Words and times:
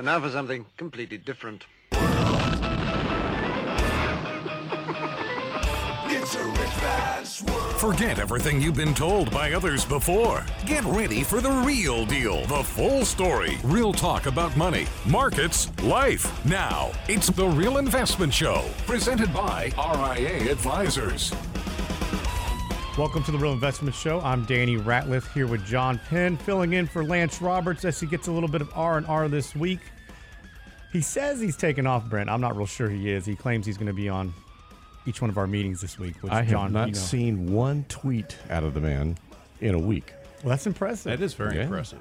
And 0.00 0.06
now 0.06 0.18
for 0.18 0.30
something 0.30 0.64
completely 0.78 1.18
different. 1.18 1.66
Forget 7.76 8.18
everything 8.18 8.62
you've 8.62 8.76
been 8.76 8.94
told 8.94 9.30
by 9.30 9.52
others 9.52 9.84
before. 9.84 10.46
Get 10.64 10.84
ready 10.84 11.22
for 11.22 11.42
the 11.42 11.50
real 11.50 12.06
deal, 12.06 12.46
the 12.46 12.64
full 12.64 13.04
story, 13.04 13.58
real 13.62 13.92
talk 13.92 14.24
about 14.24 14.56
money, 14.56 14.86
markets, 15.04 15.70
life. 15.82 16.46
Now, 16.46 16.92
it's 17.06 17.28
The 17.28 17.46
Real 17.46 17.76
Investment 17.76 18.32
Show, 18.32 18.64
presented 18.86 19.34
by 19.34 19.70
RIA 19.76 20.50
Advisors. 20.50 21.34
Welcome 23.00 23.22
to 23.24 23.30
the 23.32 23.38
Real 23.38 23.52
Investment 23.52 23.94
Show. 23.94 24.20
I'm 24.20 24.44
Danny 24.44 24.76
Ratliff 24.76 25.32
here 25.32 25.46
with 25.46 25.64
John 25.64 25.98
Penn, 26.10 26.36
filling 26.36 26.74
in 26.74 26.86
for 26.86 27.02
Lance 27.02 27.40
Roberts 27.40 27.86
as 27.86 27.98
he 27.98 28.06
gets 28.06 28.28
a 28.28 28.30
little 28.30 28.46
bit 28.46 28.60
of 28.60 28.70
R 28.74 28.98
and 28.98 29.06
R 29.06 29.26
this 29.26 29.56
week. 29.56 29.80
He 30.92 31.00
says 31.00 31.40
he's 31.40 31.56
taking 31.56 31.86
off, 31.86 32.04
Brent. 32.10 32.28
I'm 32.28 32.42
not 32.42 32.58
real 32.58 32.66
sure 32.66 32.90
he 32.90 33.10
is. 33.10 33.24
He 33.24 33.34
claims 33.34 33.64
he's 33.64 33.78
going 33.78 33.86
to 33.86 33.94
be 33.94 34.10
on 34.10 34.34
each 35.06 35.22
one 35.22 35.30
of 35.30 35.38
our 35.38 35.46
meetings 35.46 35.80
this 35.80 35.98
week. 35.98 36.16
Which 36.22 36.30
I 36.30 36.42
have 36.42 36.70
not 36.72 36.88
you 36.88 36.92
know. 36.92 37.00
seen 37.00 37.50
one 37.54 37.86
tweet 37.88 38.36
out 38.50 38.64
of 38.64 38.74
the 38.74 38.82
man 38.82 39.16
in 39.62 39.74
a 39.74 39.78
week. 39.78 40.12
Well, 40.42 40.50
that's 40.50 40.66
impressive. 40.66 41.04
That 41.18 41.24
is 41.24 41.32
very 41.32 41.56
Yeah. 41.56 41.62
impressive. 41.62 42.00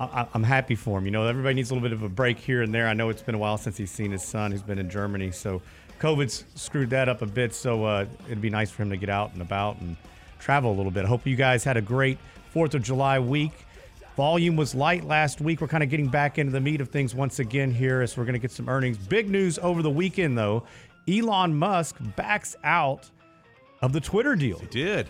I, 0.00 0.04
I- 0.22 0.28
I'm 0.34 0.42
happy 0.42 0.74
for 0.74 0.98
him. 0.98 1.04
You 1.04 1.12
know, 1.12 1.28
everybody 1.28 1.54
needs 1.54 1.70
a 1.70 1.74
little 1.74 1.88
bit 1.88 1.94
of 1.96 2.02
a 2.02 2.08
break 2.08 2.38
here 2.38 2.62
and 2.62 2.74
there. 2.74 2.88
I 2.88 2.94
know 2.94 3.08
it's 3.08 3.22
been 3.22 3.36
a 3.36 3.38
while 3.38 3.56
since 3.56 3.76
he's 3.76 3.92
seen 3.92 4.10
his 4.10 4.24
son, 4.24 4.50
who's 4.50 4.62
been 4.62 4.80
in 4.80 4.90
Germany. 4.90 5.30
So, 5.30 5.62
COVID's 6.00 6.44
screwed 6.56 6.90
that 6.90 7.08
up 7.08 7.22
a 7.22 7.26
bit. 7.26 7.54
So, 7.54 7.84
uh, 7.84 8.06
it'd 8.26 8.42
be 8.42 8.50
nice 8.50 8.72
for 8.72 8.82
him 8.82 8.90
to 8.90 8.96
get 8.96 9.08
out 9.08 9.32
and 9.32 9.40
about 9.40 9.80
and 9.80 9.96
travel 10.44 10.70
a 10.70 10.76
little 10.76 10.92
bit. 10.92 11.06
I 11.06 11.08
hope 11.08 11.26
you 11.26 11.36
guys 11.36 11.64
had 11.64 11.78
a 11.78 11.82
great 11.82 12.18
Fourth 12.50 12.74
of 12.74 12.82
July 12.82 13.18
week. 13.18 13.52
Volume 14.14 14.56
was 14.56 14.74
light 14.74 15.02
last 15.04 15.40
week. 15.40 15.60
We're 15.60 15.68
kind 15.68 15.82
of 15.82 15.88
getting 15.88 16.06
back 16.06 16.38
into 16.38 16.52
the 16.52 16.60
meat 16.60 16.80
of 16.80 16.90
things 16.90 17.14
once 17.14 17.38
again 17.38 17.72
here 17.72 18.02
as 18.02 18.16
we're 18.16 18.24
going 18.24 18.34
to 18.34 18.38
get 18.38 18.52
some 18.52 18.68
earnings. 18.68 18.98
Big 18.98 19.28
news 19.28 19.58
over 19.58 19.82
the 19.82 19.90
weekend, 19.90 20.36
though. 20.36 20.64
Elon 21.08 21.54
Musk 21.56 21.96
backs 22.14 22.54
out 22.62 23.10
of 23.80 23.92
the 23.92 24.00
Twitter 24.00 24.36
deal. 24.36 24.58
He 24.58 24.66
did. 24.66 25.08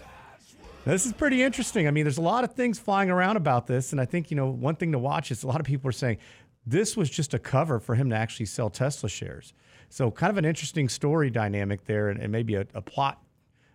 This 0.85 1.05
is 1.05 1.13
pretty 1.13 1.43
interesting. 1.43 1.89
I 1.89 1.91
mean, 1.91 2.05
there's 2.05 2.19
a 2.19 2.23
lot 2.23 2.45
of 2.45 2.55
things 2.55 2.79
flying 2.79 3.11
around 3.11 3.37
about 3.37 3.67
this, 3.67 3.93
and 3.93 4.01
I 4.01 4.05
think 4.05 4.31
you 4.31 4.37
know 4.37 4.49
one 4.49 4.77
thing 4.77 4.93
to 4.93 4.99
watch 4.99 5.31
is 5.31 5.43
a 5.43 5.47
lot 5.49 5.59
of 5.59 5.67
people 5.67 5.89
are 5.89 5.93
saying 5.93 6.19
this 6.67 6.97
was 6.97 7.11
just 7.11 7.35
a 7.35 7.39
cover 7.39 7.81
for 7.81 7.95
him 7.95 8.09
to 8.11 8.17
actually 8.17 8.47
sell 8.47 8.71
Tesla 8.71 9.09
shares. 9.09 9.53
So, 9.89 10.11
kind 10.11 10.31
of 10.31 10.39
an 10.39 10.45
interesting 10.45 10.89
story 10.89 11.29
dynamic 11.29 11.87
there, 11.87 12.09
and, 12.09 12.21
and 12.21 12.31
maybe 12.31 12.55
a, 12.55 12.67
a 12.75 12.83
plot, 12.83 13.21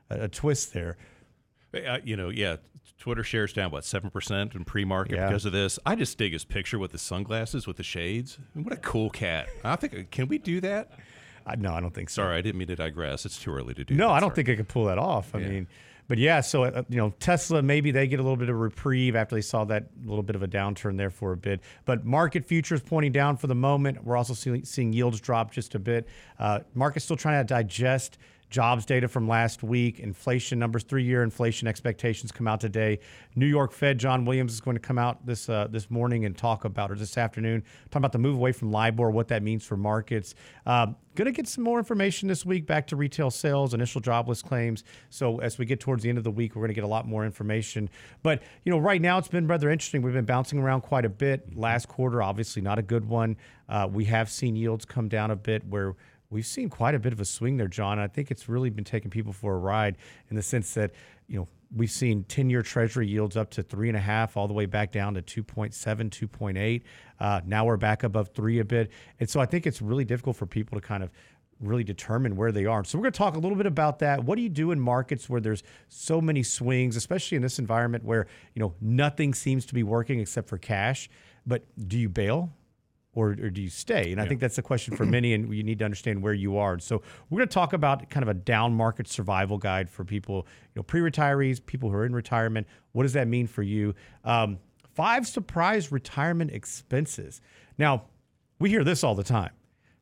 a, 0.10 0.22
a 0.22 0.28
twist 0.28 0.74
there. 0.74 0.98
Uh, 1.74 1.98
you 2.04 2.16
know, 2.16 2.30
yeah. 2.30 2.58
Twitter 2.98 3.24
shares 3.24 3.54
down 3.54 3.72
what 3.72 3.86
seven 3.86 4.10
percent 4.10 4.56
in 4.56 4.66
pre-market 4.66 5.16
Yeah. 5.16 5.28
because 5.28 5.46
of 5.46 5.54
this. 5.54 5.80
I 5.86 5.96
just 5.96 6.18
dig 6.18 6.34
his 6.34 6.44
picture 6.44 6.78
with 6.78 6.92
the 6.92 6.98
sunglasses 6.98 7.66
with 7.66 7.78
the 7.78 7.84
shades. 7.84 8.38
What 8.56 8.74
a 8.74 8.78
cool 8.78 9.10
cat! 9.10 9.48
I 9.64 9.78
think 9.78 10.12
can 10.12 10.28
we 10.28 10.38
do 10.38 10.60
that? 10.62 10.92
I, 11.46 11.56
no, 11.56 11.74
I 11.74 11.80
don't 11.80 11.94
think 11.94 12.10
so. 12.10 12.24
Sorry, 12.24 12.38
I 12.38 12.42
didn't 12.42 12.58
mean 12.60 12.68
to 12.68 12.76
digress. 12.76 13.26
It's 13.26 13.40
too 13.40 13.52
early 13.54 13.74
to 13.76 13.86
do. 13.86 13.94
No, 13.96 14.10
that. 14.10 14.16
I 14.16 14.20
don't 14.20 14.30
Sorry. 14.32 14.36
think 14.44 14.50
I 14.50 14.56
could 14.58 14.68
pull 14.68 14.86
that 14.86 14.98
off. 14.98 15.34
I 15.34 15.40
Yeah. 15.40 15.48
mean, 15.48 15.68
but 16.10 16.18
yeah, 16.18 16.42
so 16.42 16.64
uh, 16.66 16.84
you 16.90 16.98
know, 16.98 17.14
Tesla 17.20 17.62
maybe 17.62 17.92
they 17.92 18.06
get 18.08 18.20
a 18.20 18.24
little 18.24 18.36
bit 18.36 18.50
of 18.50 18.58
reprieve 18.58 19.16
after 19.16 19.36
they 19.36 19.42
saw 19.42 19.64
that 19.66 19.86
little 20.04 20.24
bit 20.24 20.36
of 20.36 20.44
a 20.44 20.48
downturn 20.48 20.98
there 20.98 21.10
for 21.12 21.32
a 21.32 21.38
bit. 21.38 21.62
But 21.86 22.04
market 22.06 22.44
futures 22.44 22.82
pointing 22.82 23.14
down 23.14 23.38
for 23.38 23.48
the 23.48 23.56
moment. 23.56 24.04
We're 24.04 24.18
also 24.18 24.34
seeing, 24.34 24.66
seeing 24.66 24.92
yields 24.92 25.22
drop 25.22 25.52
just 25.54 25.74
a 25.76 25.80
bit. 25.80 26.08
Uh, 26.38 26.60
market's 26.74 27.06
still 27.06 27.16
trying 27.18 27.40
to 27.46 27.48
digest 27.48 28.18
jobs 28.50 28.86
data 28.86 29.08
from 29.08 29.28
last 29.28 29.64
week. 29.64 30.00
Inflation 30.00 30.60
numbers, 30.60 30.84
three-year 30.84 31.24
inflation 31.24 31.68
expectations 31.68 32.32
come 32.32 32.48
out 32.48 32.60
today. 32.60 33.00
New 33.36 33.46
York 33.46 33.72
Fed 33.72 33.98
John 33.98 34.26
Williams 34.26 34.54
is 34.54 34.62
going 34.62 34.76
to 34.76 34.82
come 34.82 34.98
out 34.98 35.26
this 35.26 35.50
uh, 35.50 35.68
this 35.70 35.90
morning 35.92 36.26
and 36.26 36.38
talk 36.38 36.66
about, 36.66 36.92
or 36.92 36.96
this 36.96 37.18
afternoon, 37.18 37.64
talk 37.92 38.00
about 38.00 38.12
the 38.12 38.18
move 38.18 38.36
away 38.36 38.52
from 38.52 38.72
LIBOR, 38.72 39.12
what 39.12 39.28
that 39.28 39.44
means 39.44 39.66
for 39.66 39.78
markets. 39.78 40.36
Um, 40.66 40.96
going 41.16 41.26
to 41.26 41.32
get 41.36 41.48
some 41.48 41.64
more 41.64 41.80
information 41.80 42.30
this 42.30 42.46
week 42.46 42.66
back 42.66 42.88
to 42.88 42.96
retail 42.96 43.30
sales, 43.30 43.74
initial 43.74 44.00
jobless 44.00 44.42
claims. 44.42 44.84
So 45.10 45.40
as 45.40 45.58
we 45.58 45.66
get 45.66 45.80
towards 45.80 46.04
the 46.04 46.10
end 46.10 46.18
of 46.18 46.24
the 46.24 46.32
week, 46.32 46.56
we're 46.56 46.62
going 46.62 46.70
to 46.70 46.76
get 46.76 46.84
a 46.86 46.88
lot 46.88 47.08
more 47.08 47.26
information. 47.26 47.90
But 48.24 48.42
you 48.64 48.72
know, 48.72 48.80
right 48.80 49.02
now 49.02 49.18
it's 49.18 49.28
been 49.28 49.46
rather 49.46 49.70
interesting. 49.70 50.02
We've 50.02 50.14
been 50.14 50.26
bouncing 50.26 50.60
around 50.60 50.82
quite 50.82 51.06
a 51.06 51.10
bit. 51.10 51.58
Last 51.58 51.88
quarter, 51.88 52.24
obviously 52.24 52.62
not 52.62 52.80
a 52.80 52.82
good 52.82 53.06
one. 53.06 53.36
Uh, 53.68 53.88
we 53.92 54.06
have 54.06 54.30
seen 54.30 54.56
yields 54.56 54.86
come 54.86 55.08
down 55.10 55.30
a 55.30 55.36
bit 55.36 55.68
where 55.68 55.96
we've 56.30 56.46
seen 56.46 56.70
quite 56.70 56.96
a 56.96 57.00
bit 57.00 57.14
of 57.14 57.20
a 57.20 57.26
swing 57.26 57.58
there, 57.58 57.68
John. 57.68 58.00
I 58.00 58.08
think 58.08 58.32
it's 58.32 58.48
really 58.48 58.70
been 58.70 58.84
taking 58.84 59.10
people 59.10 59.34
for 59.34 59.56
a 59.56 59.58
ride 59.58 59.98
in 60.30 60.36
the 60.36 60.44
sense 60.44 60.74
that, 60.76 60.92
you 61.28 61.38
know, 61.38 61.48
we've 61.76 61.92
seen 61.92 62.24
10 62.24 62.50
year 62.50 62.62
treasury 62.62 63.08
yields 63.08 63.36
up 63.36 63.50
to 63.52 63.64
three 63.64 63.90
and 63.90 63.98
a 63.98 64.02
half, 64.02 64.38
all 64.38 64.48
the 64.48 64.54
way 64.54 64.66
back 64.66 64.92
down 64.92 65.14
to 65.16 65.22
2.7, 65.22 65.74
2.8. 65.74 66.82
Uh, 67.20 67.42
now 67.46 67.66
we're 67.66 67.78
back 67.78 68.04
above 68.04 68.30
three 68.30 68.60
a 68.60 68.66
bit. 68.66 68.92
And 69.20 69.30
so 69.30 69.40
I 69.40 69.46
think 69.46 69.66
it's 69.68 69.82
really 69.82 70.06
difficult 70.06 70.36
for 70.36 70.46
people 70.46 70.80
to 70.80 70.86
kind 70.86 71.04
of 71.04 71.12
really 71.60 71.84
determine 71.84 72.36
where 72.36 72.52
they 72.52 72.66
are. 72.66 72.84
So 72.86 72.98
we're 72.98 73.04
going 73.04 73.14
to 73.14 73.18
talk 73.18 73.36
a 73.36 73.40
little 73.40 73.58
bit 73.58 73.66
about 73.66 74.00
that. 74.00 74.24
What 74.24 74.38
do 74.38 74.42
you 74.42 74.50
do 74.50 74.72
in 74.72 74.80
markets 74.80 75.30
where 75.30 75.42
there's 75.42 75.62
so 75.90 76.22
many 76.22 76.42
swings, 76.42 76.96
especially 76.96 77.36
in 77.36 77.42
this 77.42 77.60
environment 77.60 78.06
where, 78.06 78.28
you 78.54 78.62
know, 78.62 78.74
nothing 78.80 79.34
seems 79.34 79.66
to 79.66 79.74
be 79.74 79.84
working 79.84 80.20
except 80.22 80.48
for 80.48 80.58
cash, 80.58 81.10
but 81.46 81.66
do 81.88 81.98
you 81.98 82.08
bail? 82.08 82.54
Or, 83.20 83.32
or 83.32 83.50
do 83.50 83.62
you 83.62 83.70
stay? 83.70 84.12
And 84.12 84.22
I 84.22 84.26
think 84.26 84.40
that's 84.40 84.56
the 84.56 84.62
question 84.62 84.96
for 84.96 85.06
many, 85.18 85.34
and 85.34 85.54
you 85.54 85.64
need 85.64 85.80
to 85.80 85.86
understand 85.86 86.22
where 86.22 86.34
you 86.34 86.58
are. 86.58 86.80
So 86.80 87.02
we're 87.30 87.40
going 87.40 87.50
to 87.50 87.54
talk 87.54 87.74
about 87.74 88.10
kind 88.10 88.24
of 88.24 88.30
a 88.30 88.34
down 88.34 88.74
market 88.74 89.08
survival 89.08 89.58
guide 89.58 89.90
for 89.90 90.06
people, 90.06 90.48
you 90.74 90.80
know, 90.80 90.84
pre-retirees, 90.84 91.64
people 91.66 91.90
who 91.90 91.96
are 91.96 92.06
in 92.06 92.16
retirement. 92.16 92.68
What 92.94 93.04
does 93.04 93.14
that 93.14 93.28
mean 93.28 93.48
for 93.48 93.62
you? 93.62 93.94
Um, 94.24 94.60
five 94.94 95.28
surprise 95.28 95.92
retirement 95.92 96.52
expenses. 96.52 97.42
Now, 97.78 98.04
we 98.60 98.70
hear 98.70 98.84
this 98.84 99.04
all 99.04 99.16
the 99.16 99.24
time, 99.24 99.52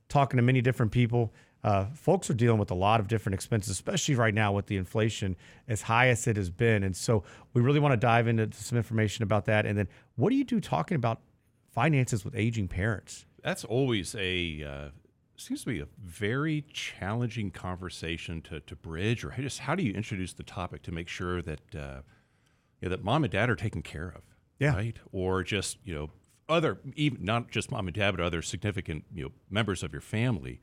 talking 0.09 0.37
to 0.37 0.43
many 0.43 0.61
different 0.61 0.91
people. 0.91 1.33
Uh, 1.63 1.85
folks 1.93 2.29
are 2.29 2.33
dealing 2.33 2.59
with 2.59 2.71
a 2.71 2.75
lot 2.75 2.99
of 2.99 3.07
different 3.07 3.33
expenses, 3.33 3.71
especially 3.71 4.15
right 4.15 4.33
now 4.33 4.53
with 4.53 4.67
the 4.67 4.77
inflation 4.77 5.35
as 5.67 5.81
high 5.81 6.07
as 6.07 6.27
it 6.27 6.37
has 6.37 6.49
been. 6.49 6.83
And 6.83 6.95
so 6.95 7.23
we 7.53 7.61
really 7.61 7.79
want 7.79 7.93
to 7.93 7.97
dive 7.97 8.27
into 8.27 8.49
some 8.53 8.77
information 8.77 9.23
about 9.23 9.45
that. 9.45 9.65
And 9.65 9.77
then 9.77 9.87
what 10.15 10.29
do 10.29 10.35
you 10.35 10.43
do 10.43 10.59
talking 10.59 10.95
about 10.95 11.19
finances 11.81 12.25
with 12.25 12.35
aging 12.35 12.67
parents? 12.67 13.27
That's 13.43 13.63
always 13.63 14.15
a 14.17 14.63
uh, 14.63 14.89
seems 15.35 15.59
to 15.61 15.67
be 15.67 15.79
a 15.79 15.85
very 16.03 16.65
challenging 16.73 17.51
conversation 17.51 18.41
to, 18.41 18.59
to 18.61 18.75
bridge, 18.75 19.23
or 19.23 19.29
just 19.37 19.59
how 19.59 19.75
do 19.75 19.83
you 19.83 19.93
introduce 19.93 20.33
the 20.33 20.41
topic 20.41 20.81
to 20.83 20.91
make 20.91 21.07
sure 21.07 21.39
that 21.43 21.75
uh, 21.75 22.01
you 22.81 22.89
know, 22.89 22.89
that 22.89 23.03
mom 23.03 23.23
and 23.23 23.31
dad 23.31 23.47
are 23.51 23.55
taken 23.55 23.83
care 23.83 24.07
of, 24.09 24.23
Yeah. 24.59 24.73
right? 24.75 24.97
Or 25.11 25.43
just 25.43 25.77
you 25.85 25.93
know 25.93 26.09
other 26.49 26.79
even 26.95 27.23
not 27.23 27.51
just 27.51 27.69
mom 27.69 27.87
and 27.87 27.95
dad, 27.95 28.17
but 28.17 28.21
other 28.25 28.41
significant 28.41 29.05
you 29.13 29.25
know 29.25 29.31
members 29.47 29.83
of 29.83 29.91
your 29.91 30.01
family. 30.01 30.59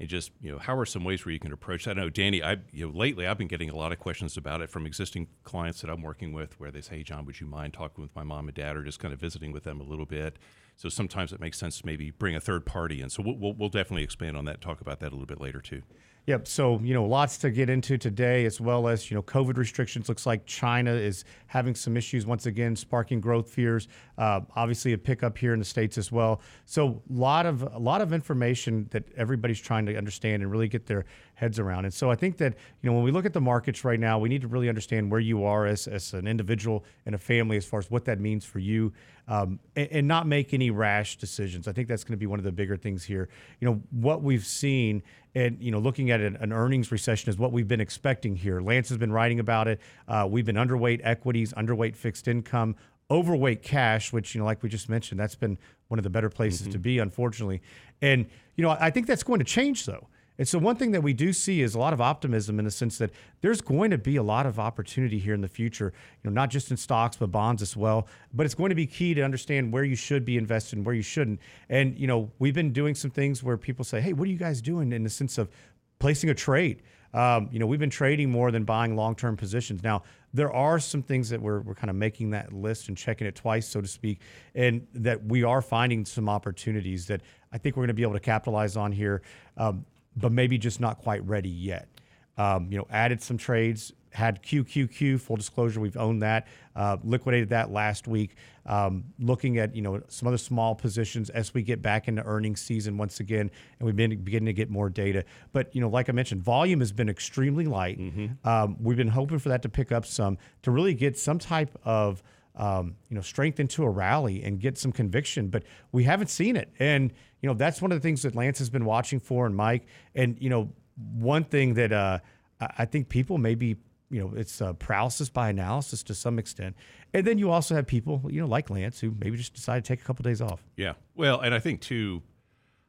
And 0.00 0.08
just 0.08 0.30
you 0.40 0.52
know, 0.52 0.58
how 0.58 0.76
are 0.76 0.86
some 0.86 1.02
ways 1.04 1.24
where 1.24 1.32
you 1.32 1.40
can 1.40 1.52
approach 1.52 1.84
that? 1.84 1.98
I 1.98 2.02
know, 2.02 2.10
Danny. 2.10 2.42
I 2.42 2.58
you 2.70 2.86
know, 2.86 2.96
lately 2.96 3.26
I've 3.26 3.38
been 3.38 3.48
getting 3.48 3.70
a 3.70 3.76
lot 3.76 3.90
of 3.92 3.98
questions 3.98 4.36
about 4.36 4.60
it 4.60 4.70
from 4.70 4.86
existing 4.86 5.26
clients 5.42 5.80
that 5.80 5.90
I'm 5.90 6.02
working 6.02 6.32
with, 6.32 6.58
where 6.60 6.70
they 6.70 6.80
say, 6.80 6.98
"Hey, 6.98 7.02
John, 7.02 7.24
would 7.26 7.40
you 7.40 7.46
mind 7.46 7.74
talking 7.74 8.02
with 8.02 8.14
my 8.14 8.22
mom 8.22 8.46
and 8.46 8.54
dad, 8.54 8.76
or 8.76 8.84
just 8.84 9.00
kind 9.00 9.12
of 9.12 9.20
visiting 9.20 9.50
with 9.50 9.64
them 9.64 9.80
a 9.80 9.84
little 9.84 10.06
bit?" 10.06 10.38
So 10.76 10.88
sometimes 10.88 11.32
it 11.32 11.40
makes 11.40 11.58
sense 11.58 11.80
to 11.80 11.86
maybe 11.86 12.12
bring 12.12 12.36
a 12.36 12.40
third 12.40 12.64
party 12.64 13.00
in. 13.00 13.10
So 13.10 13.20
we'll, 13.24 13.36
we'll, 13.36 13.54
we'll 13.54 13.68
definitely 13.68 14.04
expand 14.04 14.36
on 14.36 14.44
that, 14.44 14.60
talk 14.60 14.80
about 14.80 15.00
that 15.00 15.08
a 15.08 15.14
little 15.14 15.26
bit 15.26 15.40
later 15.40 15.60
too. 15.60 15.82
Yep. 16.28 16.46
So, 16.46 16.78
you 16.80 16.92
know, 16.92 17.06
lots 17.06 17.38
to 17.38 17.50
get 17.50 17.70
into 17.70 17.96
today, 17.96 18.44
as 18.44 18.60
well 18.60 18.86
as, 18.86 19.10
you 19.10 19.14
know, 19.14 19.22
COVID 19.22 19.56
restrictions. 19.56 20.10
Looks 20.10 20.26
like 20.26 20.44
China 20.44 20.92
is 20.92 21.24
having 21.46 21.74
some 21.74 21.96
issues 21.96 22.26
once 22.26 22.44
again, 22.44 22.76
sparking 22.76 23.18
growth 23.18 23.48
fears. 23.48 23.88
Uh, 24.18 24.40
obviously, 24.54 24.92
a 24.92 24.98
pickup 24.98 25.38
here 25.38 25.54
in 25.54 25.58
the 25.58 25.64
states 25.64 25.96
as 25.96 26.12
well. 26.12 26.42
So, 26.66 27.02
a 27.08 27.12
lot 27.14 27.46
of 27.46 27.62
a 27.62 27.78
lot 27.78 28.02
of 28.02 28.12
information 28.12 28.88
that 28.90 29.04
everybody's 29.16 29.58
trying 29.58 29.86
to 29.86 29.96
understand 29.96 30.42
and 30.42 30.52
really 30.52 30.68
get 30.68 30.84
their 30.84 31.06
heads 31.38 31.58
around. 31.58 31.84
And 31.84 31.94
so, 31.94 32.10
I 32.10 32.16
think 32.16 32.36
that 32.38 32.54
you 32.82 32.90
know, 32.90 32.94
when 32.94 33.04
we 33.04 33.12
look 33.12 33.24
at 33.24 33.32
the 33.32 33.40
markets 33.40 33.84
right 33.84 34.00
now, 34.00 34.18
we 34.18 34.28
need 34.28 34.42
to 34.42 34.48
really 34.48 34.68
understand 34.68 35.10
where 35.10 35.20
you 35.20 35.44
are 35.44 35.66
as 35.66 35.86
as 35.86 36.12
an 36.12 36.26
individual 36.26 36.84
and 37.06 37.14
a 37.14 37.18
family, 37.18 37.56
as 37.56 37.64
far 37.64 37.78
as 37.78 37.90
what 37.90 38.04
that 38.06 38.18
means 38.18 38.44
for 38.44 38.58
you, 38.58 38.92
um, 39.28 39.60
and, 39.76 39.88
and 39.90 40.08
not 40.08 40.26
make 40.26 40.52
any 40.52 40.70
rash 40.70 41.16
decisions. 41.16 41.68
I 41.68 41.72
think 41.72 41.86
that's 41.86 42.02
going 42.02 42.14
to 42.14 42.18
be 42.18 42.26
one 42.26 42.40
of 42.40 42.44
the 42.44 42.52
bigger 42.52 42.76
things 42.76 43.04
here. 43.04 43.28
You 43.60 43.68
know, 43.68 43.82
what 43.90 44.22
we've 44.22 44.44
seen 44.44 45.02
and 45.34 45.56
you 45.62 45.70
know 45.70 45.78
looking 45.78 46.10
at 46.10 46.20
an, 46.20 46.36
an 46.36 46.52
earnings 46.52 46.90
recession 46.90 47.30
is 47.30 47.38
what 47.38 47.52
we've 47.52 47.68
been 47.68 47.80
expecting 47.80 48.34
here 48.34 48.60
lance 48.60 48.88
has 48.88 48.98
been 48.98 49.12
writing 49.12 49.40
about 49.40 49.68
it 49.68 49.80
uh, 50.08 50.26
we've 50.28 50.46
been 50.46 50.56
underweight 50.56 51.00
equities 51.04 51.52
underweight 51.52 51.94
fixed 51.94 52.28
income 52.28 52.74
overweight 53.10 53.62
cash 53.62 54.12
which 54.12 54.34
you 54.34 54.40
know 54.40 54.44
like 54.44 54.62
we 54.62 54.68
just 54.68 54.88
mentioned 54.88 55.20
that's 55.20 55.34
been 55.34 55.58
one 55.88 55.98
of 55.98 56.04
the 56.04 56.10
better 56.10 56.30
places 56.30 56.66
to 56.68 56.78
be 56.78 56.98
unfortunately 56.98 57.60
and 58.02 58.26
you 58.56 58.62
know 58.62 58.70
i 58.80 58.90
think 58.90 59.06
that's 59.06 59.22
going 59.22 59.38
to 59.38 59.44
change 59.44 59.86
though 59.86 60.08
and 60.38 60.46
so 60.46 60.58
one 60.58 60.76
thing 60.76 60.92
that 60.92 61.02
we 61.02 61.12
do 61.12 61.32
see 61.32 61.62
is 61.62 61.74
a 61.74 61.78
lot 61.78 61.92
of 61.92 62.00
optimism 62.00 62.58
in 62.58 62.64
the 62.64 62.70
sense 62.70 62.98
that 62.98 63.10
there's 63.40 63.60
going 63.60 63.90
to 63.90 63.98
be 63.98 64.16
a 64.16 64.22
lot 64.22 64.46
of 64.46 64.58
opportunity 64.58 65.18
here 65.18 65.34
in 65.34 65.40
the 65.40 65.48
future, 65.48 65.92
you 66.22 66.30
know, 66.30 66.34
not 66.34 66.48
just 66.50 66.70
in 66.70 66.76
stocks 66.76 67.16
but 67.16 67.32
bonds 67.32 67.60
as 67.60 67.76
well. 67.76 68.06
But 68.32 68.46
it's 68.46 68.54
going 68.54 68.68
to 68.70 68.76
be 68.76 68.86
key 68.86 69.14
to 69.14 69.22
understand 69.22 69.72
where 69.72 69.84
you 69.84 69.96
should 69.96 70.24
be 70.24 70.36
invested 70.36 70.78
and 70.78 70.86
where 70.86 70.94
you 70.94 71.02
shouldn't. 71.02 71.40
And 71.68 71.98
you 71.98 72.06
know, 72.06 72.30
we've 72.38 72.54
been 72.54 72.72
doing 72.72 72.94
some 72.94 73.10
things 73.10 73.42
where 73.42 73.56
people 73.56 73.84
say, 73.84 74.00
"Hey, 74.00 74.12
what 74.12 74.28
are 74.28 74.30
you 74.30 74.38
guys 74.38 74.62
doing?" 74.62 74.92
in 74.92 75.02
the 75.02 75.10
sense 75.10 75.38
of 75.38 75.50
placing 75.98 76.30
a 76.30 76.34
trade. 76.34 76.82
Um, 77.14 77.48
you 77.50 77.58
know, 77.58 77.66
we've 77.66 77.80
been 77.80 77.90
trading 77.90 78.30
more 78.30 78.50
than 78.50 78.64
buying 78.64 78.94
long-term 78.94 79.36
positions. 79.36 79.82
Now, 79.82 80.02
there 80.34 80.52
are 80.52 80.78
some 80.78 81.02
things 81.02 81.30
that 81.30 81.40
we're, 81.40 81.60
we're 81.60 81.74
kind 81.74 81.88
of 81.88 81.96
making 81.96 82.30
that 82.30 82.52
list 82.52 82.88
and 82.88 82.96
checking 82.96 83.26
it 83.26 83.34
twice, 83.34 83.66
so 83.66 83.80
to 83.80 83.88
speak, 83.88 84.20
and 84.54 84.86
that 84.92 85.24
we 85.24 85.42
are 85.42 85.62
finding 85.62 86.04
some 86.04 86.28
opportunities 86.28 87.06
that 87.06 87.22
I 87.50 87.58
think 87.58 87.76
we're 87.76 87.82
going 87.82 87.88
to 87.88 87.94
be 87.94 88.02
able 88.02 88.12
to 88.12 88.20
capitalize 88.20 88.76
on 88.76 88.92
here, 88.92 89.22
um, 89.56 89.86
but 90.20 90.32
maybe 90.32 90.58
just 90.58 90.80
not 90.80 90.98
quite 90.98 91.24
ready 91.26 91.48
yet. 91.48 91.88
Um, 92.36 92.68
you 92.70 92.78
know, 92.78 92.86
added 92.90 93.20
some 93.20 93.36
trades, 93.36 93.92
had 94.12 94.42
QQQ, 94.42 95.20
full 95.20 95.36
disclosure, 95.36 95.80
we've 95.80 95.96
owned 95.96 96.22
that, 96.22 96.46
uh, 96.76 96.96
liquidated 97.02 97.48
that 97.50 97.70
last 97.70 98.06
week. 98.06 98.36
Um, 98.64 99.04
looking 99.18 99.58
at, 99.58 99.74
you 99.74 99.82
know, 99.82 100.00
some 100.08 100.28
other 100.28 100.38
small 100.38 100.74
positions 100.74 101.30
as 101.30 101.52
we 101.54 101.62
get 101.62 101.82
back 101.82 102.06
into 102.06 102.22
earnings 102.24 102.60
season 102.60 102.96
once 102.96 103.18
again, 103.18 103.50
and 103.78 103.86
we've 103.86 103.96
been 103.96 104.16
beginning 104.22 104.46
to 104.46 104.52
get 104.52 104.70
more 104.70 104.88
data. 104.88 105.24
But, 105.52 105.74
you 105.74 105.80
know, 105.80 105.88
like 105.88 106.08
I 106.08 106.12
mentioned, 106.12 106.42
volume 106.42 106.80
has 106.80 106.92
been 106.92 107.08
extremely 107.08 107.66
light. 107.66 107.98
Um, 108.44 108.76
we've 108.80 108.96
been 108.96 109.08
hoping 109.08 109.38
for 109.38 109.48
that 109.48 109.62
to 109.62 109.68
pick 109.68 109.90
up 109.90 110.06
some 110.06 110.38
to 110.62 110.70
really 110.70 110.94
get 110.94 111.18
some 111.18 111.38
type 111.38 111.76
of, 111.84 112.22
um, 112.56 112.94
you 113.08 113.14
know, 113.14 113.22
strength 113.22 113.58
into 113.58 113.84
a 113.84 113.90
rally 113.90 114.42
and 114.42 114.60
get 114.60 114.76
some 114.78 114.92
conviction, 114.92 115.48
but 115.48 115.62
we 115.92 116.04
haven't 116.04 116.28
seen 116.28 116.54
it. 116.56 116.70
And, 116.78 117.12
you 117.40 117.48
know, 117.48 117.54
that's 117.54 117.80
one 117.80 117.92
of 117.92 117.98
the 117.98 118.02
things 118.02 118.22
that 118.22 118.34
Lance 118.34 118.58
has 118.58 118.70
been 118.70 118.84
watching 118.84 119.20
for 119.20 119.46
and 119.46 119.54
Mike. 119.54 119.86
And, 120.14 120.36
you 120.40 120.50
know, 120.50 120.72
one 121.14 121.44
thing 121.44 121.74
that 121.74 121.92
uh, 121.92 122.18
I 122.60 122.84
think 122.84 123.08
people 123.08 123.38
maybe, 123.38 123.76
you 124.10 124.20
know, 124.20 124.32
it's 124.34 124.60
uh, 124.60 124.72
paralysis 124.74 125.28
by 125.28 125.50
analysis 125.50 126.02
to 126.04 126.14
some 126.14 126.38
extent. 126.38 126.76
And 127.14 127.26
then 127.26 127.38
you 127.38 127.50
also 127.50 127.74
have 127.74 127.86
people, 127.86 128.22
you 128.28 128.40
know, 128.40 128.46
like 128.46 128.70
Lance, 128.70 129.00
who 129.00 129.14
maybe 129.20 129.36
just 129.36 129.54
decide 129.54 129.84
to 129.84 129.88
take 129.88 130.00
a 130.00 130.04
couple 130.04 130.22
days 130.22 130.40
off. 130.40 130.64
Yeah. 130.76 130.94
Well, 131.14 131.40
and 131.40 131.54
I 131.54 131.58
think 131.58 131.80
too, 131.80 132.22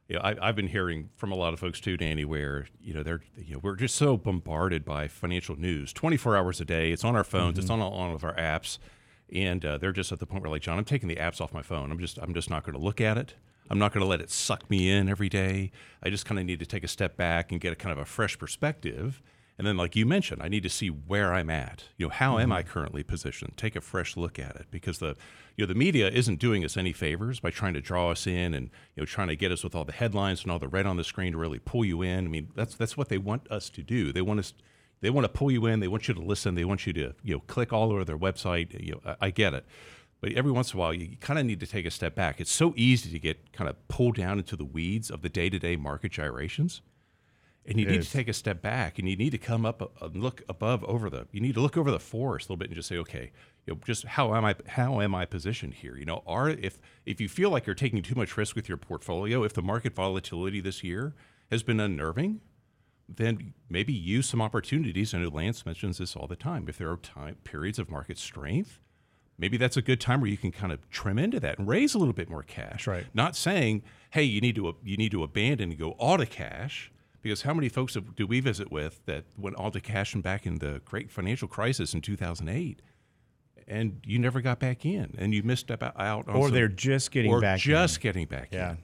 you 0.08 0.16
know, 0.16 0.22
I, 0.22 0.48
I've 0.48 0.56
been 0.56 0.66
hearing 0.66 1.10
from 1.14 1.30
a 1.30 1.36
lot 1.36 1.54
of 1.54 1.60
folks 1.60 1.80
too, 1.80 1.96
Danny, 1.96 2.24
where 2.24 2.66
you 2.82 2.92
know 2.92 3.04
they're 3.04 3.20
you 3.36 3.54
know 3.54 3.60
we're 3.62 3.76
just 3.76 3.94
so 3.94 4.16
bombarded 4.16 4.84
by 4.84 5.06
financial 5.06 5.54
news, 5.54 5.92
twenty 5.92 6.16
four 6.16 6.36
hours 6.36 6.60
a 6.60 6.64
day. 6.64 6.90
It's 6.90 7.04
on 7.04 7.14
our 7.14 7.22
phones. 7.22 7.60
It's 7.60 7.70
on 7.70 7.80
all, 7.80 7.92
all 7.92 8.12
of 8.12 8.24
our 8.24 8.34
apps, 8.34 8.78
and 9.32 9.64
uh, 9.64 9.78
they're 9.78 9.92
just 9.92 10.10
at 10.10 10.18
the 10.18 10.26
point 10.26 10.42
where 10.42 10.50
like 10.50 10.62
John, 10.62 10.78
I'm 10.78 10.84
taking 10.84 11.08
the 11.08 11.14
apps 11.14 11.40
off 11.40 11.52
my 11.52 11.62
phone. 11.62 11.92
I'm 11.92 12.00
just 12.00 12.18
I'm 12.18 12.34
just 12.34 12.50
not 12.50 12.64
going 12.64 12.76
to 12.76 12.84
look 12.84 13.00
at 13.00 13.16
it. 13.18 13.34
I'm 13.70 13.78
not 13.78 13.92
going 13.92 14.02
to 14.02 14.08
let 14.08 14.20
it 14.20 14.30
suck 14.30 14.68
me 14.68 14.90
in 14.90 15.08
every 15.08 15.28
day. 15.28 15.70
I 16.02 16.10
just 16.10 16.26
kind 16.26 16.40
of 16.40 16.44
need 16.44 16.58
to 16.58 16.66
take 16.66 16.82
a 16.82 16.88
step 16.88 17.16
back 17.16 17.52
and 17.52 17.60
get 17.60 17.72
a 17.72 17.76
kind 17.76 17.92
of 17.92 17.98
a 17.98 18.04
fresh 18.04 18.36
perspective. 18.36 19.22
And 19.56 19.66
then, 19.66 19.76
like 19.76 19.94
you 19.94 20.06
mentioned, 20.06 20.42
I 20.42 20.48
need 20.48 20.62
to 20.62 20.70
see 20.70 20.88
where 20.88 21.34
I'm 21.34 21.50
at. 21.50 21.84
You 21.98 22.06
know, 22.06 22.10
how 22.10 22.38
am 22.38 22.50
I 22.50 22.62
mm-hmm. 22.62 22.70
currently 22.70 23.02
positioned? 23.02 23.58
Take 23.58 23.76
a 23.76 23.80
fresh 23.80 24.16
look 24.16 24.38
at 24.38 24.56
it 24.56 24.66
because 24.70 24.98
the, 24.98 25.16
you 25.54 25.64
know, 25.64 25.66
the 25.66 25.78
media 25.78 26.08
isn't 26.08 26.40
doing 26.40 26.64
us 26.64 26.78
any 26.78 26.92
favors 26.94 27.40
by 27.40 27.50
trying 27.50 27.74
to 27.74 27.80
draw 27.82 28.10
us 28.10 28.26
in 28.26 28.54
and 28.54 28.70
you 28.96 29.02
know 29.02 29.04
trying 29.04 29.28
to 29.28 29.36
get 29.36 29.52
us 29.52 29.62
with 29.62 29.74
all 29.74 29.84
the 29.84 29.92
headlines 29.92 30.42
and 30.42 30.50
all 30.50 30.58
the 30.58 30.66
red 30.66 30.86
on 30.86 30.96
the 30.96 31.04
screen 31.04 31.32
to 31.32 31.38
really 31.38 31.58
pull 31.58 31.84
you 31.84 32.00
in. 32.00 32.24
I 32.24 32.28
mean, 32.28 32.48
that's 32.56 32.74
that's 32.74 32.96
what 32.96 33.10
they 33.10 33.18
want 33.18 33.50
us 33.50 33.68
to 33.68 33.82
do. 33.82 34.12
They 34.12 34.22
want 34.22 34.40
us, 34.40 34.54
they 35.02 35.10
want 35.10 35.26
to 35.26 35.28
pull 35.28 35.50
you 35.50 35.66
in. 35.66 35.80
They 35.80 35.88
want 35.88 36.08
you 36.08 36.14
to 36.14 36.22
listen. 36.22 36.54
They 36.54 36.64
want 36.64 36.86
you 36.86 36.94
to 36.94 37.14
you 37.22 37.34
know 37.34 37.40
click 37.40 37.70
all 37.70 37.92
over 37.92 38.02
their 38.02 38.18
website. 38.18 38.82
You 38.82 38.92
know, 38.92 39.00
I, 39.04 39.26
I 39.26 39.30
get 39.30 39.52
it. 39.52 39.66
But 40.20 40.32
every 40.32 40.52
once 40.52 40.72
in 40.72 40.78
a 40.78 40.80
while, 40.80 40.92
you 40.92 41.16
kind 41.16 41.38
of 41.38 41.46
need 41.46 41.60
to 41.60 41.66
take 41.66 41.86
a 41.86 41.90
step 41.90 42.14
back. 42.14 42.40
It's 42.40 42.52
so 42.52 42.74
easy 42.76 43.10
to 43.10 43.18
get 43.18 43.52
kind 43.52 43.70
of 43.70 43.88
pulled 43.88 44.16
down 44.16 44.38
into 44.38 44.56
the 44.56 44.64
weeds 44.64 45.10
of 45.10 45.22
the 45.22 45.28
day-to-day 45.28 45.76
market 45.76 46.12
gyrations 46.12 46.82
and 47.66 47.78
you 47.78 47.86
It 47.86 47.90
need 47.90 48.00
is. 48.00 48.06
to 48.06 48.12
take 48.12 48.28
a 48.28 48.32
step 48.32 48.62
back 48.62 48.98
and 48.98 49.08
you 49.08 49.16
need 49.16 49.30
to 49.30 49.38
come 49.38 49.66
up 49.66 49.82
uh, 49.82 50.06
and 50.06 50.22
look 50.22 50.42
above 50.48 50.82
over 50.84 51.10
the 51.10 51.26
you 51.30 51.40
need 51.40 51.54
to 51.54 51.60
look 51.60 51.76
over 51.76 51.90
the 51.90 52.00
forest 52.00 52.48
a 52.48 52.52
little 52.52 52.58
bit 52.58 52.68
and 52.68 52.74
just 52.74 52.88
say 52.88 52.96
okay 52.96 53.32
you 53.66 53.74
know 53.74 53.80
just 53.84 54.06
how 54.06 54.34
am 54.34 54.46
i 54.46 54.54
how 54.66 54.98
am 55.02 55.14
i 55.14 55.26
positioned 55.26 55.74
here 55.74 55.94
you 55.94 56.06
know 56.06 56.22
are 56.26 56.48
if 56.48 56.78
if 57.04 57.20
you 57.20 57.28
feel 57.28 57.50
like 57.50 57.66
you're 57.66 57.74
taking 57.74 58.02
too 58.02 58.14
much 58.14 58.34
risk 58.38 58.56
with 58.56 58.66
your 58.66 58.78
portfolio 58.78 59.44
if 59.44 59.52
the 59.52 59.60
market 59.62 59.94
volatility 59.94 60.58
this 60.58 60.82
year 60.82 61.14
has 61.50 61.62
been 61.62 61.78
unnerving 61.78 62.40
then 63.16 63.54
maybe 63.68 63.92
use 63.92 64.28
some 64.28 64.40
opportunities. 64.40 65.12
I 65.12 65.18
know 65.18 65.28
Lance 65.28 65.66
mentions 65.66 65.98
this 65.98 66.14
all 66.14 66.26
the 66.26 66.36
time. 66.36 66.66
If 66.68 66.78
there 66.78 66.90
are 66.90 66.96
time 66.96 67.36
periods 67.44 67.78
of 67.78 67.90
market 67.90 68.18
strength, 68.18 68.78
maybe 69.40 69.56
that's 69.56 69.76
a 69.76 69.82
good 69.82 70.00
time 70.00 70.20
where 70.20 70.30
you 70.30 70.36
can 70.36 70.52
kind 70.52 70.72
of 70.72 70.88
trim 70.90 71.18
into 71.18 71.40
that 71.40 71.58
and 71.58 71.66
raise 71.66 71.94
a 71.94 71.98
little 71.98 72.12
bit 72.14 72.28
more 72.30 72.42
cash. 72.42 72.86
right. 72.86 73.06
Not 73.14 73.34
saying, 73.34 73.82
hey, 74.10 74.22
you 74.22 74.40
need 74.40 74.54
to 74.56 74.68
uh, 74.68 74.72
you 74.84 74.96
need 74.96 75.10
to 75.12 75.22
abandon 75.22 75.70
and 75.70 75.78
go 75.78 75.92
all 75.92 76.18
to 76.18 76.26
cash. 76.26 76.92
Because 77.22 77.42
how 77.42 77.52
many 77.52 77.68
folks 77.68 77.96
do 78.16 78.26
we 78.26 78.40
visit 78.40 78.70
with 78.72 79.04
that 79.04 79.24
went 79.36 79.54
all 79.56 79.70
to 79.72 79.80
cash 79.80 80.14
and 80.14 80.22
back 80.22 80.46
in 80.46 80.56
the 80.56 80.80
great 80.86 81.10
financial 81.10 81.48
crisis 81.48 81.92
in 81.92 82.00
2008, 82.00 82.80
and 83.68 84.00
you 84.06 84.18
never 84.18 84.40
got 84.40 84.58
back 84.58 84.86
in, 84.86 85.14
and 85.18 85.34
you 85.34 85.42
missed 85.42 85.70
out 85.70 85.82
on 85.96 86.24
Or 86.28 86.46
some- 86.46 86.54
they're 86.54 86.66
just 86.68 87.10
getting 87.10 87.30
or 87.30 87.40
back 87.42 87.58
in. 87.58 87.60
just 87.72 88.00
getting 88.00 88.26
back 88.26 88.48
Yeah. 88.52 88.70
in. 88.72 88.78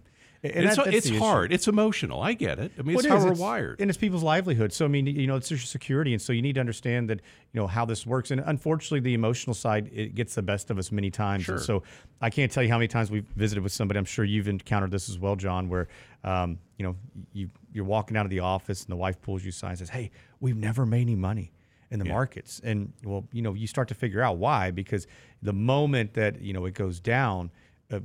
And 0.54 0.64
it's 0.66 0.76
that- 0.76 0.92
it's 0.94 1.08
hard. 1.10 1.52
It's 1.52 1.68
emotional. 1.68 2.20
I 2.22 2.32
get 2.34 2.58
it. 2.58 2.72
I 2.78 2.82
mean, 2.82 2.94
Well, 2.94 2.98
it's 2.98 3.06
it 3.06 3.10
how 3.10 3.16
we're 3.18 3.22
It's- 3.32 3.38
wired. 3.38 3.80
and 3.80 3.90
it's 3.90 3.96
people's 3.98 4.22
livelihood. 4.22 4.72
So 4.72 4.84
I 4.84 4.88
mean, 4.88 5.06
you 5.06 5.26
know, 5.26 5.36
it's 5.36 5.50
your 5.50 5.58
security, 5.58 6.12
and 6.12 6.20
so 6.22 6.32
you 6.32 6.42
need 6.42 6.54
to 6.54 6.60
understand 6.60 7.08
that 7.10 7.20
you 7.52 7.60
know 7.60 7.66
how 7.66 7.84
this 7.84 8.06
works. 8.06 8.30
And 8.30 8.40
unfortunately, 8.44 9.00
the 9.00 9.14
emotional 9.14 9.54
side 9.54 9.90
it 9.92 10.14
gets 10.14 10.34
the 10.34 10.42
best 10.42 10.70
of 10.70 10.78
us 10.78 10.92
many 10.92 11.10
times. 11.10 11.44
Sure. 11.44 11.58
So 11.58 11.82
I 12.20 12.30
can't 12.30 12.50
tell 12.52 12.62
you 12.62 12.68
how 12.70 12.78
many 12.78 12.88
times 12.88 13.10
we've 13.10 13.26
visited 13.36 13.62
with 13.62 13.72
somebody. 13.72 13.98
I'm 13.98 14.04
sure 14.04 14.24
you've 14.24 14.48
encountered 14.48 14.90
this 14.90 15.08
as 15.08 15.18
well, 15.18 15.36
John, 15.36 15.68
where 15.68 15.88
um, 16.24 16.58
you 16.78 16.84
know 16.84 16.96
you 17.32 17.50
you're 17.72 17.84
walking 17.84 18.16
out 18.16 18.26
of 18.26 18.30
the 18.30 18.40
office 18.40 18.82
and 18.82 18.90
the 18.90 18.96
wife 18.96 19.20
pulls 19.22 19.44
you 19.44 19.50
aside 19.50 19.70
and 19.70 19.78
says, 19.78 19.90
"Hey, 19.90 20.10
we've 20.40 20.56
never 20.56 20.84
made 20.86 21.02
any 21.02 21.16
money." 21.16 21.52
In 21.88 22.00
the 22.00 22.04
markets, 22.04 22.60
and 22.64 22.92
well, 23.04 23.28
you 23.32 23.42
know, 23.42 23.54
you 23.54 23.68
start 23.68 23.86
to 23.88 23.94
figure 23.94 24.20
out 24.20 24.38
why 24.38 24.72
because 24.72 25.06
the 25.40 25.52
moment 25.52 26.14
that 26.14 26.42
you 26.42 26.52
know 26.52 26.64
it 26.66 26.74
goes 26.74 26.98
down, 26.98 27.52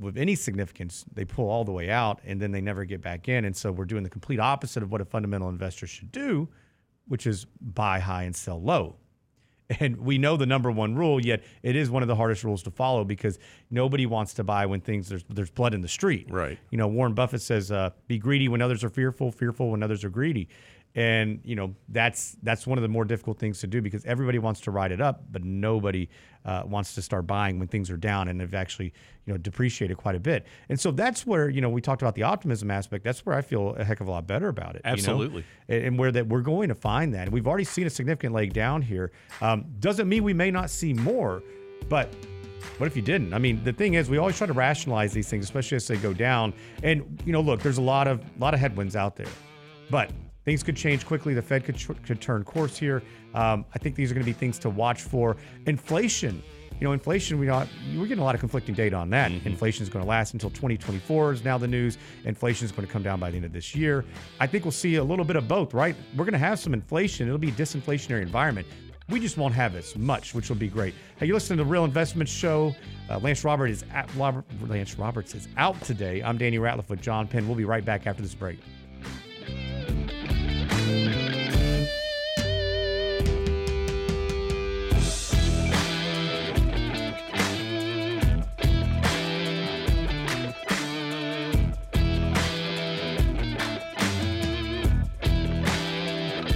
with 0.00 0.16
any 0.16 0.34
significance, 0.34 1.04
they 1.12 1.24
pull 1.24 1.48
all 1.48 1.64
the 1.64 1.72
way 1.72 1.90
out 1.90 2.20
and 2.24 2.40
then 2.40 2.52
they 2.52 2.60
never 2.60 2.84
get 2.84 3.00
back 3.00 3.28
in. 3.28 3.44
And 3.44 3.56
so 3.56 3.72
we're 3.72 3.84
doing 3.84 4.02
the 4.02 4.10
complete 4.10 4.40
opposite 4.40 4.82
of 4.82 4.92
what 4.92 5.00
a 5.00 5.04
fundamental 5.04 5.48
investor 5.48 5.86
should 5.86 6.12
do, 6.12 6.48
which 7.08 7.26
is 7.26 7.46
buy 7.60 7.98
high 7.98 8.24
and 8.24 8.34
sell 8.34 8.60
low. 8.60 8.96
And 9.80 9.96
we 9.98 10.18
know 10.18 10.36
the 10.36 10.44
number 10.44 10.70
one 10.70 10.96
rule, 10.96 11.24
yet 11.24 11.42
it 11.62 11.76
is 11.76 11.88
one 11.88 12.02
of 12.02 12.08
the 12.08 12.16
hardest 12.16 12.44
rules 12.44 12.62
to 12.64 12.70
follow 12.70 13.04
because 13.04 13.38
nobody 13.70 14.04
wants 14.04 14.34
to 14.34 14.44
buy 14.44 14.66
when 14.66 14.82
things 14.82 15.08
there's 15.08 15.24
there's 15.30 15.50
blood 15.50 15.72
in 15.72 15.80
the 15.80 15.88
street. 15.88 16.26
Right. 16.30 16.58
You 16.70 16.76
know, 16.76 16.88
Warren 16.88 17.14
Buffett 17.14 17.40
says, 17.40 17.72
uh, 17.72 17.90
"Be 18.06 18.18
greedy 18.18 18.48
when 18.48 18.60
others 18.60 18.84
are 18.84 18.90
fearful, 18.90 19.32
fearful 19.32 19.70
when 19.70 19.82
others 19.82 20.04
are 20.04 20.10
greedy." 20.10 20.48
And 20.94 21.40
you 21.42 21.56
know 21.56 21.74
that's 21.88 22.36
that's 22.42 22.66
one 22.66 22.76
of 22.76 22.82
the 22.82 22.88
more 22.88 23.06
difficult 23.06 23.38
things 23.38 23.60
to 23.60 23.66
do 23.66 23.80
because 23.80 24.04
everybody 24.04 24.38
wants 24.38 24.60
to 24.62 24.70
ride 24.70 24.92
it 24.92 25.00
up, 25.00 25.24
but 25.30 25.42
nobody 25.42 26.08
uh, 26.44 26.64
wants 26.66 26.94
to 26.96 27.02
start 27.02 27.26
buying 27.26 27.58
when 27.58 27.68
things 27.68 27.90
are 27.90 27.96
down 27.96 28.28
and 28.28 28.42
have 28.42 28.52
actually 28.52 28.92
you 29.24 29.32
know 29.32 29.38
depreciated 29.38 29.96
quite 29.96 30.16
a 30.16 30.20
bit. 30.20 30.44
And 30.68 30.78
so 30.78 30.90
that's 30.90 31.26
where 31.26 31.48
you 31.48 31.62
know 31.62 31.70
we 31.70 31.80
talked 31.80 32.02
about 32.02 32.14
the 32.14 32.24
optimism 32.24 32.70
aspect. 32.70 33.04
That's 33.04 33.24
where 33.24 33.34
I 33.34 33.40
feel 33.40 33.74
a 33.76 33.84
heck 33.84 34.00
of 34.00 34.08
a 34.08 34.10
lot 34.10 34.26
better 34.26 34.48
about 34.48 34.76
it. 34.76 34.82
you 34.84 34.90
know? 34.90 34.92
Absolutely. 34.92 35.44
and 35.68 35.84
and 35.84 35.98
where 35.98 36.12
that 36.12 36.26
we're 36.26 36.42
going 36.42 36.68
to 36.68 36.74
find 36.74 37.14
that. 37.14 37.22
And 37.22 37.32
we've 37.32 37.46
already 37.46 37.64
seen 37.64 37.86
a 37.86 37.90
significant 37.90 38.34
leg 38.34 38.52
down 38.52 38.82
here. 38.82 39.12
Um, 39.40 39.64
doesn't 39.80 40.08
mean 40.08 40.24
we 40.24 40.34
may 40.34 40.50
not 40.50 40.68
see 40.68 40.92
more, 40.92 41.42
but 41.88 42.12
what 42.78 42.86
if 42.86 42.96
you 42.96 43.02
didn't? 43.02 43.32
I 43.32 43.38
mean, 43.38 43.62
the 43.64 43.72
thing 43.72 43.94
is, 43.94 44.10
we 44.10 44.18
always 44.18 44.36
try 44.36 44.46
to 44.46 44.52
rationalize 44.52 45.12
these 45.12 45.28
things, 45.28 45.44
especially 45.44 45.76
as 45.76 45.86
they 45.86 45.96
go 45.96 46.12
down. 46.12 46.52
And 46.82 47.22
you 47.24 47.32
know, 47.32 47.40
look, 47.40 47.62
there's 47.62 47.78
a 47.78 47.82
lot 47.82 48.08
of 48.08 48.22
lot 48.38 48.54
of 48.54 48.60
headwinds 48.60 48.96
out 48.96 49.16
there, 49.16 49.28
but 49.90 50.10
things 50.44 50.62
could 50.62 50.76
change 50.76 51.06
quickly. 51.06 51.34
The 51.34 51.42
Fed 51.42 51.64
could 51.64 51.76
tr- 51.76 51.92
could 52.04 52.20
turn 52.20 52.44
course 52.44 52.76
here. 52.76 53.02
Um, 53.34 53.64
I 53.74 53.78
think 53.78 53.96
these 53.96 54.10
are 54.10 54.14
going 54.14 54.24
to 54.24 54.30
be 54.30 54.38
things 54.38 54.58
to 54.60 54.70
watch 54.70 55.02
for. 55.02 55.36
Inflation. 55.66 56.42
You 56.80 56.88
know, 56.88 56.94
inflation, 56.94 57.38
we 57.38 57.46
not, 57.46 57.68
we're 57.96 58.08
getting 58.08 58.22
a 58.22 58.24
lot 58.24 58.34
of 58.34 58.40
conflicting 58.40 58.74
data 58.74 58.96
on 58.96 59.08
that. 59.10 59.30
Inflation 59.30 59.84
is 59.84 59.88
going 59.88 60.04
to 60.04 60.08
last 60.08 60.32
until 60.32 60.50
2024 60.50 61.32
is 61.32 61.44
now 61.44 61.56
the 61.56 61.68
news. 61.68 61.96
Inflation 62.24 62.64
is 62.64 62.72
going 62.72 62.84
to 62.84 62.92
come 62.92 63.04
down 63.04 63.20
by 63.20 63.30
the 63.30 63.36
end 63.36 63.44
of 63.44 63.52
this 63.52 63.72
year. 63.72 64.04
I 64.40 64.48
think 64.48 64.64
we'll 64.64 64.72
see 64.72 64.96
a 64.96 65.04
little 65.04 65.24
bit 65.24 65.36
of 65.36 65.46
both, 65.46 65.74
right? 65.74 65.94
We're 66.16 66.24
going 66.24 66.32
to 66.32 66.40
have 66.40 66.58
some 66.58 66.74
inflation. 66.74 67.28
It'll 67.28 67.38
be 67.38 67.50
a 67.50 67.52
disinflationary 67.52 68.22
environment. 68.22 68.66
We 69.08 69.20
just 69.20 69.36
won't 69.36 69.54
have 69.54 69.76
as 69.76 69.96
much, 69.96 70.34
which 70.34 70.48
will 70.48 70.56
be 70.56 70.66
great. 70.66 70.94
Hey, 71.18 71.26
you 71.26 71.34
listen 71.34 71.56
to 71.56 71.62
the 71.62 71.70
Real 71.70 71.84
Investment 71.84 72.28
Show. 72.28 72.74
Uh, 73.08 73.18
Lance 73.18 73.44
Robert 73.44 73.66
is 73.68 73.84
at, 73.92 74.12
Robert, 74.16 74.44
Lance 74.66 74.98
Roberts 74.98 75.36
is 75.36 75.46
out 75.58 75.80
today. 75.82 76.20
I'm 76.20 76.36
Danny 76.36 76.58
Ratliff 76.58 76.88
with 76.88 77.00
John 77.00 77.28
Penn. 77.28 77.46
We'll 77.46 77.56
be 77.56 77.64
right 77.64 77.84
back 77.84 78.08
after 78.08 78.22
this 78.22 78.34
break. 78.34 78.58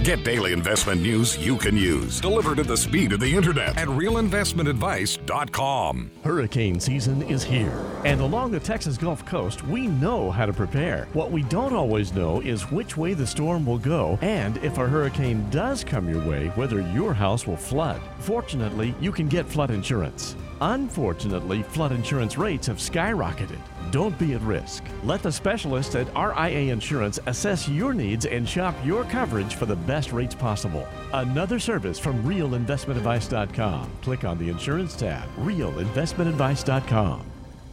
Get 0.07 0.23
daily 0.23 0.53
investment 0.53 1.01
news 1.01 1.37
you 1.37 1.57
can 1.57 1.75
use, 1.75 2.21
delivered 2.21 2.59
at 2.59 2.67
the 2.67 2.77
speed 2.77 3.11
of 3.11 3.19
the 3.19 3.35
internet 3.35 3.75
at 3.75 3.89
realinvestmentadvice.com. 3.89 6.11
Hurricane 6.23 6.79
season 6.79 7.23
is 7.23 7.43
here, 7.43 7.83
and 8.05 8.21
along 8.21 8.51
the 8.51 8.59
Texas 8.61 8.97
Gulf 8.97 9.25
Coast, 9.25 9.67
we 9.67 9.87
know 9.87 10.31
how 10.31 10.45
to 10.45 10.53
prepare. 10.53 11.09
What 11.11 11.31
we 11.31 11.43
don't 11.43 11.73
always 11.73 12.13
know 12.13 12.39
is 12.39 12.71
which 12.71 12.95
way 12.95 13.15
the 13.15 13.27
storm 13.27 13.65
will 13.65 13.79
go, 13.79 14.17
and 14.21 14.55
if 14.63 14.77
a 14.77 14.87
hurricane 14.87 15.45
does 15.49 15.83
come 15.83 16.07
your 16.07 16.25
way, 16.25 16.53
whether 16.55 16.79
your 16.93 17.13
house 17.13 17.45
will 17.45 17.57
flood. 17.57 18.01
Fortunately, 18.19 18.95
you 19.01 19.11
can 19.11 19.27
get 19.27 19.45
flood 19.45 19.71
insurance. 19.71 20.37
Unfortunately, 20.61 21.63
flood 21.63 21.91
insurance 21.91 22.37
rates 22.37 22.67
have 22.67 22.77
skyrocketed. 22.77 23.59
Don't 23.91 24.17
be 24.19 24.33
at 24.33 24.41
risk. 24.41 24.83
Let 25.03 25.23
the 25.23 25.31
specialists 25.31 25.95
at 25.95 26.07
RIA 26.15 26.71
Insurance 26.73 27.19
assess 27.25 27.69
your 27.69 27.93
needs 27.93 28.25
and 28.25 28.47
shop 28.47 28.75
your 28.83 29.03
coverage 29.05 29.55
for 29.55 29.65
the 29.65 29.75
best 29.75 30.11
rates 30.11 30.35
possible. 30.35 30.87
Another 31.13 31.59
service 31.59 31.99
from 31.99 32.23
realinvestmentadvice.com. 32.23 33.91
Click 34.01 34.23
on 34.23 34.37
the 34.37 34.49
insurance 34.49 34.95
tab. 34.95 35.27
realinvestmentadvice.com. 35.37 37.25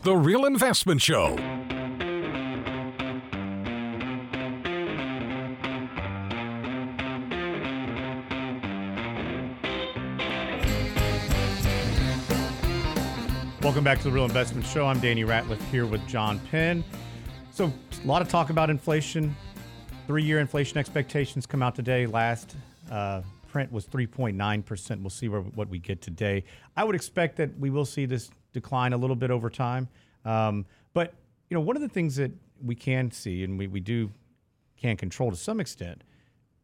The 0.03 0.17
Real 0.17 0.45
Investment 0.45 1.00
Show. 1.00 1.74
Welcome 13.64 13.83
back 13.83 13.97
to 13.97 14.04
the 14.04 14.11
Real 14.11 14.26
Investment 14.26 14.66
Show. 14.66 14.87
I'm 14.87 15.00
Danny 15.00 15.25
Ratliff 15.25 15.59
here 15.71 15.87
with 15.87 16.06
John 16.06 16.38
Penn. 16.50 16.85
So, 17.50 17.73
a 18.04 18.06
lot 18.06 18.21
of 18.21 18.28
talk 18.28 18.50
about 18.50 18.68
inflation. 18.68 19.35
Three 20.06 20.23
year 20.23 20.38
inflation 20.38 20.76
expectations 20.76 21.47
come 21.47 21.62
out 21.62 21.75
today. 21.75 22.06
Last 22.06 22.56
uh, 22.90 23.23
print 23.49 23.73
was 23.73 23.87
3.9%. 23.87 25.00
We'll 25.00 25.09
see 25.09 25.30
where, 25.30 25.40
what 25.40 25.71
we 25.71 25.78
get 25.78 26.02
today. 26.02 26.44
I 26.76 26.85
would 26.85 26.94
expect 26.94 27.37
that 27.37 27.59
we 27.59 27.71
will 27.71 27.87
see 27.87 28.04
this 28.04 28.30
decline 28.52 28.92
a 28.92 28.99
little 28.99 29.16
bit 29.16 29.30
over 29.30 29.49
time. 29.49 29.88
Um, 30.26 30.66
but, 30.92 31.14
you 31.49 31.54
know, 31.54 31.62
one 31.62 31.75
of 31.75 31.80
the 31.80 31.88
things 31.88 32.16
that 32.16 32.33
we 32.62 32.75
can 32.75 33.11
see 33.11 33.44
and 33.44 33.59
we, 33.59 33.66
we 33.66 33.80
do 33.80 34.11
can 34.76 34.99
control 34.99 35.30
to 35.30 35.38
some 35.38 35.59
extent 35.59 36.04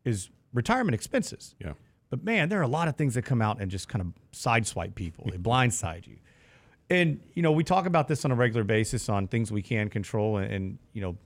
is 0.05 0.29
retirement 0.53 0.95
expenses. 0.95 1.55
Yeah. 1.61 1.73
But 2.11 2.25
man, 2.25 2.51
there 2.51 2.59
are 2.59 2.65
a 2.65 2.69
lot 2.69 2.89
of 2.89 2.97
things 2.97 3.15
that 3.15 3.23
come 3.23 3.41
out 3.41 3.59
and 3.59 3.71
just 3.71 3.89
kind 3.89 4.03
of 4.03 4.39
sideswipe 4.39 4.95
people. 4.95 5.31
They 5.31 5.39
blindside 5.39 6.07
you. 6.07 6.19
And 6.91 7.21
you 7.35 7.43
know, 7.43 7.53
we 7.53 7.63
talk 7.65 7.87
about 7.87 8.09
this 8.09 8.25
on 8.25 8.33
a 8.33 8.35
regular 8.35 8.65
basis 8.65 9.09
on 9.09 9.29
things 9.29 9.53
we 9.53 9.63
can 9.63 9.89
control, 9.89 10.39
and, 10.39 10.53
and 10.53 10.79
you 10.93 11.01
know, 11.01 11.17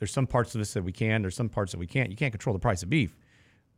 there's 0.00 0.12
some 0.12 0.26
parts 0.26 0.54
of 0.54 0.58
this 0.58 0.72
that 0.74 0.82
we 0.82 0.92
can. 0.92 1.22
There's 1.22 1.36
some 1.36 1.48
parts 1.48 1.72
that 1.72 1.78
we 1.78 1.86
can't. 1.86 2.10
You 2.10 2.16
can't 2.16 2.32
control 2.32 2.52
the 2.52 2.58
price 2.60 2.82
of 2.82 2.90
beef, 2.90 3.16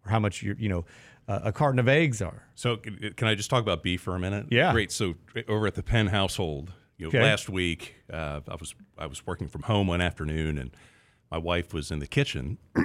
or 0.04 0.10
how 0.10 0.18
much 0.18 0.42
you 0.42 0.56
you 0.58 0.68
know 0.70 0.84
uh, 1.28 1.40
a 1.44 1.52
carton 1.52 1.78
of 1.78 1.88
eggs 1.88 2.22
are. 2.22 2.42
So 2.54 2.78
can 2.78 3.28
I 3.28 3.34
just 3.34 3.50
talk 3.50 3.62
about 3.62 3.82
beef 3.82 4.00
for 4.00 4.14
a 4.16 4.18
minute? 4.18 4.46
Yeah. 4.50 4.72
Great. 4.72 4.90
So 4.90 5.14
over 5.46 5.66
at 5.66 5.74
the 5.74 5.82
Penn 5.82 6.06
household, 6.06 6.72
you 6.96 7.04
know, 7.04 7.08
Okay. 7.08 7.22
last 7.22 7.50
week 7.50 7.96
uh, 8.10 8.40
I 8.48 8.54
was 8.54 8.74
I 8.96 9.06
was 9.06 9.26
working 9.26 9.46
from 9.48 9.62
home 9.62 9.86
one 9.88 10.00
afternoon, 10.00 10.56
and 10.56 10.70
my 11.30 11.38
wife 11.38 11.74
was 11.74 11.90
in 11.90 11.98
the 11.98 12.06
kitchen, 12.06 12.56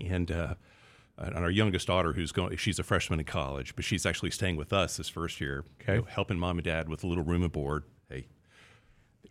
and 0.00 0.30
uh, 0.30 0.54
and 1.18 1.34
our 1.34 1.50
youngest 1.50 1.88
daughter, 1.88 2.12
who's 2.12 2.30
going, 2.30 2.54
she's 2.56 2.78
a 2.78 2.82
freshman 2.84 3.18
in 3.18 3.24
college, 3.26 3.74
but 3.74 3.84
she's 3.84 4.04
actually 4.06 4.30
staying 4.30 4.54
with 4.56 4.72
us 4.72 4.98
this 4.98 5.08
first 5.08 5.40
year, 5.40 5.64
you 5.66 5.82
Okay. 5.82 5.96
know, 5.96 6.06
helping 6.08 6.38
mom 6.38 6.58
and 6.58 6.64
dad 6.64 6.88
with 6.90 7.02
a 7.02 7.06
little 7.08 7.24
room 7.24 7.42
and 7.42 7.50
board. 7.50 7.82
Hey. 8.08 8.28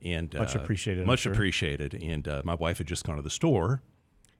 And 0.04 0.34
Much 0.34 0.56
uh, 0.56 0.60
appreciated, 0.60 1.08
Much 1.08 1.22
sure. 1.22 1.34
appreciated. 1.34 1.94
And 1.94 2.28
uh, 2.28 2.42
my 2.44 2.56
wife 2.56 2.78
had 2.80 2.88
just 2.88 3.06
gone 3.06 3.16
to 3.16 3.22
the 3.22 3.30
store, 3.30 3.82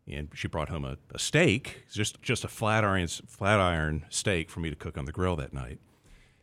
and 0.08 0.30
she 0.34 0.48
brought 0.48 0.70
home 0.70 0.86
a, 0.86 0.98
a 1.14 1.20
steak, 1.20 1.86
just 1.92 2.22
just 2.22 2.44
a 2.44 2.48
flat 2.48 2.84
iron 2.84 3.08
flat 3.08 3.60
iron 3.60 4.06
steak 4.10 4.50
for 4.50 4.60
me 4.60 4.70
to 4.70 4.76
cook 4.76 4.98
on 4.98 5.06
the 5.06 5.12
grill 5.12 5.36
that 5.38 5.54
night. 5.54 5.80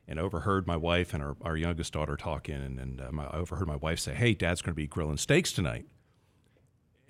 And 0.09 0.19
I 0.19 0.23
overheard 0.23 0.67
my 0.67 0.77
wife 0.77 1.15
and 1.15 1.23
our, 1.23 1.37
our 1.43 1.57
youngest 1.57 1.93
daughter 1.93 2.17
talking, 2.17 2.57
and, 2.57 2.79
and 2.79 3.01
um, 3.01 3.21
I 3.21 3.29
overheard 3.29 3.69
my 3.69 3.77
wife 3.77 4.01
say, 4.01 4.15
"Hey, 4.15 4.35
Dad's 4.35 4.63
going 4.63 4.73
to 4.73 4.77
be 4.77 4.87
grilling 4.87 5.17
steaks 5.19 5.53
tonight." 5.53 5.87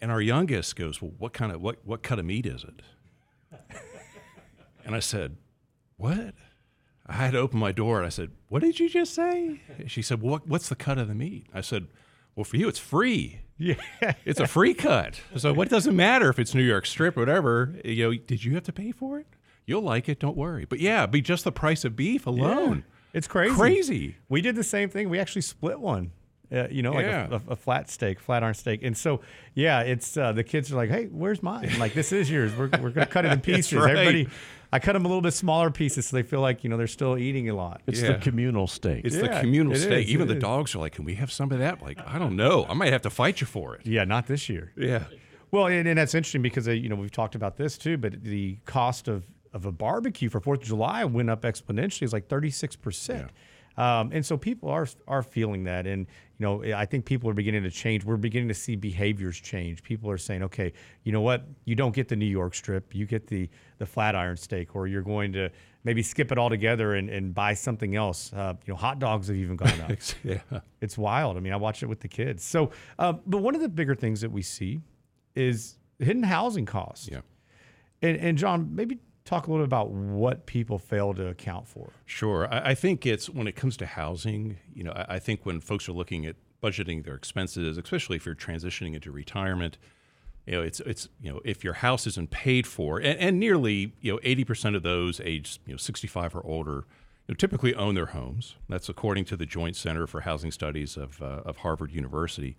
And 0.01 0.11
our 0.11 0.21
youngest 0.21 0.77
goes, 0.77 1.01
"Well, 1.01 1.13
what 1.19 1.33
kind 1.33 1.53
of 1.53 1.63
what 1.63 1.79
what 1.85 2.03
cut 2.03 2.19
of 2.19 2.27
meat 2.27 2.45
is 2.45 2.65
it?" 2.65 2.83
and 4.85 4.95
I 4.95 5.01
said, 5.01 5.37
"What?" 5.97 6.35
I 7.07 7.15
had 7.15 7.33
to 7.33 7.39
open 7.39 7.59
my 7.59 7.73
door 7.73 7.99
and 7.99 8.07
I 8.07 8.11
said, 8.11 8.31
"What 8.49 8.63
did 8.63 8.79
you 8.81 8.89
just 8.89 9.15
say?" 9.15 9.61
She 9.87 10.03
said, 10.03 10.23
well, 10.23 10.33
"What 10.33 10.47
what's 10.49 10.69
the 10.69 10.77
cut 10.77 10.99
of 10.99 11.09
the 11.09 11.15
meat?" 11.15 11.47
I 11.53 11.61
said, 11.61 11.89
"Well, 12.37 12.45
for 12.45 12.57
you, 12.57 12.69
it's 12.69 12.79
free." 12.79 13.41
Yeah. 13.59 13.75
It's 14.25 14.41
a 14.41 14.47
free 14.49 14.75
cut. 14.75 15.21
So 15.37 15.53
what 15.53 15.69
doesn't 15.69 15.95
matter 15.95 16.29
if 16.29 16.39
it's 16.41 16.53
New 16.55 16.63
York 16.65 16.85
strip, 16.87 17.17
or 17.17 17.21
whatever. 17.21 17.75
You 17.85 18.11
know, 18.11 18.15
did 18.19 18.45
you 18.45 18.55
have 18.55 18.65
to 18.65 18.73
pay 18.73 18.91
for 18.91 19.19
it? 19.21 19.27
You'll 19.67 19.83
like 19.83 20.09
it, 20.09 20.19
don't 20.19 20.37
worry. 20.37 20.65
But 20.65 20.81
yeah, 20.81 21.07
be 21.07 21.21
just 21.21 21.45
the 21.45 21.53
price 21.53 21.85
of 21.85 21.95
beef 21.95 22.27
alone. 22.27 22.85
It's 23.13 23.29
crazy. 23.29 23.55
Crazy. 23.55 24.17
We 24.29 24.41
did 24.41 24.57
the 24.57 24.65
same 24.65 24.89
thing. 24.89 25.09
We 25.11 25.21
actually 25.21 25.43
split 25.43 25.79
one. 25.79 26.11
Uh, 26.51 26.67
you 26.71 26.83
know, 26.83 26.93
like 26.93 27.07
Yeah. 27.07 27.29
a, 27.31 27.35
a, 27.37 27.41
a 27.51 27.57
flat 27.57 27.89
steak, 27.89 28.19
flat 28.21 28.43
iron 28.43 28.55
steak, 28.55 28.81
and 28.83 28.97
so 28.97 29.21
yeah, 29.55 29.81
it's 29.83 30.17
uh, 30.17 30.33
the 30.33 30.43
kids 30.45 30.73
are 30.73 30.77
like, 30.77 30.91
"Hey, 30.91 31.07
where's 31.07 31.43
mine?" 31.43 31.69
I'm 31.73 31.79
like, 31.79 31.95
this 31.95 32.11
is 32.13 32.29
yours. 32.31 32.53
We're, 32.57 32.69
we're 32.83 32.91
gonna 32.91 33.07
cut 33.07 33.25
it 33.25 33.33
in 33.33 33.41
pieces. 33.53 33.73
right. 33.75 33.91
Everybody, 33.97 34.29
I 34.75 34.79
cut 34.79 34.95
them 34.95 35.05
a 35.05 35.09
little 35.09 35.21
bit 35.21 35.35
smaller 35.35 35.71
pieces 35.71 36.07
so 36.07 36.17
they 36.17 36.23
feel 36.23 36.41
like 36.41 36.65
you 36.65 36.71
know 36.71 36.77
they're 36.79 36.87
still 36.87 37.19
eating 37.19 37.49
a 37.51 37.55
lot. 37.55 37.83
It's 37.87 38.01
Yeah. 38.01 38.13
the 38.13 38.19
communal 38.19 38.67
steak. 38.67 39.05
It's 39.05 39.17
the 39.17 39.29
communal 39.29 39.75
it 39.75 39.81
steak. 39.81 40.07
is, 40.07 40.13
Even 40.13 40.29
the 40.29 40.37
is. 40.37 40.41
dogs 40.43 40.75
are 40.75 40.79
like, 40.79 40.93
"Can 40.95 41.05
we 41.05 41.15
have 41.17 41.31
some 41.31 41.53
of 41.53 41.59
that?" 41.59 41.83
Like, 41.83 41.99
I 42.07 42.19
don't 42.19 42.37
know. 42.37 42.65
I 42.69 42.75
might 42.75 42.93
have 42.93 43.03
to 43.03 43.11
fight 43.11 43.41
you 43.41 43.47
for 43.47 43.75
it. 43.77 43.87
Yeah, 43.87 44.05
not 44.05 44.27
this 44.27 44.49
year. 44.49 44.73
Yeah. 44.77 45.05
Well, 45.51 45.67
and, 45.67 45.87
and 45.87 45.99
that's 45.99 46.15
interesting 46.15 46.41
because 46.41 46.67
uh, 46.67 46.71
you 46.73 46.89
know 46.89 46.97
we've 46.97 47.11
talked 47.11 47.35
about 47.35 47.57
this 47.59 47.77
too, 47.77 47.99
but 47.99 48.23
the 48.25 48.57
cost 48.65 49.09
of 49.09 49.25
of 49.53 49.67
a 49.67 49.73
barbecue 49.73 50.31
for 50.31 50.41
Fourth 50.41 50.63
of 50.63 50.67
July 50.69 51.05
went 51.05 51.29
up 51.29 51.43
exponentially. 51.43 52.03
It's 52.03 52.13
like 52.15 52.29
thirty 52.29 52.51
six 52.51 52.75
percent. 52.75 53.31
Um, 53.77 54.11
and 54.13 54.25
so 54.25 54.37
people 54.37 54.69
are 54.69 54.87
are 55.09 55.23
feeling 55.23 55.65
that, 55.65 55.87
and 55.87 56.07
you 56.39 56.47
know 56.47 56.63
I 56.75 56.87
think 56.87 57.05
people 57.05 57.29
are 57.31 57.35
beginning 57.35 57.63
to 57.63 57.71
change. 57.71 58.05
We're 58.05 58.17
beginning 58.17 58.49
to 58.49 58.55
see 58.55 58.77
behaviors 58.77 59.39
change. 59.39 59.83
People 59.83 60.11
are 60.11 60.19
saying, 60.19 60.43
okay, 60.45 60.73
you 61.05 61.13
know 61.13 61.21
what? 61.21 61.47
You 61.65 61.75
don't 61.75 61.95
get 61.95 62.09
the 62.09 62.17
New 62.17 62.27
York 62.27 62.55
strip, 62.55 62.95
you 62.95 63.07
get 63.07 63.27
the 63.27 63.49
the 63.79 63.87
flat 63.87 64.15
iron 64.15 64.37
steak, 64.37 64.77
or 64.77 64.87
you're 64.87 65.03
going 65.03 65.33
to 65.33 65.51
maybe 65.85 66.03
skip 66.03 66.31
it 66.31 66.39
all 66.39 66.49
together 66.49 66.95
and, 66.95 67.11
and 67.11 67.35
buy 67.35 67.55
something 67.55 67.97
else. 67.97 68.33
Uh, 68.33 68.55
you 68.67 68.73
know, 68.73 68.79
hot 68.79 68.99
dogs 68.99 69.29
have 69.29 69.37
even 69.37 69.57
gone 69.57 69.81
up. 69.81 69.91
Yeah. 70.23 70.39
It's 70.81 70.97
wild. 70.97 71.37
I 71.37 71.41
mean, 71.41 71.53
I 71.53 71.57
watch 71.57 71.83
it 71.83 71.87
with 71.87 72.01
the 72.01 72.09
kids. 72.09 72.45
So, 72.45 72.71
uh, 72.99 73.15
but 73.27 73.39
one 73.39 73.55
of 73.55 73.61
the 73.61 73.69
bigger 73.69 73.95
things 73.95 74.21
that 74.21 74.31
we 74.31 74.43
see 74.43 74.81
is 75.35 75.79
hidden 75.99 76.23
housing 76.23 76.67
costs. 76.67 77.09
Yeah. 77.11 77.21
And, 78.01 78.17
and 78.19 78.39
John, 78.39 78.75
maybe 78.75 78.99
talk 79.25 79.47
a 79.47 79.51
little 79.51 79.65
bit 79.65 79.69
about 79.69 79.91
what 79.91 80.47
people 80.47 80.79
fail 80.79 81.15
to 81.15 81.29
account 81.29 81.69
for. 81.69 81.91
Sure. 82.07 82.53
I, 82.53 82.71
I 82.71 82.75
think 82.75 83.07
it's 83.07 83.29
when 83.29 83.47
it 83.47 83.57
comes 83.57 83.77
to 83.79 83.87
housing, 83.87 84.59
you 84.75 84.85
know, 84.85 84.93
I, 84.93 85.17
I 85.17 85.19
think 85.19 85.47
when 85.47 85.61
folks 85.61 85.89
are 85.89 85.93
looking 85.93 86.27
at 86.27 86.37
budgeting 86.63 87.05
their 87.05 87.15
expenses, 87.15 87.77
especially 87.77 88.17
if 88.17 88.27
you're 88.27 88.35
transitioning 88.35 88.95
into 88.95 89.11
retirement, 89.11 89.79
you 90.47 90.55
know, 90.55 90.63
it's 90.63 90.81
it's 90.81 91.09
you 91.21 91.33
know, 91.33 91.41
if 91.45 91.63
your 91.63 91.75
house 91.75 92.07
isn't 92.07 92.31
paid 92.31 92.67
for, 92.67 92.99
and, 92.99 93.19
and 93.19 93.39
nearly 93.39 93.93
you 94.01 94.13
know, 94.13 94.21
eighty 94.25 94.45
percent 94.45 94.75
of 94.75 94.83
those 94.83 95.21
aged 95.21 95.61
you 95.67 95.73
know, 95.73 95.77
sixty-five 95.77 96.35
or 96.35 96.45
older, 96.45 96.85
you 97.27 97.33
know, 97.33 97.35
typically 97.35 97.75
own 97.77 97.95
their 97.95 98.07
homes. 98.07 98.57
That's 98.69 98.89
according 98.89 99.25
to 99.27 99.37
the 99.37 99.47
Joint 99.47 99.77
Center 99.77 100.07
for 100.09 100.23
Housing 100.23 100.51
Studies 100.51 100.97
of 100.97 101.23
uh, 101.23 101.43
of 101.45 101.59
Harvard 101.59 101.93
University. 101.93 102.57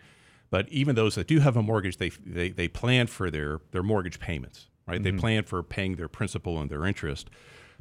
But 0.50 0.70
even 0.70 0.96
those 0.96 1.16
that 1.16 1.28
do 1.28 1.40
have 1.40 1.58
a 1.58 1.62
mortgage, 1.62 1.98
they 1.98 2.10
they, 2.26 2.50
they 2.50 2.70
plan 2.70 3.08
for 3.08 3.30
their 3.30 3.60
their 3.72 3.84
mortgage 3.84 4.20
payments, 4.20 4.70
right? 4.88 5.02
They 5.02 5.12
plan 5.12 5.44
for 5.44 5.64
paying 5.64 5.96
their 5.96 6.08
principal 6.08 6.60
and 6.60 6.70
their 6.70 6.86
interest. 6.86 7.30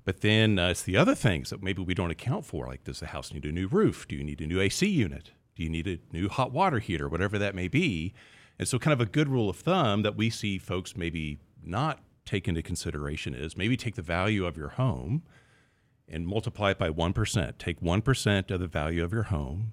But 0.04 0.20
then 0.20 0.58
uh, 0.58 0.70
it's 0.70 0.82
the 0.82 0.96
other 0.96 1.14
things 1.14 1.50
that 1.50 1.62
maybe 1.62 1.82
we 1.82 1.94
don't 1.94 2.10
account 2.10 2.44
for, 2.44 2.66
like 2.66 2.84
does 2.84 3.00
the 3.00 3.06
house 3.06 3.32
need 3.32 3.44
a 3.44 3.52
new 3.52 3.68
roof? 3.68 4.06
Do 4.08 4.16
you 4.16 4.24
need 4.24 4.40
a 4.40 4.46
new 4.46 4.60
AC 4.60 4.86
unit? 4.86 5.32
Do 5.54 5.62
you 5.62 5.68
need 5.68 5.86
a 5.86 5.98
new 6.12 6.28
hot 6.28 6.52
water 6.52 6.78
heater? 6.78 7.08
Whatever 7.08 7.38
that 7.38 7.54
may 7.54 7.68
be. 7.68 8.14
And 8.58 8.66
so, 8.66 8.78
kind 8.78 8.92
of 8.92 9.00
a 9.00 9.10
good 9.10 9.28
rule 9.28 9.48
of 9.48 9.56
thumb 9.56 10.02
that 10.02 10.16
we 10.16 10.30
see 10.30 10.58
folks 10.58 10.96
maybe 10.96 11.38
not 11.62 12.00
take 12.24 12.48
into 12.48 12.62
consideration 12.62 13.34
is 13.34 13.56
maybe 13.56 13.76
take 13.76 13.94
the 13.94 14.02
value 14.02 14.46
of 14.46 14.56
your 14.56 14.70
home 14.70 15.22
and 16.08 16.26
multiply 16.26 16.70
it 16.70 16.78
by 16.78 16.90
1%. 16.90 17.58
Take 17.58 17.80
1% 17.80 18.50
of 18.50 18.60
the 18.60 18.66
value 18.66 19.02
of 19.02 19.12
your 19.12 19.24
home, 19.24 19.72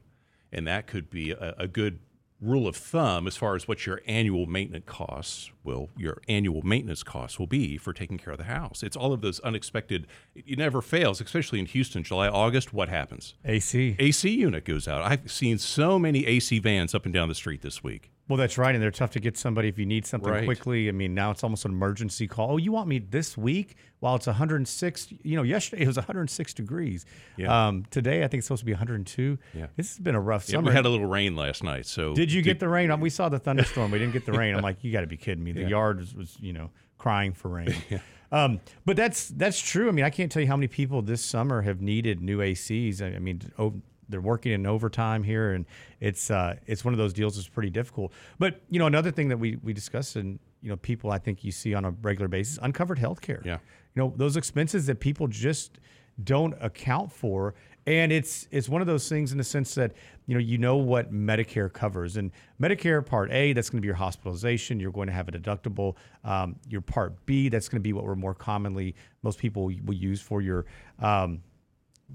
and 0.52 0.66
that 0.68 0.88
could 0.88 1.10
be 1.10 1.32
a, 1.32 1.56
a 1.58 1.68
good 1.68 2.00
rule 2.42 2.68
of 2.68 2.76
thumb 2.76 3.28
as 3.28 3.36
far 3.36 3.56
as 3.56 3.68
what 3.68 3.86
your 3.86 4.02
annual 4.08 4.46
maintenance 4.46 4.86
costs 4.86 5.52
will 5.64 5.90
your 5.98 6.22
annual 6.30 6.62
maintenance 6.62 7.04
costs 7.04 7.38
will 7.38 7.48
be 7.48 7.78
for 7.78 7.92
taking 7.92 8.18
care 8.18 8.32
of 8.32 8.38
the 8.38 8.46
house. 8.46 8.82
It's 8.82 8.96
all 8.96 9.12
of 9.12 9.22
those 9.22 9.40
unexpected 9.42 10.08
it 10.36 10.58
never 10.58 10.82
fails, 10.82 11.20
especially 11.20 11.60
in 11.60 11.66
Houston, 11.66 12.04
July, 12.04 12.30
August, 12.30 12.74
what 12.74 12.90
happens? 12.90 13.36
AC. 13.44 13.96
AC 14.00 14.30
unit 14.30 14.64
goes 14.66 14.88
out. 14.88 15.02
I've 15.02 15.30
seen 15.32 15.58
so 15.58 16.00
many 16.00 16.26
AC 16.26 16.60
vans 16.60 16.96
up 16.96 17.06
and 17.06 17.14
down 17.14 17.28
the 17.28 17.36
street 17.36 17.62
this 17.62 17.84
week. 17.84 18.12
Well, 18.30 18.38
that's 18.38 18.58
right. 18.58 18.74
And 18.74 18.82
they're 18.82 18.92
tough 18.92 19.12
to 19.12 19.20
get 19.20 19.38
somebody 19.38 19.68
if 19.68 19.78
you 19.78 19.86
need 19.86 20.06
something 20.06 20.32
Right. 20.32 20.46
quickly. 20.46 20.88
I 20.88 20.92
mean, 20.94 21.14
now 21.14 21.32
it's 21.32 21.44
almost 21.44 21.66
an 21.66 21.72
emergency 21.72 22.28
call. 22.28 22.52
Oh, 22.52 22.58
you 22.58 22.72
want 22.72 22.88
me 22.88 23.00
this 23.00 23.36
week 23.38 23.76
while 24.00 24.16
it's 24.16 24.28
106? 24.28 25.12
You 25.24 25.36
know, 25.36 25.44
yesterday 25.44 25.82
it 25.84 25.88
was 25.88 25.98
106 25.98 26.54
degrees. 26.54 27.06
Yeah. 27.38 27.68
Um, 27.68 27.86
today, 27.90 28.20
I 28.24 28.28
think 28.28 28.40
it's 28.40 28.48
supposed 28.48 28.62
to 28.62 28.66
be 28.66 28.72
102. 28.74 29.38
Yeah. 29.54 29.66
This 29.76 29.90
has 29.90 30.00
been 30.00 30.16
a 30.16 30.22
rough 30.22 30.48
Yeah, 30.48 30.54
summer. 30.58 30.70
we 30.70 30.76
had 30.76 30.86
a 30.86 30.90
little 30.90 31.08
rain 31.08 31.36
last 31.36 31.64
night, 31.64 31.86
so 31.88 32.14
Did 32.14 32.32
you 32.32 32.42
get 32.42 32.60
the 32.60 32.70
rain? 32.70 32.98
We 33.00 33.10
saw 33.10 33.30
the 33.30 33.40
thunderstorm. 33.40 33.92
We 33.92 34.00
didn't 34.00 34.14
get 34.14 34.26
the 34.26 34.34
rain. 34.34 34.56
I'm 34.56 34.62
like, 34.70 34.84
you 34.84 34.92
got 34.92 35.02
to 35.02 35.08
be 35.08 35.18
kidding 35.18 35.44
me. 35.44 35.52
The 35.52 35.62
Yeah. 35.62 35.68
yard 35.70 36.00
was, 36.00 36.14
was, 36.14 36.38
you 36.40 36.54
know, 36.54 36.70
crying 36.98 37.34
for 37.34 37.50
rain. 37.50 37.74
Um, 38.32 38.60
but 38.86 38.96
that's 38.96 39.30
that's 39.30 39.60
true. 39.60 39.90
I 39.90 39.92
mean, 39.92 40.06
I 40.06 40.12
can't 40.12 40.32
tell 40.32 40.44
you 40.44 40.48
how 40.48 40.56
many 40.56 40.68
people 40.68 41.02
this 41.02 41.26
summer 41.26 41.64
have 41.64 41.82
needed 41.82 42.22
new 42.22 42.38
ACs. 42.42 43.02
I 43.02 43.16
I 43.16 43.18
mean, 43.18 43.42
oh, 43.58 43.82
they're 44.10 44.22
working 44.22 44.52
in 44.52 44.66
overtime 44.66 45.24
here, 45.24 45.54
and 45.54 45.66
it's 46.00 46.30
uh, 46.32 46.56
it's 46.66 46.84
one 46.84 46.94
of 46.94 46.98
those 46.98 47.14
deals 47.14 47.36
that's 47.36 47.48
pretty 47.48 47.70
difficult. 47.70 48.12
But 48.38 48.62
you 48.70 48.80
know, 48.80 48.88
another 48.88 49.12
thing 49.12 49.30
that 49.30 49.38
we 49.38 49.58
we 49.64 49.74
discussed, 49.74 50.16
and 50.16 50.40
you 50.62 50.70
know, 50.70 50.78
people 50.78 51.12
I 51.12 51.20
think 51.20 51.44
you 51.44 51.52
see 51.52 51.74
on 51.74 51.86
a 51.86 51.92
regular 51.92 52.28
basis, 52.28 52.60
uncovered 52.62 53.00
health 53.00 53.22
care. 53.22 53.42
Yeah. 53.46 53.60
You 53.96 54.04
know, 54.04 54.14
those 54.16 54.38
expenses 54.38 54.86
that 54.88 55.00
people 55.00 55.28
just 55.28 55.80
don't 56.24 56.54
account 56.60 57.12
for. 57.12 57.56
And 57.88 58.12
it's 58.12 58.48
it's 58.52 58.70
one 58.70 58.82
of 58.82 58.88
those 58.88 59.10
things 59.10 59.32
in 59.32 59.38
the 59.38 59.44
sense 59.44 59.74
that 59.76 59.94
you 60.28 60.36
know 60.36 60.40
you 60.40 60.60
know 60.60 60.76
what 60.76 61.12
Medicare 61.12 61.72
covers, 61.72 62.18
and 62.18 62.32
Medicare 62.62 63.04
Part 63.04 63.32
A 63.32 63.54
that's 63.54 63.70
going 63.70 63.78
to 63.78 63.82
be 63.82 63.88
your 63.88 63.96
hospitalization. 63.96 64.80
You're 64.80 64.92
going 64.92 65.08
to 65.08 65.14
have 65.14 65.28
a 65.28 65.32
deductible. 65.32 65.96
Um, 66.24 66.58
your 66.68 66.82
Part 66.82 67.26
B 67.26 67.50
that's 67.50 67.68
going 67.68 67.78
to 67.78 67.84
be 67.84 67.94
what 67.94 68.04
we're 68.04 68.16
more 68.16 68.36
commonly 68.36 68.96
most 69.24 69.40
people 69.40 69.72
will 69.86 69.96
use 69.96 70.22
for 70.22 70.42
your 70.42 70.66
um, 71.00 71.42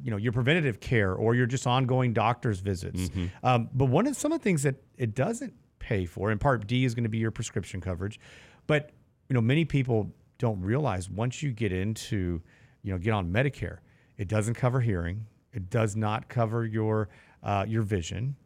you 0.03 0.11
know 0.11 0.17
your 0.17 0.33
preventative 0.33 0.81
care 0.81 1.15
or 1.15 1.35
your 1.35 1.47
just 1.47 1.67
ongoing 1.67 2.13
doctor's 2.13 2.61
visits. 2.61 3.11
Um, 3.43 3.69
but 3.75 3.87
one 3.87 4.07
of 4.07 4.17
some 4.17 4.33
of 4.33 4.41
the 4.41 4.45
things 4.45 4.63
that 4.65 4.77
it 4.97 5.15
doesn't 5.15 5.55
pay 5.79 6.05
for, 6.07 6.31
and 6.31 6.41
Part 6.41 6.67
D 6.67 6.85
is 6.85 6.95
going 6.95 7.05
to 7.05 7.11
be 7.11 7.19
your 7.19 7.31
prescription 7.31 7.81
coverage. 7.81 8.19
But 8.67 8.91
you 9.29 9.35
know 9.35 9.41
many 9.41 9.65
people 9.65 10.13
don't 10.39 10.61
realize 10.61 11.09
once 11.09 11.43
you 11.43 11.53
get 11.53 11.73
into 11.73 12.43
you 12.83 12.93
know 12.93 12.99
get 12.99 13.13
on 13.13 13.33
Medicare, 13.33 13.79
it 14.17 14.29
doesn't 14.29 14.55
cover 14.55 14.81
hearing, 14.81 15.27
it 15.53 15.71
does 15.71 15.97
not 15.97 16.29
cover 16.29 16.65
your 16.65 17.09
uh, 17.43 17.65
your 17.69 17.83
vision, 17.83 18.37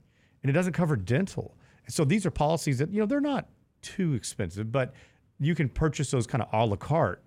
and 0.43 0.51
it 0.51 0.53
doesn't 0.53 0.73
cover 0.73 0.97
dental. 0.97 1.57
So 1.89 2.05
these 2.05 2.27
are 2.27 2.31
policies 2.31 2.79
that 2.79 2.93
you 2.93 3.01
know 3.01 3.07
they're 3.07 3.21
not 3.21 3.49
too 3.83 4.15
expensive, 4.15 4.71
but 4.71 4.95
you 5.41 5.55
can 5.55 5.69
purchase 5.69 6.11
those 6.11 6.27
kind 6.27 6.43
of 6.43 6.49
a 6.53 6.67
la 6.67 6.77
carte 6.77 7.23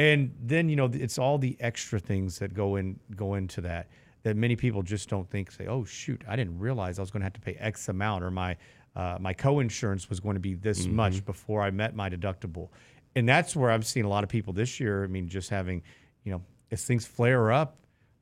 and 0.00 0.34
then 0.40 0.68
you 0.68 0.76
know 0.76 0.88
it's 0.92 1.18
all 1.18 1.36
the 1.36 1.56
extra 1.60 1.98
things 1.98 2.38
that 2.38 2.54
go 2.54 2.76
in 2.76 2.98
go 3.16 3.34
into 3.34 3.60
that 3.60 3.88
that 4.22 4.36
many 4.36 4.56
people 4.56 4.82
just 4.82 5.08
don't 5.08 5.28
think 5.30 5.50
say 5.50 5.66
oh 5.66 5.84
shoot 5.84 6.22
i 6.28 6.34
didn't 6.34 6.58
realize 6.58 6.98
i 6.98 7.02
was 7.02 7.10
going 7.10 7.20
to 7.20 7.24
have 7.24 7.32
to 7.32 7.40
pay 7.40 7.54
x 7.54 7.88
amount 7.88 8.24
or 8.24 8.30
my 8.30 8.56
uh, 8.96 9.16
my 9.20 9.32
co-insurance 9.32 10.10
was 10.10 10.18
going 10.18 10.34
to 10.34 10.40
be 10.40 10.54
this 10.54 10.86
much 10.86 11.24
before 11.24 11.62
i 11.62 11.70
met 11.70 11.94
my 11.94 12.10
deductible. 12.10 12.70
And 13.14 13.28
that's 13.28 13.54
where 13.54 13.70
i've 13.70 13.86
seen 13.86 14.04
a 14.04 14.08
lot 14.08 14.24
of 14.24 14.30
people 14.30 14.52
this 14.52 14.80
year 14.80 15.04
i 15.04 15.06
mean 15.06 15.28
just 15.28 15.50
having 15.50 15.82
you 16.24 16.32
know 16.32 16.42
as 16.70 16.84
things 16.84 17.06
flare 17.06 17.52
up 17.52 17.76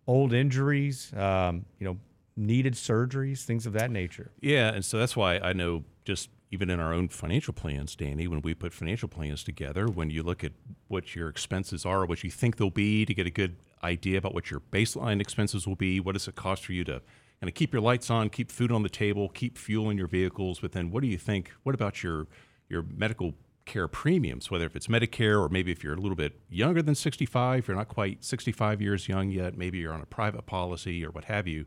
old 0.06 0.32
injuries 0.32 1.12
um, 1.14 1.64
you 1.78 1.86
know 1.86 1.96
needed 2.36 2.74
surgeries 2.74 3.44
things 3.44 3.66
of 3.66 3.72
that 3.74 3.90
nature. 3.90 4.30
Yeah, 4.40 4.72
and 4.72 4.84
so 4.84 4.98
that's 4.98 5.16
why 5.16 5.38
I 5.38 5.52
know 5.52 5.84
just 6.04 6.30
even 6.50 6.70
in 6.70 6.80
our 6.80 6.92
own 6.92 7.08
financial 7.08 7.52
plans, 7.52 7.94
Danny, 7.94 8.26
when 8.26 8.40
we 8.40 8.54
put 8.54 8.72
financial 8.72 9.08
plans 9.08 9.42
together, 9.42 9.86
when 9.86 10.10
you 10.10 10.22
look 10.22 10.42
at 10.42 10.52
what 10.88 11.14
your 11.14 11.28
expenses 11.28 11.84
are, 11.84 12.06
what 12.06 12.24
you 12.24 12.30
think 12.30 12.56
they'll 12.56 12.70
be 12.70 13.04
to 13.04 13.12
get 13.12 13.26
a 13.26 13.30
good 13.30 13.56
idea 13.82 14.18
about 14.18 14.34
what 14.34 14.50
your 14.50 14.60
baseline 14.60 15.20
expenses 15.20 15.66
will 15.66 15.76
be, 15.76 16.00
what 16.00 16.12
does 16.12 16.26
it 16.26 16.34
cost 16.34 16.64
for 16.64 16.72
you 16.72 16.84
to 16.84 17.02
kind 17.40 17.48
of 17.48 17.54
keep 17.54 17.72
your 17.72 17.82
lights 17.82 18.10
on, 18.10 18.30
keep 18.30 18.50
food 18.50 18.72
on 18.72 18.82
the 18.82 18.88
table, 18.88 19.28
keep 19.28 19.58
fuel 19.58 19.90
in 19.90 19.98
your 19.98 20.08
vehicles, 20.08 20.60
but 20.60 20.72
then 20.72 20.90
what 20.90 21.02
do 21.02 21.06
you 21.06 21.18
think? 21.18 21.52
What 21.62 21.74
about 21.74 22.02
your 22.02 22.26
your 22.68 22.82
medical 22.82 23.34
care 23.64 23.88
premiums, 23.88 24.50
whether 24.50 24.64
if 24.64 24.74
it's 24.74 24.88
Medicare 24.88 25.40
or 25.40 25.48
maybe 25.48 25.70
if 25.70 25.84
you're 25.84 25.94
a 25.94 26.00
little 26.00 26.16
bit 26.16 26.40
younger 26.48 26.82
than 26.82 26.94
65, 26.94 27.68
you're 27.68 27.76
not 27.76 27.88
quite 27.88 28.24
65 28.24 28.80
years 28.80 29.08
young 29.08 29.30
yet, 29.30 29.56
maybe 29.56 29.78
you're 29.78 29.92
on 29.92 30.00
a 30.00 30.06
private 30.06 30.46
policy 30.46 31.04
or 31.04 31.10
what 31.10 31.26
have 31.26 31.46
you 31.46 31.66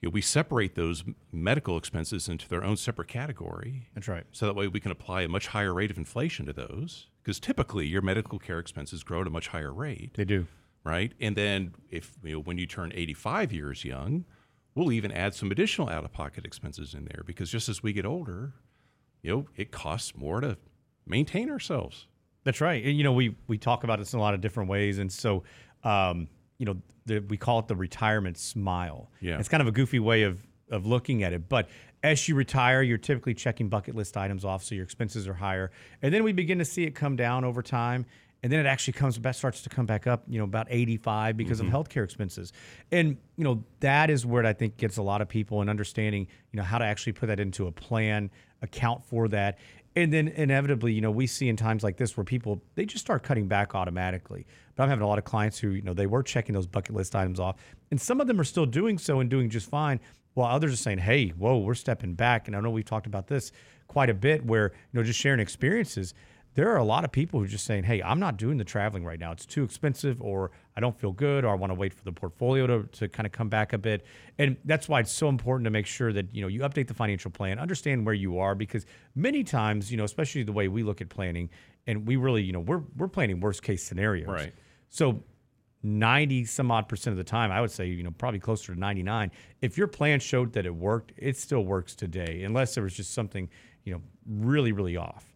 you 0.00 0.08
know, 0.08 0.12
we 0.12 0.22
separate 0.22 0.74
those 0.74 1.04
medical 1.30 1.76
expenses 1.76 2.28
into 2.28 2.48
their 2.48 2.64
own 2.64 2.76
separate 2.76 3.08
category. 3.08 3.88
That's 3.94 4.08
right. 4.08 4.24
So 4.32 4.46
that 4.46 4.54
way 4.54 4.66
we 4.66 4.80
can 4.80 4.90
apply 4.90 5.22
a 5.22 5.28
much 5.28 5.48
higher 5.48 5.74
rate 5.74 5.90
of 5.90 5.98
inflation 5.98 6.46
to 6.46 6.52
those. 6.52 7.08
Because 7.22 7.38
typically 7.38 7.86
your 7.86 8.00
medical 8.00 8.38
care 8.38 8.58
expenses 8.58 9.02
grow 9.02 9.20
at 9.20 9.26
a 9.26 9.30
much 9.30 9.48
higher 9.48 9.72
rate, 9.72 10.14
they 10.14 10.24
do 10.24 10.46
right? 10.84 11.12
And 11.20 11.36
then 11.36 11.74
if 11.90 12.16
you 12.22 12.32
know 12.32 12.40
when 12.40 12.58
you 12.58 12.66
turn 12.66 12.92
85 12.94 13.52
years 13.52 13.84
young, 13.84 14.24
we'll 14.74 14.92
even 14.92 15.12
add 15.12 15.34
some 15.34 15.50
additional 15.50 15.88
out-of-pocket 15.88 16.44
expenses 16.44 16.94
in 16.94 17.04
there 17.04 17.22
because 17.26 17.50
just 17.50 17.68
as 17.68 17.82
we 17.82 17.92
get 17.92 18.06
older, 18.06 18.54
you 19.22 19.30
know, 19.30 19.46
it 19.56 19.70
costs 19.70 20.16
more 20.16 20.40
to 20.40 20.56
maintain 21.06 21.50
ourselves. 21.50 22.06
That's 22.44 22.60
right. 22.60 22.82
And, 22.82 22.96
you 22.96 23.04
know, 23.04 23.12
we 23.12 23.36
we 23.46 23.58
talk 23.58 23.84
about 23.84 23.98
this 23.98 24.12
in 24.14 24.18
a 24.18 24.22
lot 24.22 24.34
of 24.34 24.40
different 24.40 24.70
ways, 24.70 24.98
and 24.98 25.12
so 25.12 25.42
um, 25.84 26.28
you 26.60 26.66
know, 26.66 26.76
the, 27.06 27.20
we 27.20 27.38
call 27.38 27.58
it 27.58 27.66
the 27.66 27.74
retirement 27.74 28.36
smile. 28.36 29.10
Yeah. 29.20 29.38
it's 29.38 29.48
kind 29.48 29.62
of 29.62 29.66
a 29.66 29.72
goofy 29.72 29.98
way 29.98 30.22
of 30.22 30.46
of 30.70 30.86
looking 30.86 31.24
at 31.24 31.32
it, 31.32 31.48
but 31.48 31.68
as 32.04 32.28
you 32.28 32.36
retire, 32.36 32.80
you're 32.80 32.96
typically 32.96 33.34
checking 33.34 33.68
bucket 33.68 33.96
list 33.96 34.16
items 34.16 34.44
off, 34.44 34.62
so 34.62 34.76
your 34.76 34.84
expenses 34.84 35.26
are 35.26 35.34
higher, 35.34 35.72
and 36.00 36.14
then 36.14 36.22
we 36.22 36.32
begin 36.32 36.58
to 36.58 36.64
see 36.64 36.84
it 36.84 36.94
come 36.94 37.16
down 37.16 37.44
over 37.44 37.60
time. 37.60 38.06
And 38.42 38.50
then 38.50 38.58
it 38.58 38.66
actually 38.66 38.94
comes 38.94 39.18
back, 39.18 39.34
starts 39.34 39.60
to 39.62 39.68
come 39.68 39.84
back 39.84 40.06
up, 40.06 40.22
you 40.26 40.38
know, 40.38 40.44
about 40.44 40.66
85 40.70 41.36
because 41.36 41.60
of 41.60 41.66
mm-hmm. 41.66 41.76
healthcare 41.76 42.04
expenses. 42.04 42.54
And, 42.90 43.18
you 43.36 43.44
know, 43.44 43.62
that 43.80 44.08
is 44.08 44.24
where 44.24 44.46
I 44.46 44.54
think 44.54 44.78
gets 44.78 44.96
a 44.96 45.02
lot 45.02 45.20
of 45.20 45.28
people 45.28 45.60
in 45.60 45.68
understanding, 45.68 46.26
you 46.50 46.56
know, 46.56 46.62
how 46.62 46.78
to 46.78 46.84
actually 46.86 47.12
put 47.12 47.26
that 47.26 47.38
into 47.38 47.66
a 47.66 47.72
plan, 47.72 48.30
account 48.62 49.04
for 49.04 49.28
that. 49.28 49.58
And 49.96 50.12
then 50.12 50.28
inevitably, 50.28 50.92
you 50.92 51.00
know, 51.00 51.10
we 51.10 51.26
see 51.26 51.48
in 51.48 51.56
times 51.56 51.82
like 51.82 51.96
this 51.96 52.16
where 52.16 52.24
people 52.24 52.62
they 52.76 52.86
just 52.86 53.04
start 53.04 53.22
cutting 53.22 53.48
back 53.48 53.74
automatically. 53.74 54.46
But 54.76 54.84
I'm 54.84 54.88
having 54.88 55.02
a 55.02 55.08
lot 55.08 55.18
of 55.18 55.24
clients 55.24 55.58
who, 55.58 55.70
you 55.70 55.82
know, 55.82 55.94
they 55.94 56.06
were 56.06 56.22
checking 56.22 56.54
those 56.54 56.66
bucket 56.66 56.94
list 56.94 57.16
items 57.16 57.40
off, 57.40 57.56
and 57.90 58.00
some 58.00 58.20
of 58.20 58.26
them 58.26 58.40
are 58.40 58.44
still 58.44 58.66
doing 58.66 58.98
so 58.98 59.20
and 59.20 59.28
doing 59.28 59.50
just 59.50 59.68
fine, 59.68 59.98
while 60.34 60.54
others 60.54 60.72
are 60.72 60.76
saying, 60.76 60.98
"Hey, 60.98 61.30
whoa, 61.30 61.58
we're 61.58 61.74
stepping 61.74 62.14
back." 62.14 62.46
And 62.46 62.56
I 62.56 62.60
know 62.60 62.70
we've 62.70 62.84
talked 62.84 63.06
about 63.06 63.26
this 63.26 63.50
quite 63.88 64.10
a 64.10 64.14
bit, 64.14 64.44
where 64.44 64.72
you 64.92 65.00
know, 65.00 65.02
just 65.02 65.18
sharing 65.18 65.40
experiences. 65.40 66.14
There 66.60 66.70
are 66.74 66.76
a 66.76 66.84
lot 66.84 67.06
of 67.06 67.10
people 67.10 67.40
who 67.40 67.46
are 67.46 67.48
just 67.48 67.64
saying, 67.64 67.84
"Hey, 67.84 68.02
I'm 68.02 68.20
not 68.20 68.36
doing 68.36 68.58
the 68.58 68.64
traveling 68.64 69.02
right 69.02 69.18
now. 69.18 69.32
It's 69.32 69.46
too 69.46 69.64
expensive, 69.64 70.20
or 70.20 70.50
I 70.76 70.80
don't 70.80 70.94
feel 70.94 71.10
good, 71.10 71.42
or 71.42 71.48
I 71.48 71.54
want 71.54 71.70
to 71.70 71.74
wait 71.74 71.94
for 71.94 72.04
the 72.04 72.12
portfolio 72.12 72.66
to, 72.66 72.82
to 72.98 73.08
kind 73.08 73.24
of 73.24 73.32
come 73.32 73.48
back 73.48 73.72
a 73.72 73.78
bit." 73.78 74.04
And 74.36 74.58
that's 74.66 74.86
why 74.86 75.00
it's 75.00 75.10
so 75.10 75.30
important 75.30 75.64
to 75.64 75.70
make 75.70 75.86
sure 75.86 76.12
that 76.12 76.34
you 76.34 76.42
know 76.42 76.48
you 76.48 76.60
update 76.60 76.86
the 76.88 76.92
financial 76.92 77.30
plan, 77.30 77.58
understand 77.58 78.04
where 78.04 78.14
you 78.14 78.38
are, 78.38 78.54
because 78.54 78.84
many 79.14 79.42
times, 79.42 79.90
you 79.90 79.96
know, 79.96 80.04
especially 80.04 80.42
the 80.42 80.52
way 80.52 80.68
we 80.68 80.82
look 80.82 81.00
at 81.00 81.08
planning, 81.08 81.48
and 81.86 82.06
we 82.06 82.16
really, 82.16 82.42
you 82.42 82.52
know, 82.52 82.60
we're 82.60 82.82
we're 82.94 83.08
planning 83.08 83.40
worst 83.40 83.62
case 83.62 83.82
scenarios. 83.82 84.28
Right. 84.28 84.52
So 84.90 85.22
90 85.82 86.44
some 86.44 86.70
odd 86.70 86.90
percent 86.90 87.12
of 87.12 87.16
the 87.16 87.24
time, 87.24 87.50
I 87.50 87.62
would 87.62 87.70
say, 87.70 87.86
you 87.86 88.02
know, 88.02 88.10
probably 88.10 88.38
closer 88.38 88.74
to 88.74 88.78
99. 88.78 89.30
If 89.62 89.78
your 89.78 89.86
plan 89.86 90.20
showed 90.20 90.52
that 90.52 90.66
it 90.66 90.74
worked, 90.74 91.14
it 91.16 91.38
still 91.38 91.64
works 91.64 91.94
today, 91.94 92.42
unless 92.44 92.74
there 92.74 92.84
was 92.84 92.92
just 92.92 93.14
something, 93.14 93.48
you 93.84 93.94
know, 93.94 94.02
really, 94.26 94.72
really 94.72 94.98
off. 94.98 95.29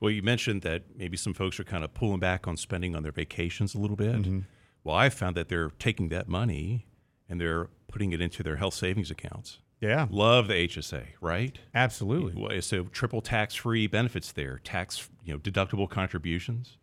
Well, 0.00 0.10
you 0.10 0.22
mentioned 0.22 0.62
that 0.62 0.84
maybe 0.96 1.16
some 1.16 1.34
folks 1.34 1.60
are 1.60 1.64
kind 1.64 1.84
of 1.84 1.92
pulling 1.92 2.20
back 2.20 2.48
on 2.48 2.56
spending 2.56 2.96
on 2.96 3.02
their 3.02 3.12
vacations 3.12 3.74
a 3.74 3.78
little 3.78 3.96
bit. 3.96 4.16
Mm-hmm. 4.16 4.40
Well, 4.82 4.96
I've 4.96 5.14
found 5.14 5.36
that 5.36 5.48
they're 5.48 5.70
taking 5.78 6.08
that 6.08 6.26
money 6.26 6.86
and 7.28 7.40
they're 7.40 7.68
putting 7.88 8.12
it 8.12 8.20
into 8.20 8.42
their 8.42 8.56
health 8.56 8.74
savings 8.74 9.10
accounts. 9.10 9.58
Yeah, 9.80 10.08
Love 10.10 10.48
the 10.48 10.54
HSA, 10.54 11.04
right? 11.22 11.58
absolutely. 11.74 12.60
So 12.60 12.84
triple 12.84 13.22
tax-free 13.22 13.86
benefits 13.86 14.32
there, 14.32 14.60
tax, 14.62 15.08
you 15.24 15.32
know, 15.32 15.38
deductible 15.38 15.88
contributions. 15.88 16.76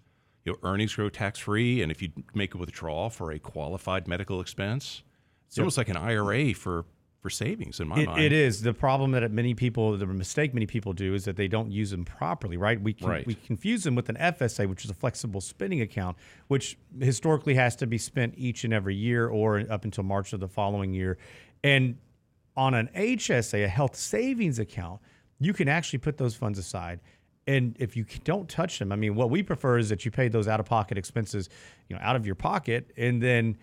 You 0.45 0.53
know, 0.53 0.59
earnings 0.63 0.95
grow 0.95 1.09
tax-free, 1.09 1.81
and 1.83 1.91
if 1.91 2.01
you 2.01 2.09
make 2.33 2.55
a 2.55 2.57
withdrawal 2.57 3.09
for 3.11 3.31
a 3.31 3.37
qualified 3.37 4.07
medical 4.07 4.41
expense, 4.41 5.03
it's 5.47 5.59
almost 5.59 5.77
like 5.77 5.89
an 5.89 5.97
IRA 5.97 6.53
for 6.53 6.85
for 7.27 7.31
savings 7.31 7.79
in 7.81 7.89
my 7.89 7.99
It, 7.99 8.05
mind. 8.05 8.23
it 8.23 8.31
is 8.31 8.61
the 8.61 8.73
problem 8.73 9.11
that 9.11 9.29
many 9.31 9.53
people, 9.53 9.97
the 9.97 10.05
mistake 10.05 10.53
many 10.53 10.65
people 10.65 10.93
do 10.93 11.13
is 11.13 11.25
that 11.25 11.35
they 11.35 11.49
don't 11.49 11.71
use 11.71 11.91
them 11.91 12.05
properly, 12.05 12.55
right? 12.55 12.81
We 12.81 12.93
can, 12.93 13.07
Right. 13.09 13.27
we 13.27 13.35
confuse 13.35 13.83
them 13.83 13.95
with 13.95 14.07
an 14.07 14.15
FSA, 14.15 14.65
which 14.69 14.85
is 14.85 14.91
a 14.91 14.93
flexible 14.93 15.41
spending 15.41 15.81
account, 15.81 16.15
which 16.47 16.77
historically 17.01 17.55
has 17.55 17.75
to 17.77 17.87
be 17.87 17.97
spent 17.97 18.33
each 18.37 18.63
and 18.63 18.73
every 18.73 18.95
year 18.95 19.27
or 19.27 19.59
up 19.69 19.83
until 19.83 20.05
March 20.05 20.31
of 20.31 20.39
the 20.39 20.47
following 20.47 20.93
year. 20.93 21.17
And 21.63 21.97
on 22.55 22.73
an 22.73 22.89
HSA, 22.95 23.65
a 23.65 23.67
health 23.67 23.95
savings 23.97 24.57
account, 24.57 25.01
you 25.39 25.51
can 25.53 25.67
actually 25.67 25.99
put 25.99 26.17
those 26.17 26.33
funds 26.35 26.57
aside. 26.57 27.01
And 27.45 27.75
if 27.77 27.95
you 27.97 28.05
don't 28.23 28.47
touch 28.47 28.79
them, 28.79 28.91
I 28.93 28.95
mean, 28.95 29.15
what 29.15 29.29
we 29.29 29.43
prefer 29.43 29.77
is 29.77 29.89
that 29.89 30.05
you 30.05 30.11
pay 30.11 30.29
those 30.29 30.47
out 30.47 30.59
of 30.61 30.65
pocket 30.65 30.97
expenses, 30.97 31.49
you 31.89 31.95
know, 31.95 32.01
out 32.01 32.15
of 32.15 32.25
your 32.25 32.35
pocket, 32.35 32.91
and 32.97 33.21
then 33.21 33.57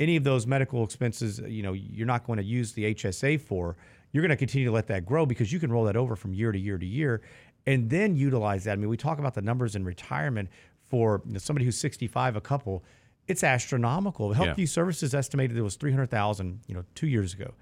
any 0.00 0.16
of 0.16 0.24
those 0.24 0.46
medical 0.46 0.84
expenses, 0.84 1.40
you 1.46 1.62
know, 1.62 1.72
you're 1.72 2.06
not 2.06 2.24
going 2.26 2.36
to 2.36 2.44
use 2.44 2.72
the 2.72 2.94
HSA 2.94 3.40
for. 3.40 3.76
You're 4.12 4.22
going 4.22 4.30
to 4.30 4.36
continue 4.36 4.66
to 4.66 4.72
let 4.72 4.86
that 4.88 5.04
grow 5.04 5.26
because 5.26 5.52
you 5.52 5.58
can 5.58 5.70
roll 5.70 5.84
that 5.84 5.96
over 5.96 6.16
from 6.16 6.32
year 6.32 6.52
to 6.52 6.58
year 6.58 6.78
to 6.78 6.86
year, 6.86 7.20
and 7.66 7.90
then 7.90 8.16
utilize 8.16 8.64
that. 8.64 8.72
I 8.72 8.76
mean, 8.76 8.88
we 8.88 8.96
talk 8.96 9.18
about 9.18 9.34
the 9.34 9.42
numbers 9.42 9.76
in 9.76 9.84
retirement 9.84 10.48
for 10.82 11.22
you 11.26 11.32
know, 11.34 11.38
somebody 11.38 11.64
who's 11.66 11.76
65, 11.76 12.36
a 12.36 12.40
couple. 12.40 12.84
It's 13.26 13.44
astronomical. 13.44 14.32
Health 14.32 14.58
Yeah. 14.58 14.64
Services 14.64 15.14
estimated 15.14 15.56
it 15.58 15.62
was 15.62 15.76
300,000, 15.76 16.60
you 16.66 16.74
know, 16.74 16.84
two 16.94 17.06
years 17.06 17.34
ago. 17.34 17.52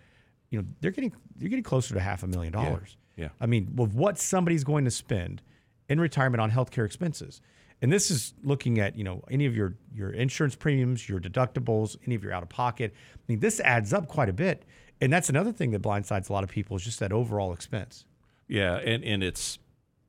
You 0.50 0.60
know, 0.60 0.68
they're 0.80 0.92
getting 0.92 1.12
you're 1.38 1.50
getting 1.50 1.64
closer 1.64 1.92
to 1.94 2.00
half 2.00 2.22
a 2.22 2.28
million 2.28 2.52
dollars. 2.52 2.96
yeah. 3.16 3.30
I 3.40 3.46
mean, 3.46 3.74
with 3.74 3.92
what 3.92 4.18
somebody's 4.18 4.62
going 4.62 4.84
to 4.84 4.92
spend 4.92 5.42
in 5.88 5.98
retirement 5.98 6.40
on 6.40 6.50
healthcare 6.52 6.84
expenses. 6.86 7.40
And 7.82 7.92
this 7.92 8.10
is 8.10 8.32
looking 8.42 8.78
at, 8.78 8.96
you 8.96 9.04
know, 9.04 9.22
any 9.30 9.46
of 9.46 9.54
your 9.54 9.74
your 9.94 10.10
insurance 10.10 10.54
premiums, 10.54 11.08
your 11.08 11.20
deductibles, 11.20 11.96
any 12.06 12.14
of 12.14 12.24
your 12.24 12.32
out 12.32 12.42
of 12.42 12.48
pocket. 12.48 12.94
I 13.14 13.18
mean, 13.28 13.40
this 13.40 13.60
adds 13.60 13.92
up 13.92 14.08
quite 14.08 14.28
a 14.28 14.32
bit. 14.32 14.64
And 15.00 15.12
that's 15.12 15.28
another 15.28 15.52
thing 15.52 15.72
that 15.72 15.82
blindsides 15.82 16.30
a 16.30 16.32
lot 16.32 16.42
of 16.42 16.50
people 16.50 16.76
is 16.76 16.84
just 16.84 17.00
that 17.00 17.12
overall 17.12 17.52
expense. 17.52 18.06
Yeah, 18.48 18.76
and 18.76 19.04
and 19.04 19.22
it's 19.22 19.58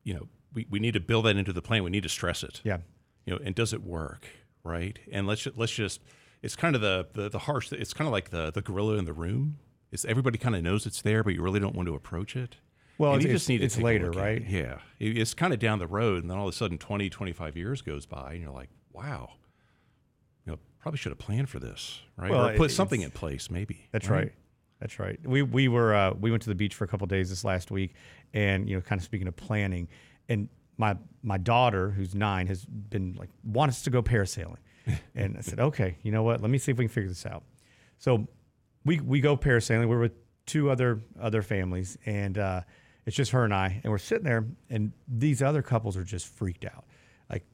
you 0.03 0.13
know 0.13 0.27
we, 0.53 0.65
we 0.69 0.79
need 0.79 0.93
to 0.93 0.99
build 0.99 1.25
that 1.25 1.35
into 1.35 1.53
the 1.53 1.61
plan. 1.61 1.83
We 1.83 1.89
need 1.89 2.03
to 2.03 2.09
stress 2.09 2.43
it. 2.43 2.61
Yeah. 2.63 2.77
You 3.25 3.33
know, 3.33 3.39
and 3.43 3.53
does 3.53 3.73
it 3.73 3.83
work? 3.83 4.27
Right. 4.63 4.99
And 5.11 5.27
let's 5.27 5.47
let's 5.55 5.73
just 5.73 6.01
it's 6.41 6.55
kind 6.55 6.75
of 6.75 6.81
the 6.81 7.07
the, 7.13 7.29
the 7.29 7.39
harsh. 7.39 7.71
It's 7.73 7.93
kind 7.93 8.07
of 8.07 8.11
like 8.11 8.29
the 8.29 8.51
the 8.51 8.61
gorilla 8.61 8.95
in 8.95 9.05
the 9.05 9.13
room. 9.13 9.57
It's 9.91 10.05
everybody 10.05 10.37
kind 10.37 10.55
of 10.55 10.63
knows 10.63 10.85
it's 10.85 11.01
there, 11.01 11.23
but 11.23 11.33
you 11.33 11.41
really 11.41 11.59
don't 11.59 11.75
want 11.75 11.87
to 11.87 11.95
approach 11.95 12.35
it. 12.35 12.57
Well, 12.97 13.13
And 13.13 13.21
you 13.21 13.27
it's- 13.29 13.41
just 13.41 13.49
need 13.49 13.59
to 13.59 13.65
it's 13.65 13.77
later, 13.77 14.11
right? 14.11 14.41
it. 14.41 14.47
Yeah, 14.49 14.79
It- 14.99 15.17
it's 15.17 15.33
kind 15.33 15.53
of 15.53 15.59
down 15.59 15.79
the 15.79 15.87
road, 15.87 16.23
and 16.23 16.31
then 16.31 16.37
all 16.37 16.47
of 16.47 16.53
a 16.53 16.57
sudden, 16.57 16.77
20, 16.77 17.09
25 17.09 17.55
years 17.55 17.81
goes 17.81 18.05
by, 18.05 18.33
and 18.33 18.41
you're 18.41 18.51
like, 18.51 18.69
wow, 18.91 19.31
you 20.45 20.51
know, 20.53 20.59
probably 20.79 20.97
should 20.97 21.11
have 21.11 21.19
planned 21.19 21.49
for 21.49 21.59
this, 21.59 22.01
right? 22.15 22.31
Well, 22.31 22.49
or 22.49 22.57
put 22.57 22.71
it- 22.71 22.73
something 22.73 23.01
in 23.01 23.11
place, 23.11 23.49
maybe. 23.51 23.87
That's 23.91 24.09
right. 24.09 24.33
That's 24.79 24.99
right. 24.99 25.19
We 25.25 25.41
we 25.41 25.67
were 25.67 25.95
uh, 25.95 26.13
we 26.13 26.29
went 26.29 26.43
to 26.43 26.49
the 26.49 26.55
beach 26.55 26.75
for 26.75 26.83
a 26.83 26.87
couple 26.87 27.07
days 27.07 27.29
this 27.31 27.43
last 27.43 27.71
week, 27.71 27.95
and 28.33 28.69
you 28.69 28.75
know, 28.75 28.81
kind 28.81 28.99
of 28.99 29.03
speaking 29.05 29.27
of 29.27 29.35
planning, 29.35 29.87
and 30.29 30.49
my 30.77 30.95
my 31.23 31.37
daughter 31.39 31.89
who's 31.89 32.13
nine 32.13 32.45
has 32.45 32.63
been 32.65 33.15
like 33.17 33.29
wants 33.43 33.81
to 33.83 33.89
go 33.89 34.03
parasailing, 34.03 34.59
and 35.15 35.35
I 35.35 35.41
said, 35.41 35.59
okay, 35.59 35.97
you 36.03 36.11
know 36.11 36.21
what? 36.21 36.41
Let 36.41 36.51
me 36.51 36.59
see 36.59 36.71
if 36.71 36.77
we 36.77 36.85
can 36.85 36.93
figure 36.93 37.09
this 37.09 37.25
out. 37.25 37.43
So 37.97 38.27
we 38.85 38.99
we 38.99 39.19
go 39.19 39.35
parasailing. 39.35 39.87
We're 39.87 39.99
with 39.99 40.13
two 40.45 40.69
other 40.69 41.01
other 41.19 41.41
families, 41.41 41.97
and 42.05 42.37
uh, 42.37 42.61
it's 43.07 43.15
just 43.15 43.31
her 43.31 43.45
and 43.45 43.53
I, 43.53 43.79
and 43.83 43.91
we're 43.91 43.99
sitting 43.99 44.25
there, 44.25 44.45
and 44.69 44.91
these 45.07 45.41
other 45.41 45.61
couples 45.61 45.95
are 45.95 46.03
just 46.03 46.27
freaked 46.27 46.65
out, 46.65 46.83
like 47.29 47.45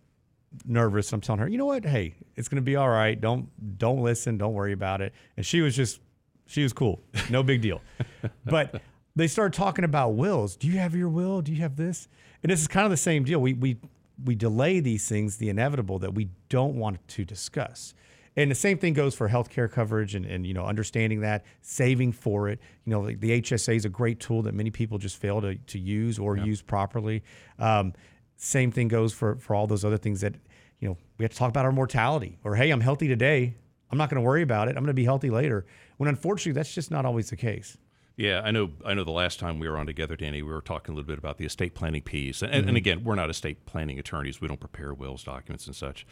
nervous. 0.66 1.13
I'm 1.13 1.22
telling 1.22 1.42
her, 1.42 1.48
you 1.48 1.60
know 1.60 1.68
what? 1.68 1.86
Hey, 1.86 2.16
it's 2.36 2.50
gonna 2.50 2.62
be 2.62 2.76
all 2.76 2.89
right. 2.89 3.20
Don't 3.22 3.48
don't 3.78 4.02
listen. 4.02 4.39
Don't 4.39 4.54
worry 4.54 4.74
about 4.74 5.00
it. 5.00 5.13
And 5.38 5.46
she 5.46 5.62
was 5.62 5.76
just, 5.76 6.00
she 6.48 6.63
was 6.63 6.74
cool. 6.74 7.02
No 7.30 7.44
big 7.44 7.62
deal. 7.62 7.82
but 8.46 8.82
they 9.16 9.28
started 9.28 9.56
talking 9.56 9.86
about 9.86 10.16
wills. 10.16 10.56
Do 10.56 10.68
you 10.68 10.80
have 10.80 10.96
your 10.96 11.10
will? 11.10 11.44
Do 11.44 11.52
you 11.52 11.62
have 11.62 11.76
this? 11.76 12.08
And 12.42 12.52
this 12.52 12.60
is 12.60 12.68
kind 12.68 12.86
of 12.86 12.92
the 12.92 12.98
same 12.98 13.24
deal. 13.24 13.39
We 13.39 13.54
we 13.54 13.78
we 14.26 14.34
delay 14.34 14.80
these 14.80 15.08
things, 15.08 15.38
the 15.38 15.50
inevitable 15.50 16.00
that 16.00 16.16
we 16.16 16.30
don't 16.50 16.76
want 16.76 17.08
to 17.10 17.24
discuss. 17.24 17.94
And 18.36 18.50
the 18.50 18.56
same 18.56 18.78
thing 18.80 18.93
goes 18.93 19.13
for 19.13 19.30
healthcare 19.30 19.72
coverage 19.72 20.15
and, 20.15 20.26
and 20.26 20.46
you 20.46 20.54
know 20.54 20.65
understanding 20.65 21.22
that 21.22 21.46
saving 21.62 22.13
for 22.13 22.50
it. 22.50 22.60
You 22.86 22.91
know 22.91 23.06
the, 23.08 23.15
the 23.15 23.41
HSA 23.41 23.76
is 23.76 23.86
a 23.86 23.89
great 23.89 24.19
tool 24.19 24.41
that 24.43 24.54
many 24.54 24.72
people 24.72 24.98
just 24.98 25.17
fail 25.17 25.41
to, 25.41 25.56
to 25.56 25.80
use 25.80 26.17
or 26.17 26.36
use 26.38 26.62
properly. 26.62 27.24
Um, 27.60 27.93
same 28.36 28.72
thing 28.72 28.88
goes 28.88 29.13
for 29.13 29.36
for 29.36 29.56
all 29.56 29.67
those 29.67 29.86
other 29.86 29.98
things 29.98 30.22
that 30.22 30.34
you 30.80 30.88
know 30.89 30.98
we 31.17 31.24
have 31.24 31.32
to 31.32 31.38
talk 31.38 31.50
about 31.50 31.63
our 31.65 31.72
mortality 31.72 32.38
or 32.43 32.56
hey 32.56 32.72
i'm 32.72 32.82
healthy 32.82 33.08
today 33.08 33.56
i'm 33.89 33.98
not 33.98 34.10
going 34.10 34.22
to 34.22 34.26
worry 34.26 34.41
about 34.41 34.67
it 34.67 34.72
i'm 34.72 34.84
going 34.84 34.88
to 34.88 34.93
be 34.93 35.06
healthy 35.06 35.30
later 35.30 35.65
when 35.96 36.10
unfortunately 36.10 36.52
that's 36.52 36.74
just 36.74 36.91
not 36.91 37.06
always 37.06 37.30
the 37.30 37.38
case 37.38 37.78
Yeah, 38.17 38.41
I 38.43 38.52
know. 38.52 38.72
I 38.86 38.93
know. 38.96 39.04
The 39.04 39.12
last 39.12 39.39
time 39.39 39.60
we 39.60 39.67
were 39.69 39.78
on 39.78 39.86
together, 39.88 40.15
Danny, 40.15 40.41
we 40.43 40.52
were 40.52 40.62
talking 40.62 40.93
a 40.93 40.96
little 40.96 41.08
bit 41.08 41.17
about 41.17 41.38
the 41.38 41.46
estate 41.46 41.74
planning 41.74 42.02
piece, 42.02 42.41
and, 42.41 42.52
Mm-hmm. 42.52 42.67
and 42.67 42.78
again, 42.78 43.04
we're 43.04 43.15
not 43.15 43.30
estate 43.30 43.65
planning 43.65 43.98
attorneys. 43.98 44.39
We 44.41 44.48
don't 44.48 44.60
prepare 44.60 44.93
wills, 44.93 45.24
documents, 45.24 45.65
and 45.67 45.76
such. 45.76 46.06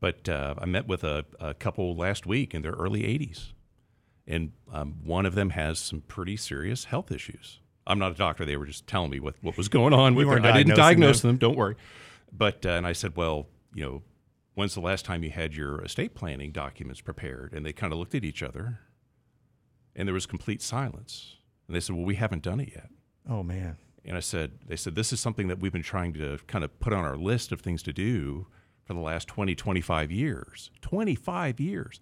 But 0.00 0.28
uh, 0.28 0.54
I 0.58 0.66
met 0.66 0.86
with 0.86 1.04
a, 1.04 1.24
a 1.40 1.54
couple 1.54 1.96
last 1.96 2.26
week 2.26 2.54
in 2.54 2.62
their 2.62 2.72
early 2.72 3.02
80s, 3.02 3.52
and 4.26 4.52
um, 4.72 4.96
one 5.04 5.24
of 5.24 5.34
them 5.34 5.50
has 5.50 5.78
some 5.78 6.02
pretty 6.02 6.36
serious 6.36 6.84
health 6.84 7.10
issues. 7.10 7.60
I'm 7.86 7.98
not 7.98 8.12
a 8.12 8.14
doctor; 8.14 8.44
they 8.44 8.56
were 8.56 8.66
just 8.66 8.86
telling 8.86 9.10
me 9.10 9.20
what, 9.20 9.34
what 9.40 9.56
was 9.56 9.68
going 9.68 9.92
on 9.92 10.14
with 10.16 10.26
weren't. 10.26 10.46
I 10.46 10.52
didn't 10.52 10.76
diagnose 10.76 11.20
them. 11.20 11.32
them. 11.32 11.38
Don't 11.38 11.56
worry. 11.56 11.76
But 12.32 12.66
uh, 12.66 12.70
and 12.70 12.86
I 12.86 12.92
said, 12.92 13.16
well, 13.16 13.46
you 13.74 13.84
know, 13.84 14.02
when's 14.54 14.74
the 14.74 14.80
last 14.80 15.04
time 15.04 15.22
you 15.22 15.30
had 15.30 15.54
your 15.54 15.82
estate 15.82 16.14
planning 16.14 16.50
documents 16.50 17.00
prepared? 17.00 17.52
And 17.52 17.64
they 17.64 17.72
kind 17.72 17.92
of 17.92 17.98
looked 17.98 18.14
at 18.14 18.24
each 18.24 18.42
other, 18.42 18.80
and 19.94 20.08
there 20.08 20.14
was 20.14 20.26
complete 20.26 20.62
silence. 20.62 21.36
And 21.66 21.74
they 21.74 21.80
said, 21.80 21.96
well, 21.96 22.04
we 22.04 22.16
haven't 22.16 22.42
done 22.42 22.60
it 22.60 22.70
yet. 22.74 22.90
oh 23.28 23.42
man 23.42 23.76
And 24.04 24.16
I 24.16 24.20
said, 24.20 24.52
they 24.66 24.76
said, 24.76 24.94
this 24.94 25.12
is 25.12 25.20
something 25.20 25.48
that 25.48 25.60
we've 25.60 25.72
been 25.72 25.82
trying 25.82 26.12
to 26.14 26.38
kind 26.46 26.64
of 26.64 26.78
put 26.78 26.92
on 26.92 27.04
our 27.04 27.16
list 27.16 27.52
of 27.52 27.60
things 27.60 27.82
to 27.84 27.92
do 27.92 28.46
for 28.84 28.94
the 28.94 29.00
last 29.00 29.28
20, 29.28 29.54
25 29.54 30.10
years. 30.10 30.70
25 30.80 31.60
years. 31.60 32.00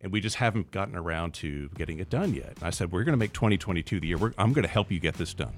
And 0.00 0.12
we 0.12 0.20
just 0.20 0.36
haven't 0.36 0.70
gotten 0.70 0.96
around 0.96 1.34
to 1.34 1.68
getting 1.76 1.98
it 1.98 2.08
done 2.08 2.32
yet. 2.32 2.54
And 2.56 2.64
I 2.64 2.70
said, 2.70 2.90
we're 2.90 3.04
going 3.04 3.12
to 3.12 3.18
make 3.18 3.32
2022 3.32 4.00
the 4.00 4.06
year. 4.06 4.18
We're, 4.18 4.32
I'm 4.38 4.52
going 4.52 4.64
to 4.64 4.70
help 4.70 4.90
you 4.90 4.98
get 4.98 5.14
this 5.14 5.34
done. 5.34 5.54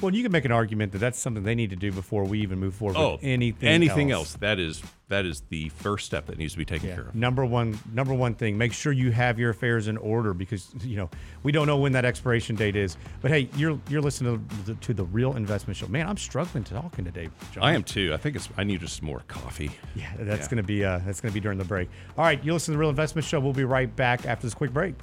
Well 0.00 0.14
you 0.14 0.22
can 0.22 0.32
make 0.32 0.44
an 0.44 0.52
argument 0.52 0.92
that 0.92 0.98
that's 0.98 1.18
something 1.18 1.42
they 1.42 1.54
need 1.54 1.70
to 1.70 1.76
do 1.76 1.90
before 1.92 2.24
we 2.24 2.40
even 2.40 2.58
move 2.58 2.74
forward 2.74 2.96
Oh, 2.96 3.12
with 3.12 3.20
anything 3.24 3.68
anything 3.68 4.10
else. 4.10 4.32
else. 4.32 4.36
That 4.40 4.58
is 4.58 4.82
that 5.08 5.24
is 5.24 5.42
the 5.48 5.70
first 5.70 6.04
step 6.04 6.26
that 6.26 6.36
needs 6.36 6.52
to 6.52 6.58
be 6.58 6.66
taken 6.66 6.88
Yeah. 6.88 6.96
care 6.96 7.04
of. 7.08 7.14
Number 7.14 7.42
one, 7.44 7.78
number 7.94 8.12
one 8.12 8.34
thing, 8.34 8.58
make 8.58 8.74
sure 8.74 8.92
you 8.92 9.10
have 9.10 9.38
your 9.38 9.48
affairs 9.50 9.88
in 9.88 9.96
order 9.96 10.34
because 10.34 10.68
you 10.82 10.96
know 10.96 11.08
we 11.42 11.50
don't 11.52 11.66
know 11.66 11.78
when 11.78 11.92
that 11.92 12.04
expiration 12.04 12.56
date 12.56 12.76
is. 12.76 12.96
But 13.22 13.30
hey, 13.30 13.48
you're 13.56 13.80
you're 13.88 14.02
listening 14.02 14.46
to 14.66 14.72
the, 14.72 14.74
to 14.74 14.94
the 14.94 15.04
Real 15.04 15.34
Investment 15.36 15.76
Show. 15.76 15.86
Man, 15.88 16.06
I'm 16.06 16.18
struggling 16.18 16.64
talking 16.64 17.04
today, 17.04 17.28
John. 17.52 17.64
I 17.64 17.72
am 17.74 17.82
too. 17.82 18.12
I 18.12 18.16
think 18.18 18.36
it's. 18.36 18.48
I 18.56 18.64
need 18.64 18.80
just 18.80 19.02
more 19.02 19.22
coffee. 19.28 19.70
Yeah, 19.94 20.10
that's 20.18 20.42
Yeah. 20.42 20.50
gonna 20.50 20.62
be 20.62 20.84
uh, 20.84 20.98
that's 21.06 21.20
gonna 21.20 21.32
be 21.34 21.40
during 21.40 21.58
the 21.58 21.64
break. 21.64 21.88
All 22.18 22.24
right, 22.24 22.42
you 22.44 22.52
listen 22.52 22.72
to 22.72 22.76
the 22.76 22.80
Real 22.80 22.90
Investment 22.90 23.24
Show. 23.26 23.40
We'll 23.40 23.52
be 23.54 23.64
right 23.64 23.94
back 23.96 24.26
after 24.26 24.46
this 24.46 24.54
quick 24.54 24.72
break. 24.72 24.94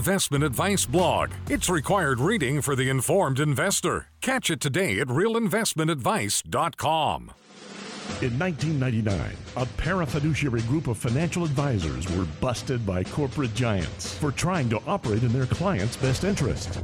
Investment 0.00 0.42
Advice 0.42 0.86
blog. 0.86 1.28
It's 1.50 1.68
required 1.68 2.20
reading 2.20 2.62
for 2.62 2.74
the 2.74 2.88
informed 2.88 3.38
investor. 3.38 4.06
Catch 4.22 4.48
it 4.48 4.58
today 4.58 4.98
at 4.98 5.08
realinvestmentadvice.com. 5.08 7.32
In 8.22 8.38
1999, 8.38 9.36
a 9.58 9.66
parafiduciary 9.76 10.66
group 10.68 10.86
of 10.86 10.96
financial 10.96 11.44
advisors 11.44 12.10
were 12.16 12.24
busted 12.40 12.86
by 12.86 13.04
corporate 13.04 13.52
giants 13.52 14.14
for 14.14 14.32
trying 14.32 14.70
to 14.70 14.80
operate 14.86 15.22
in 15.22 15.34
their 15.34 15.44
clients' 15.44 15.98
best 15.98 16.24
interest. 16.24 16.80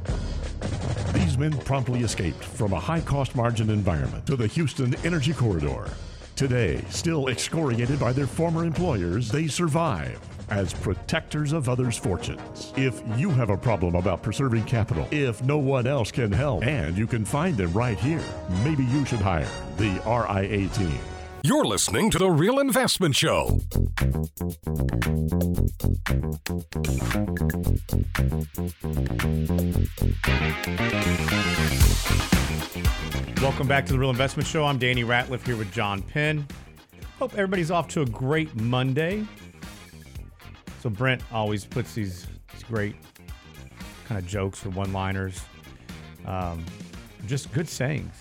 These 1.15 1.39
men 1.39 1.57
promptly 1.61 2.01
escaped 2.01 2.45
from 2.45 2.75
a 2.75 2.81
high 2.81 3.01
cost 3.01 3.35
margin 3.35 3.71
environment 3.71 4.27
to 4.27 4.37
the 4.37 4.49
Houston 4.49 4.95
Energy 5.07 5.33
Corridor. 5.33 5.89
Today, 6.35 6.85
still 6.91 7.29
excoriated 7.29 7.99
by 7.99 8.13
their 8.13 8.27
former 8.27 8.63
employers, 8.63 9.31
they 9.31 9.47
survive 9.47 10.21
as 10.49 10.73
protectors 10.75 11.53
of 11.53 11.69
others' 11.69 11.97
fortunes. 11.97 12.73
If 12.77 13.03
you 13.17 13.31
have 13.31 13.51
a 13.51 13.57
problem 13.57 13.95
about 13.95 14.23
preserving 14.23 14.65
capital, 14.65 15.07
if 15.11 15.43
no 15.43 15.59
one 15.59 15.87
else 15.87 16.11
can 16.11 16.33
help, 16.33 16.65
and 16.65 16.97
you 16.97 17.07
can 17.07 17.25
find 17.25 17.57
them 17.57 17.73
right 17.73 17.99
here, 17.99 18.23
maybe 18.65 18.85
you 18.85 19.05
should 19.05 19.21
hire 19.21 19.49
the 19.77 20.01
RIA 20.07 20.69
team. 20.69 20.99
You're 21.43 21.65
listening 21.65 22.11
to 22.11 22.19
The 22.19 22.31
Real 22.31 22.59
Investment 22.59 23.15
Show. 23.15 23.61
Welcome 33.41 33.69
back 33.69 33.87
to 33.87 33.93
the 33.93 33.99
Real 33.99 34.11
Investment 34.11 34.49
Show. 34.49 34.65
I'm 34.65 34.79
Danny 34.79 35.05
Ratliff 35.05 35.47
here 35.47 35.57
with 35.57 35.73
John 35.73 36.03
Penn. 36.03 36.47
Hope 37.19 37.33
everybody's 37.35 37.71
off 37.71 37.87
to 37.89 38.03
a 38.03 38.07
great 38.07 38.55
Monday. 38.57 39.25
So 40.87 40.91
Brent 40.91 41.21
always 41.33 41.65
puts 41.65 41.95
these, 41.95 42.29
these 42.53 42.63
great 42.63 42.95
kind 44.05 44.21
of 44.21 44.25
jokes 44.25 44.65
or 44.65 44.71
one-liners, 44.71 45.41
um, 46.25 46.65
just 47.27 47.53
good 47.53 47.69
sayings. 47.69 48.15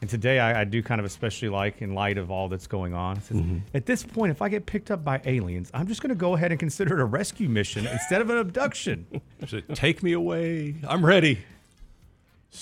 And 0.00 0.10
today 0.10 0.40
I, 0.40 0.62
I 0.62 0.64
do 0.64 0.82
kind 0.82 0.98
of 0.98 1.04
especially 1.04 1.48
like 1.48 1.82
in 1.82 1.94
light 1.94 2.18
of 2.18 2.28
all 2.28 2.48
that's 2.48 2.66
going 2.66 2.92
on. 2.92 3.20
Says, 3.20 3.40
At 3.72 3.86
this 3.86 4.02
point, 4.02 4.32
if 4.32 4.42
I 4.42 4.48
get 4.48 4.66
picked 4.66 4.90
up 4.90 5.04
by 5.04 5.20
aliens, 5.26 5.70
I'm 5.74 5.86
just 5.86 6.02
going 6.02 6.08
to 6.08 6.16
go 6.16 6.34
ahead 6.34 6.50
and 6.50 6.58
consider 6.58 6.98
it 6.98 7.00
a 7.00 7.04
rescue 7.04 7.48
mission 7.48 7.86
instead 7.86 8.20
of 8.20 8.30
an 8.30 8.38
abduction. 8.38 9.06
Take 9.74 10.02
me 10.02 10.10
away. 10.10 10.74
I'm 10.88 11.06
ready. 11.06 11.38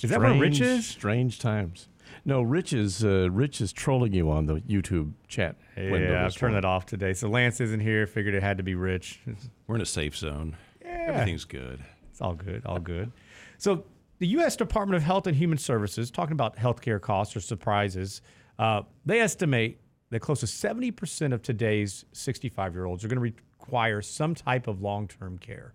Is 0.02 0.10
that 0.10 0.20
where 0.20 0.34
Rich 0.34 0.60
is? 0.60 0.86
Strange 0.86 1.38
times. 1.38 1.88
No, 2.24 2.40
Rich 2.42 2.72
is 2.72 3.04
uh, 3.04 3.28
Rich 3.30 3.60
is 3.60 3.72
trolling 3.72 4.12
you 4.14 4.30
on 4.30 4.46
the 4.46 4.56
YouTube 4.62 5.12
chat 5.28 5.56
window. 5.76 6.12
Yeah, 6.12 6.20
I've 6.20 6.26
this 6.32 6.34
turned 6.34 6.52
morning. 6.52 6.62
that 6.62 6.68
off 6.68 6.86
today. 6.86 7.12
So 7.12 7.28
Lance 7.28 7.60
isn't 7.60 7.80
here. 7.80 8.06
Figured 8.06 8.34
it 8.34 8.42
had 8.42 8.56
to 8.56 8.62
be 8.62 8.74
Rich. 8.74 9.20
It's, 9.26 9.50
We're 9.66 9.74
in 9.76 9.82
a 9.82 9.86
safe 9.86 10.16
zone. 10.16 10.56
Yeah. 10.82 11.06
Everything's 11.08 11.44
good. 11.44 11.80
it's 12.10 12.20
all 12.22 12.34
good, 12.34 12.64
all 12.64 12.78
good. 12.78 13.12
So 13.58 13.84
the 14.20 14.26
U.S. 14.28 14.56
Department 14.56 14.96
of 14.96 15.02
Health 15.02 15.26
and 15.26 15.36
Human 15.36 15.58
Services, 15.58 16.10
talking 16.10 16.32
about 16.32 16.56
healthcare 16.56 17.00
costs 17.00 17.36
or 17.36 17.40
surprises, 17.40 18.22
uh, 18.58 18.82
they 19.04 19.20
estimate 19.20 19.78
that 20.10 20.20
close 20.20 20.40
to 20.40 20.46
70% 20.46 21.32
of 21.32 21.42
today's 21.42 22.04
65-year-olds 22.14 23.04
are 23.04 23.08
going 23.08 23.16
to 23.16 23.20
require 23.58 24.00
some 24.00 24.34
type 24.34 24.66
of 24.68 24.80
long-term 24.80 25.38
care. 25.38 25.74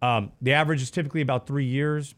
Um, 0.00 0.32
the 0.40 0.52
average 0.54 0.80
is 0.80 0.90
typically 0.90 1.20
about 1.20 1.46
three 1.46 1.66
years. 1.66 2.14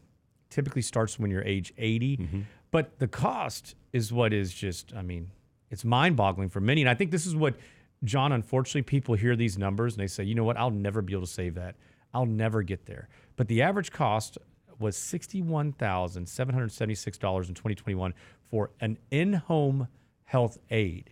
Typically 0.49 0.81
starts 0.81 1.19
when 1.19 1.29
you're 1.31 1.43
age 1.43 1.73
80, 1.77 2.45
but 2.71 2.99
the 2.99 3.07
cost 3.07 3.75
is 3.93 4.11
what 4.11 4.33
is 4.33 4.53
just, 4.53 4.93
I 4.95 5.01
mean, 5.01 5.31
it's 5.69 5.85
mind-boggling 5.85 6.49
for 6.49 6.59
many. 6.59 6.81
And 6.81 6.89
I 6.89 6.93
think 6.95 7.11
this 7.11 7.25
is 7.25 7.35
what, 7.35 7.55
John. 8.03 8.31
Unfortunately, 8.31 8.81
people 8.81 9.15
hear 9.15 9.35
these 9.35 9.57
numbers 9.57 9.93
and 9.93 10.01
they 10.01 10.07
say, 10.07 10.23
you 10.23 10.35
know 10.35 10.43
what, 10.43 10.57
I'll 10.57 10.71
never 10.71 11.01
be 11.01 11.13
able 11.13 11.25
to 11.25 11.31
save 11.31 11.55
that. 11.55 11.75
I'll 12.13 12.25
never 12.25 12.61
get 12.61 12.85
there. 12.85 13.07
But 13.35 13.47
the 13.47 13.61
average 13.61 13.91
cost 13.91 14.37
was 14.79 14.97
sixty-one 14.97 15.73
thousand 15.73 16.27
seven 16.27 16.53
hundred 16.53 16.71
seventy-six 16.71 17.17
dollars 17.17 17.47
in 17.47 17.55
2021 17.55 18.13
for 18.49 18.71
an 18.81 18.97
in-home 19.11 19.87
health 20.25 20.57
aide. 20.69 21.11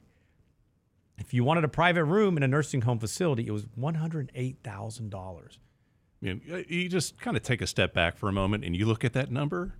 If 1.17 1.33
you 1.33 1.43
wanted 1.43 1.63
a 1.63 1.69
private 1.69 2.05
room 2.05 2.37
in 2.37 2.43
a 2.43 2.47
nursing 2.47 2.81
home 2.81 2.99
facility, 2.99 3.45
it 3.47 3.51
was 3.51 3.67
one 3.75 3.95
hundred 3.95 4.31
eight 4.35 4.57
thousand 4.63 5.09
dollars. 5.09 5.59
You, 6.21 6.41
know, 6.45 6.63
you 6.67 6.89
just 6.89 7.19
kind 7.19 7.37
of 7.37 7.43
take 7.43 7.61
a 7.61 7.67
step 7.67 7.93
back 7.93 8.17
for 8.17 8.27
a 8.27 8.33
moment 8.33 8.65
and 8.65 8.75
you 8.75 8.85
look 8.85 9.05
at 9.05 9.13
that 9.13 9.31
number, 9.31 9.75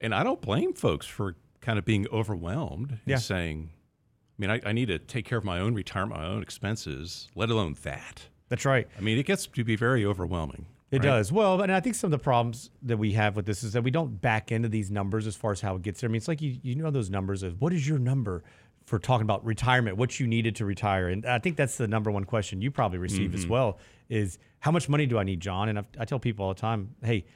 and 0.00 0.14
I 0.14 0.22
don't 0.22 0.40
blame 0.40 0.72
folks 0.74 1.06
for 1.06 1.36
kind 1.60 1.78
of 1.78 1.84
being 1.84 2.06
overwhelmed 2.12 2.98
Yeah. 3.04 3.14
and 3.14 3.22
saying, 3.22 3.70
I 4.38 4.40
mean, 4.40 4.50
I, 4.50 4.60
I 4.66 4.72
need 4.72 4.86
to 4.86 4.98
take 4.98 5.24
care 5.24 5.38
of 5.38 5.44
my 5.44 5.58
own 5.58 5.74
retirement, 5.74 6.20
my 6.20 6.26
own 6.26 6.42
expenses, 6.42 7.28
let 7.34 7.50
alone 7.50 7.76
that. 7.82 8.22
That's 8.48 8.64
right. 8.64 8.88
I 8.96 9.00
mean, 9.00 9.18
it 9.18 9.26
gets 9.26 9.46
to 9.46 9.64
be 9.64 9.76
very 9.76 10.04
overwhelming. 10.04 10.66
It 10.90 10.98
right? 10.98 11.02
does. 11.02 11.30
Well, 11.30 11.60
and 11.60 11.70
I 11.70 11.80
think 11.80 11.96
some 11.96 12.08
of 12.08 12.12
the 12.12 12.22
problems 12.22 12.70
that 12.82 12.96
we 12.96 13.12
have 13.12 13.36
with 13.36 13.44
this 13.44 13.62
is 13.62 13.74
that 13.74 13.82
we 13.82 13.90
don't 13.90 14.20
back 14.20 14.50
into 14.52 14.68
these 14.68 14.90
numbers 14.90 15.26
as 15.26 15.36
far 15.36 15.52
as 15.52 15.60
how 15.60 15.76
it 15.76 15.82
gets 15.82 16.00
there. 16.00 16.08
I 16.08 16.12
mean, 16.12 16.16
it's 16.16 16.28
like 16.28 16.40
you, 16.40 16.56
you 16.62 16.74
know 16.76 16.90
those 16.90 17.10
numbers 17.10 17.42
of 17.42 17.60
what 17.60 17.72
is 17.72 17.86
your 17.86 17.98
number 17.98 18.42
for 18.86 18.98
talking 18.98 19.24
about 19.24 19.44
retirement, 19.44 19.98
what 19.98 20.18
you 20.18 20.26
needed 20.26 20.56
to 20.56 20.64
retire. 20.64 21.08
And 21.08 21.26
I 21.26 21.38
think 21.40 21.56
that's 21.56 21.76
the 21.76 21.86
number 21.86 22.10
one 22.10 22.24
question 22.24 22.62
you 22.62 22.70
probably 22.70 22.98
receive 22.98 23.34
as 23.34 23.42
mm-hmm. 23.42 23.52
well 23.52 23.78
is 24.08 24.38
how 24.60 24.70
much 24.70 24.88
money 24.88 25.04
do 25.04 25.18
I 25.18 25.24
need, 25.24 25.40
John? 25.40 25.68
And 25.68 25.78
I've, 25.80 25.86
I 26.00 26.06
tell 26.06 26.18
people 26.18 26.46
all 26.46 26.54
the 26.54 26.60
time, 26.60 26.94
hey, 27.04 27.26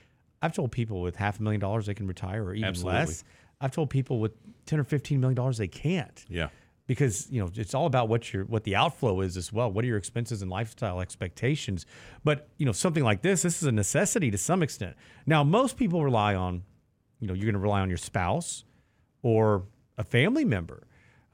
I've 0.42 0.52
told 0.54 0.72
people 0.72 1.00
with 1.00 1.16
half 1.16 1.38
a 1.38 1.42
million 1.42 1.60
dollars 1.60 1.86
they 1.86 1.94
can 1.94 2.06
retire 2.06 2.42
or 2.44 2.52
even 2.54 2.68
Absolutely. 2.68 2.98
less. 3.00 3.24
I've 3.60 3.70
told 3.70 3.90
people 3.90 4.18
with 4.18 4.32
10 4.66 4.80
or 4.80 4.84
15 4.84 5.20
million 5.20 5.36
dollars 5.36 5.56
they 5.58 5.68
can't 5.68 6.24
Yeah. 6.28 6.48
because 6.88 7.30
you 7.30 7.40
know 7.40 7.48
it's 7.54 7.74
all 7.74 7.86
about 7.86 8.08
what 8.08 8.32
your 8.32 8.44
what 8.46 8.64
the 8.64 8.74
outflow 8.74 9.20
is 9.20 9.36
as 9.36 9.52
well. 9.52 9.70
What 9.70 9.84
are 9.84 9.88
your 9.88 9.98
expenses 9.98 10.42
and 10.42 10.50
lifestyle 10.50 11.00
expectations? 11.00 11.86
But 12.24 12.48
you 12.58 12.66
know 12.66 12.72
something 12.72 13.04
like 13.04 13.22
this, 13.22 13.42
this 13.42 13.62
is 13.62 13.68
a 13.68 13.72
necessity 13.72 14.30
to 14.32 14.38
some 14.38 14.62
extent. 14.64 14.96
Now 15.26 15.44
most 15.44 15.76
people 15.76 16.02
rely 16.04 16.34
on, 16.34 16.64
you 17.20 17.28
know, 17.28 17.34
you're 17.34 17.44
going 17.46 17.54
to 17.54 17.60
rely 17.60 17.80
on 17.80 17.88
your 17.88 17.98
spouse 17.98 18.64
or 19.22 19.62
a 19.96 20.02
family 20.04 20.44
member. 20.44 20.82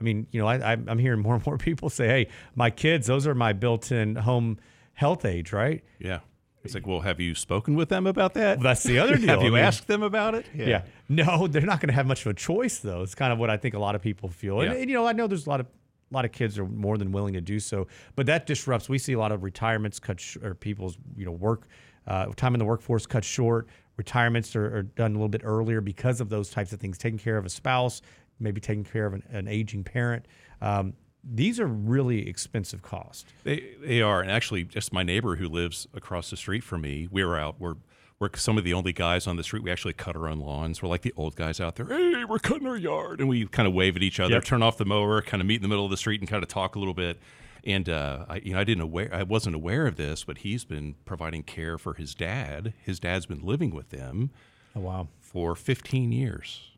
I 0.00 0.04
mean, 0.04 0.26
you 0.30 0.40
know, 0.40 0.46
I, 0.46 0.72
I'm 0.72 0.86
I'm 0.88 0.98
hearing 0.98 1.20
more 1.20 1.34
and 1.34 1.46
more 1.46 1.56
people 1.70 1.88
say, 1.88 2.06
"Hey, 2.08 2.28
my 2.54 2.68
kids, 2.70 3.06
those 3.06 3.26
are 3.26 3.34
my 3.34 3.52
built-in 3.54 4.16
home 4.16 4.58
health 4.92 5.24
aides, 5.24 5.52
right?" 5.52 5.82
Yeah. 5.98 6.20
It's 6.68 6.74
like, 6.74 6.86
well, 6.86 7.00
have 7.00 7.20
you 7.20 7.34
spoken 7.34 7.74
with 7.74 7.88
them 7.88 8.06
about 8.06 8.34
that? 8.34 8.58
Well, 8.58 8.64
that's 8.64 8.82
the 8.82 8.98
other 8.98 9.16
deal. 9.18 9.28
have 9.28 9.40
I 9.40 9.44
you 9.44 9.50
mean- 9.52 9.62
asked 9.64 9.86
them 9.86 10.02
about 10.02 10.34
it? 10.34 10.46
Yeah. 10.54 10.82
No, 11.08 11.46
they're 11.46 11.62
not 11.62 11.80
going 11.80 11.88
to 11.88 11.94
have 11.94 12.06
much 12.06 12.24
of 12.26 12.30
a 12.30 12.34
choice, 12.34 12.78
though. 12.78 13.02
It's 13.02 13.14
kind 13.14 13.32
of 13.32 13.38
what 13.38 13.50
I 13.50 13.56
think 13.56 13.74
a 13.74 13.78
lot 13.78 13.94
of 13.94 14.02
people 14.02 14.28
feel. 14.28 14.60
And, 14.60 14.72
and, 14.72 14.88
you 14.90 14.94
know, 14.96 15.06
I 15.06 15.12
know 15.12 15.26
there's 15.26 15.46
a 15.46 15.50
lot 15.50 15.60
of 15.60 15.66
a 16.10 16.14
lot 16.14 16.24
of 16.24 16.32
kids 16.32 16.58
are 16.58 16.64
more 16.64 16.96
than 16.96 17.12
willing 17.12 17.34
to 17.34 17.40
do 17.42 17.60
so, 17.60 17.86
but 18.16 18.24
that 18.26 18.46
disrupts. 18.46 18.88
We 18.88 18.96
see 18.98 19.12
a 19.12 19.18
lot 19.18 19.30
of 19.30 19.42
retirements 19.42 19.98
cut 20.00 20.18
sh- 20.18 20.38
or 20.42 20.54
people's 20.54 20.96
you 21.18 21.26
know 21.26 21.32
work 21.32 21.68
uh, 22.06 22.26
time 22.34 22.54
in 22.54 22.58
the 22.58 22.64
workforce 22.64 23.04
cut 23.06 23.24
short. 23.24 23.68
Retirements 23.98 24.56
are, 24.56 24.78
are 24.78 24.82
done 24.84 25.10
a 25.10 25.14
little 25.14 25.28
bit 25.28 25.42
earlier 25.44 25.80
because 25.82 26.20
of 26.22 26.28
those 26.30 26.48
types 26.50 26.72
of 26.72 26.80
things. 26.80 26.96
Taking 26.96 27.18
care 27.18 27.36
of 27.36 27.44
a 27.44 27.50
spouse, 27.50 28.00
maybe 28.40 28.58
taking 28.60 28.84
care 28.84 29.04
of 29.06 29.12
an, 29.14 29.22
an 29.30 29.48
aging 29.48 29.84
parent. 29.84 30.24
Um, 30.62 30.94
these 31.24 31.58
are 31.60 31.66
really 31.66 32.28
expensive 32.28 32.82
costs. 32.82 33.24
They 33.44 33.74
they 33.82 34.00
are, 34.02 34.20
and 34.20 34.30
actually, 34.30 34.64
just 34.64 34.92
my 34.92 35.02
neighbor 35.02 35.36
who 35.36 35.48
lives 35.48 35.86
across 35.94 36.30
the 36.30 36.36
street 36.36 36.62
from 36.64 36.82
me, 36.82 37.08
we 37.10 37.24
were 37.24 37.38
out. 37.38 37.56
We're 37.58 37.74
we're 38.20 38.30
some 38.34 38.58
of 38.58 38.64
the 38.64 38.74
only 38.74 38.92
guys 38.92 39.26
on 39.28 39.36
the 39.36 39.44
street. 39.44 39.62
We 39.62 39.70
actually 39.70 39.92
cut 39.92 40.16
our 40.16 40.26
own 40.28 40.40
lawns. 40.40 40.82
We're 40.82 40.88
like 40.88 41.02
the 41.02 41.14
old 41.16 41.36
guys 41.36 41.60
out 41.60 41.76
there. 41.76 41.86
Hey, 41.86 42.24
we're 42.24 42.38
cutting 42.40 42.66
our 42.66 42.76
yard, 42.76 43.20
and 43.20 43.28
we 43.28 43.46
kind 43.46 43.68
of 43.68 43.74
wave 43.74 43.94
at 43.96 44.02
each 44.02 44.18
other, 44.18 44.34
Yep. 44.34 44.44
turn 44.44 44.62
off 44.62 44.76
the 44.76 44.84
mower, 44.84 45.22
kind 45.22 45.40
of 45.40 45.46
meet 45.46 45.56
in 45.56 45.62
the 45.62 45.68
middle 45.68 45.84
of 45.84 45.90
the 45.92 45.96
street, 45.96 46.20
and 46.20 46.28
kind 46.28 46.42
of 46.42 46.48
talk 46.48 46.74
a 46.74 46.78
little 46.80 46.94
bit. 46.94 47.18
And 47.64 47.88
uh, 47.88 48.24
I, 48.28 48.36
you 48.36 48.54
know, 48.54 48.60
I 48.60 48.64
didn't 48.64 48.82
aware, 48.82 49.10
I 49.12 49.22
wasn't 49.24 49.54
aware 49.54 49.86
of 49.86 49.96
this, 49.96 50.24
but 50.24 50.38
he's 50.38 50.64
been 50.64 50.94
providing 51.04 51.42
care 51.42 51.76
for 51.78 51.94
his 51.94 52.14
dad. 52.14 52.72
His 52.82 52.98
dad's 52.98 53.26
been 53.26 53.40
living 53.44 53.74
with 53.74 53.90
them 53.90 54.30
Oh 54.74 54.80
wow, 54.80 55.08
for 55.20 55.54
15 55.54 56.10
years. 56.12 56.70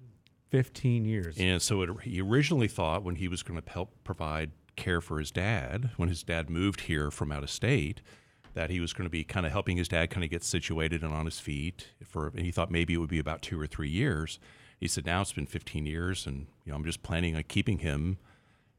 Fifteen 0.51 1.05
years. 1.05 1.37
And 1.39 1.61
so 1.63 1.83
it, 1.83 1.91
he 2.03 2.21
originally 2.21 2.69
thought 2.69 3.03
when 3.03 3.17
he 3.17 3.29
was 3.29 3.43
going 3.43 3.61
to 3.61 3.71
help 3.71 3.93
provide 4.05 4.51
care 4.77 5.01
for 5.01 5.19
his 5.19 5.31
dad, 5.31 5.91
when 5.97 6.09
his 6.09 6.23
dad 6.23 6.51
moved 6.51 6.83
here 6.83 7.11
from 7.11 7.33
out 7.33 7.43
of 7.43 7.51
state, 7.51 8.01
that 8.55 8.71
he 8.71 8.81
was 8.81 8.93
going 8.93 9.07
to 9.07 9.11
be 9.11 9.25
kind 9.25 9.47
of 9.47 9.53
helping 9.53 9.77
his 9.77 9.89
dad 9.89 10.11
kind 10.11 10.25
of 10.25 10.31
get 10.31 10.43
situated 10.43 11.03
and 11.03 11.13
on 11.13 11.25
his 11.25 11.39
feet. 11.39 11.89
For 12.05 12.29
and 12.29 12.41
he 12.41 12.51
thought 12.51 12.71
maybe 12.71 12.95
it 12.95 12.99
would 12.99 13.11
be 13.11 13.19
about 13.19 13.43
two 13.43 13.61
or 13.61 13.67
three 13.67 13.91
years. 13.91 14.39
He 14.79 14.89
said 14.89 15.05
now 15.05 15.21
it's 15.21 15.33
been 15.33 15.47
15 15.47 15.85
years, 15.87 16.27
and 16.27 16.47
you 16.65 16.73
know 16.73 16.77
I'm 16.77 16.85
just 16.85 17.03
planning 17.03 17.37
on 17.37 17.43
keeping 17.45 17.79
him 17.79 18.19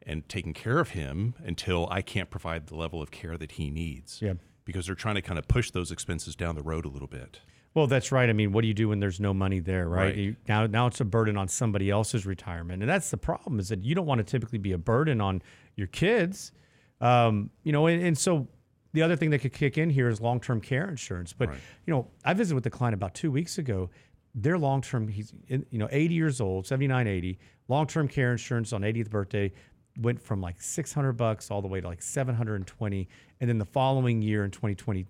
and 0.06 0.28
taking 0.28 0.54
care 0.54 0.80
of 0.80 0.90
him 0.90 1.36
until 1.46 1.88
I 1.92 2.02
can't 2.02 2.30
provide 2.30 2.68
the 2.68 2.76
level 2.76 3.02
of 3.02 3.12
care 3.12 3.38
that 3.38 3.54
he 3.54 3.70
needs. 3.70 4.20
Yeah. 4.22 4.34
Because 4.66 4.88
they're 4.88 4.96
trying 4.96 5.16
to 5.16 5.22
kind 5.22 5.38
of 5.38 5.48
push 5.48 5.72
those 5.72 5.92
expenses 5.92 6.36
down 6.36 6.56
the 6.56 6.64
road 6.64 6.86
a 6.86 6.90
little 6.90 7.08
bit. 7.08 7.42
Well, 7.74 7.88
that's 7.88 8.12
right. 8.12 8.30
I 8.30 8.34
mean, 8.34 8.52
what 8.52 8.64
do 8.64 8.68
you 8.68 8.74
do 8.74 8.90
when 8.90 9.00
there's 9.00 9.20
no 9.20 9.34
money 9.34 9.60
there, 9.60 9.88
right? 9.88 10.06
Right. 10.06 10.16
You, 10.16 10.36
now, 10.48 10.68
now 10.68 10.88
it's 10.88 11.00
a 11.00 11.06
burden 11.06 11.38
on 11.38 11.48
somebody 11.48 11.90
else's 11.90 12.26
retirement, 12.26 12.84
and 12.84 12.90
that's 12.90 13.10
the 13.10 13.18
problem. 13.18 13.60
Is 13.60 13.70
that 13.70 13.84
you 13.84 13.96
don't 13.96 14.06
want 14.06 14.20
to 14.20 14.24
typically 14.26 14.58
be 14.58 14.74
a 14.74 14.78
burden 14.78 15.22
on 15.22 15.42
your 15.76 15.88
kids, 15.88 16.52
um, 17.00 17.50
you 17.64 17.72
know. 17.72 17.88
And, 17.88 18.04
and 18.04 18.18
so 18.18 18.48
the 18.92 19.02
other 19.02 19.16
thing 19.16 19.30
that 19.30 19.40
could 19.40 19.54
kick 19.54 19.78
in 19.78 19.90
here 19.90 20.10
is 20.10 20.20
long-term 20.20 20.60
care 20.60 20.90
insurance. 20.90 21.32
But 21.32 21.50
you 21.86 21.94
know, 21.94 22.08
I 22.26 22.34
visited 22.34 22.56
with 22.56 22.66
the 22.66 22.70
client 22.70 22.94
about 22.94 23.14
two 23.14 23.32
weeks 23.32 23.58
ago. 23.58 23.90
Their 24.34 24.58
long-term, 24.58 25.10
he's 25.10 25.34
in, 25.48 25.66
you 25.72 25.78
know 25.78 25.90
80 25.92 26.14
years 26.14 26.42
old, 26.42 26.66
79, 26.68 27.08
80. 27.08 27.40
Long-term 27.68 28.08
care 28.08 28.32
insurance 28.32 28.74
on 28.74 28.82
80th 28.82 29.10
birthday 29.10 29.52
went 30.00 30.22
from 30.22 30.42
like 30.42 30.62
600 30.62 31.14
bucks 31.14 31.52
all 31.52 31.62
the 31.62 31.68
way 31.68 31.82
to 31.82 31.88
like 31.88 32.02
720, 32.02 33.08
and 33.40 33.50
then 33.50 33.58
the 33.58 33.66
following 33.66 34.22
year 34.22 34.44
in 34.44 34.52
2020 34.52 35.06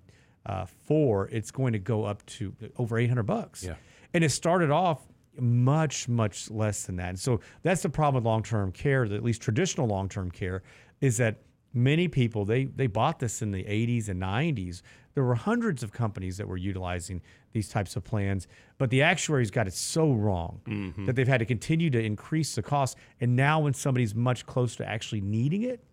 uh, 0.45 0.65
four, 0.65 1.27
it's 1.29 1.51
going 1.51 1.73
to 1.73 1.79
go 1.79 2.03
up 2.03 2.25
to 2.25 2.53
over 2.77 2.97
800 2.97 3.23
bucks. 3.23 3.63
Yeah. 3.63 3.75
And 4.13 4.23
it 4.23 4.29
started 4.29 4.71
off 4.71 5.01
much, 5.39 6.07
much 6.07 6.49
less 6.51 6.83
than 6.85 6.97
that. 6.97 7.09
And 7.09 7.19
so 7.19 7.39
that's 7.63 7.81
the 7.81 7.89
problem 7.89 8.23
with 8.23 8.27
long-term 8.27 8.71
care, 8.71 9.03
at 9.03 9.23
least 9.23 9.41
traditional 9.41 9.87
long-term 9.87 10.31
care, 10.31 10.63
is 10.99 11.17
that 11.17 11.37
many 11.73 12.07
people, 12.07 12.43
they, 12.43 12.65
they 12.65 12.87
bought 12.87 13.19
this 13.19 13.41
in 13.41 13.51
the 13.51 13.63
80s 13.63 14.09
and 14.09 14.21
90s. 14.21 14.81
There 15.13 15.23
were 15.23 15.35
hundreds 15.35 15.83
of 15.83 15.91
companies 15.91 16.37
that 16.37 16.47
were 16.47 16.57
utilizing 16.57 17.21
these 17.53 17.69
types 17.69 17.95
of 17.95 18.03
plans, 18.03 18.47
but 18.77 18.89
the 18.89 19.01
actuaries 19.01 19.51
got 19.51 19.67
it 19.67 19.73
so 19.73 20.11
wrong 20.13 20.61
that 21.05 21.15
they've 21.15 21.27
had 21.27 21.39
to 21.39 21.45
continue 21.45 21.89
to 21.89 22.01
increase 22.01 22.55
the 22.55 22.61
cost. 22.61 22.97
And 23.19 23.35
now 23.35 23.59
when 23.59 23.73
somebody's 23.73 24.15
much 24.15 24.45
closer 24.45 24.77
to 24.77 24.89
actually 24.89 25.21
needing 25.21 25.63
it, 25.63 25.83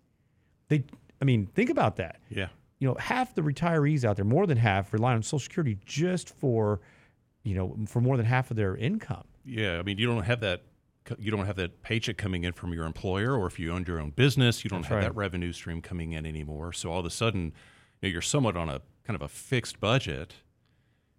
they, 0.69 0.85
I 1.21 1.25
mean, 1.25 1.47
think 1.47 1.71
about 1.71 1.97
that 1.97 2.21
Yeah. 2.29 2.49
You 2.79 2.88
know, 2.88 2.95
half 2.99 3.35
the 3.35 3.43
retirees 3.43 4.05
out 4.05 4.17
there, 4.17 4.25
more 4.25 4.47
than 4.47 4.59
half, 4.59 4.93
rely 4.93 5.14
on 5.14 5.23
Social 5.23 5.41
Security 5.41 5.79
just 5.85 6.31
for, 6.31 6.81
you 7.43 7.55
know, 7.55 7.77
for 7.87 8.01
more 8.01 8.17
than 8.17 8.27
half 8.27 8.51
of 8.51 8.57
their 8.57 8.77
income. 8.77 9.25
Yeah, 9.45 9.79
I 9.79 9.83
mean, 9.83 9.99
you 9.99 10.07
don't 10.07 10.23
have 10.23 10.41
that. 10.41 10.62
You 11.19 11.31
don't 11.31 11.47
have 11.47 11.57
that 11.57 11.83
paycheck 11.83 12.19
coming 12.19 12.45
in 12.45 12.53
from 12.53 12.75
your 12.75 12.85
employer, 12.85 13.35
or 13.35 13.47
if 13.47 13.59
you 13.59 13.73
owned 13.73 13.88
your 13.88 13.99
own 13.99 14.11
business, 14.11 14.62
you 14.62 14.69
don't 14.69 14.83
That's 14.83 14.91
have 14.91 14.97
right. 14.99 15.05
that 15.05 15.17
revenue 15.17 15.53
stream 15.55 15.81
coming 15.81 16.12
in 16.12 16.27
anymore. 16.27 16.71
So 16.75 16.93
all 16.93 17.01
of 17.01 17.07
a 17.07 17.11
sudden, 17.11 17.55
you 18.03 18.09
know, 18.09 18.12
you're 18.12 18.21
somewhat 18.21 18.59
on 18.59 18.69
a 18.69 18.83
kind 19.05 19.14
of 19.14 19.23
a 19.23 19.29
fixed 19.29 19.81
budget. 19.81 20.35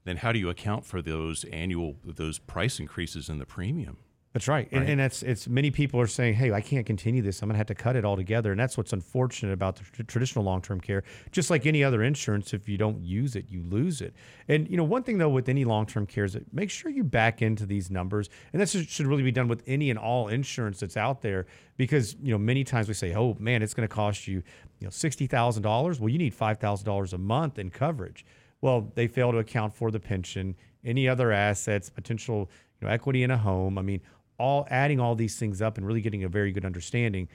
Then 0.03 0.17
how 0.17 0.31
do 0.31 0.37
you 0.37 0.47
account 0.47 0.85
for 0.85 1.01
those 1.01 1.43
annual 1.45 1.95
those 2.05 2.37
price 2.37 2.79
increases 2.79 3.29
in 3.29 3.39
the 3.39 3.47
premium? 3.47 3.97
That's 4.39 4.47
right. 4.47 4.69
And, 4.71 4.87
and 4.87 4.99
that's 4.99 5.21
it's 5.21 5.49
many 5.49 5.69
people 5.69 5.99
are 5.99 6.07
saying, 6.07 6.35
"Hey, 6.35 6.53
I 6.53 6.61
can't 6.61 6.85
continue 6.85 7.21
this. 7.21 7.41
I'm 7.41 7.49
going 7.49 7.55
to 7.55 7.57
have 7.57 7.67
to 7.67 7.75
cut 7.75 7.97
it 7.97 8.05
altogether." 8.05 8.51
And 8.51 8.59
that's 8.59 8.77
what's 8.77 8.93
unfortunate 8.93 9.51
about 9.51 9.75
the 9.75 9.83
tr- 9.83 10.03
traditional 10.03 10.45
long-term 10.45 10.79
care. 10.79 11.03
Just 11.31 11.49
like 11.49 11.65
any 11.65 11.83
other 11.83 12.03
insurance, 12.03 12.53
if 12.53 12.69
you 12.69 12.77
don't 12.77 13.03
use 13.03 13.35
it, 13.35 13.45
you 13.49 13.61
lose 13.63 14.01
it. 14.01 14.13
And 14.47 14.69
you 14.69 14.77
know, 14.77 14.85
one 14.85 15.03
thing 15.03 15.17
though 15.17 15.29
with 15.29 15.49
any 15.49 15.65
long-term 15.65 16.05
care 16.05 16.23
is 16.23 16.33
that 16.33 16.53
make 16.53 16.69
sure 16.69 16.89
you 16.89 17.03
back 17.03 17.41
into 17.41 17.65
these 17.65 17.91
numbers, 17.91 18.29
and 18.53 18.61
this 18.61 18.71
should 18.71 19.07
really 19.07 19.23
be 19.23 19.31
done 19.31 19.49
with 19.49 19.61
any 19.67 19.89
and 19.89 19.99
all 19.99 20.29
insurance 20.29 20.79
that's 20.79 20.95
out 20.95 21.21
there, 21.21 21.45
because 21.75 22.15
you 22.21 22.31
know 22.31 22.37
many 22.37 22.63
times 22.63 22.87
we 22.87 22.93
say, 22.93 23.13
"Oh 23.13 23.35
man, 23.39 23.61
it's 23.61 23.73
going 23.73 23.87
to 23.87 23.93
cost 23.93 24.25
you, 24.25 24.41
you 24.79 24.85
know, 24.87 24.89
sixty 24.89 25.27
thousand 25.27 25.63
dollars." 25.63 25.99
Well, 25.99 26.09
you 26.09 26.17
need 26.17 26.33
five 26.33 26.59
thousand 26.59 26.85
dollars 26.85 27.11
a 27.11 27.17
month 27.17 27.59
in 27.59 27.71
coverage. 27.71 28.25
Well, 28.61 28.89
they 28.95 29.07
fail 29.07 29.33
to 29.33 29.39
account 29.39 29.73
for 29.73 29.91
the 29.91 29.99
pension, 29.99 30.55
any 30.85 31.09
other 31.09 31.31
assets, 31.31 31.89
potential 31.89 32.49
you 32.79 32.87
know, 32.87 32.93
equity 32.93 33.23
in 33.23 33.31
a 33.31 33.37
home. 33.37 33.77
I 33.77 33.81
mean, 33.81 34.01
all 34.39 34.67
adding 34.69 34.99
all 34.99 35.15
these 35.15 35.37
things 35.37 35.61
up 35.61 35.77
and 35.77 35.85
really 35.85 36.01
getting 36.01 36.23
a 36.23 36.29
very 36.29 36.51
good 36.51 36.65
understanding 36.65 37.27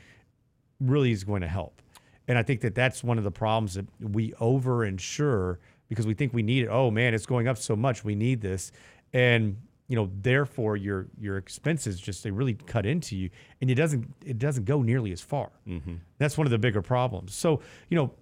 really 0.81 1.13
is 1.13 1.25
going 1.25 1.43
to 1.43 1.49
help. 1.49 1.81
And 2.27 2.39
I 2.39 2.43
think 2.43 2.63
that 2.63 2.75
that's 2.75 3.05
one 3.05 3.19
of 3.19 3.25
the 3.25 3.31
problems 3.31 3.75
that 3.75 3.87
we 4.01 4.33
over 4.41 4.85
insure 4.85 5.61
because 5.89 6.07
we 6.07 6.15
think 6.15 6.33
we 6.33 6.43
need 6.43 6.65
it. 6.65 6.69
Oh 6.69 6.91
man, 6.91 7.15
it's 7.15 7.27
going 7.27 7.49
up 7.49 7.59
so 7.59 7.77
much. 7.77 8.05
We 8.05 8.15
need 8.15 8.41
this. 8.41 8.73
And 9.13 9.57
you 9.89 9.97
know, 9.97 10.11
therefore 10.23 10.77
your 10.77 11.09
your 11.21 11.37
expenses 11.37 12.01
just 12.01 12.25
they 12.25 12.31
really 12.31 12.55
cut 12.55 12.87
into 12.87 13.17
you 13.17 13.29
and 13.61 13.71
it 13.71 13.75
doesn't 13.75 14.11
it 14.25 14.39
doesn't 14.39 14.65
go 14.65 14.81
nearly 14.81 15.13
as 15.13 15.21
far. 15.21 15.51
Mm-hmm. 15.69 15.97
That's 16.19 16.39
one 16.39 16.47
of 16.47 16.51
the 16.51 16.59
bigger 16.59 16.81
problems. 16.81 17.35
So, 17.35 17.61
you 17.91 17.97
know, 17.97 18.15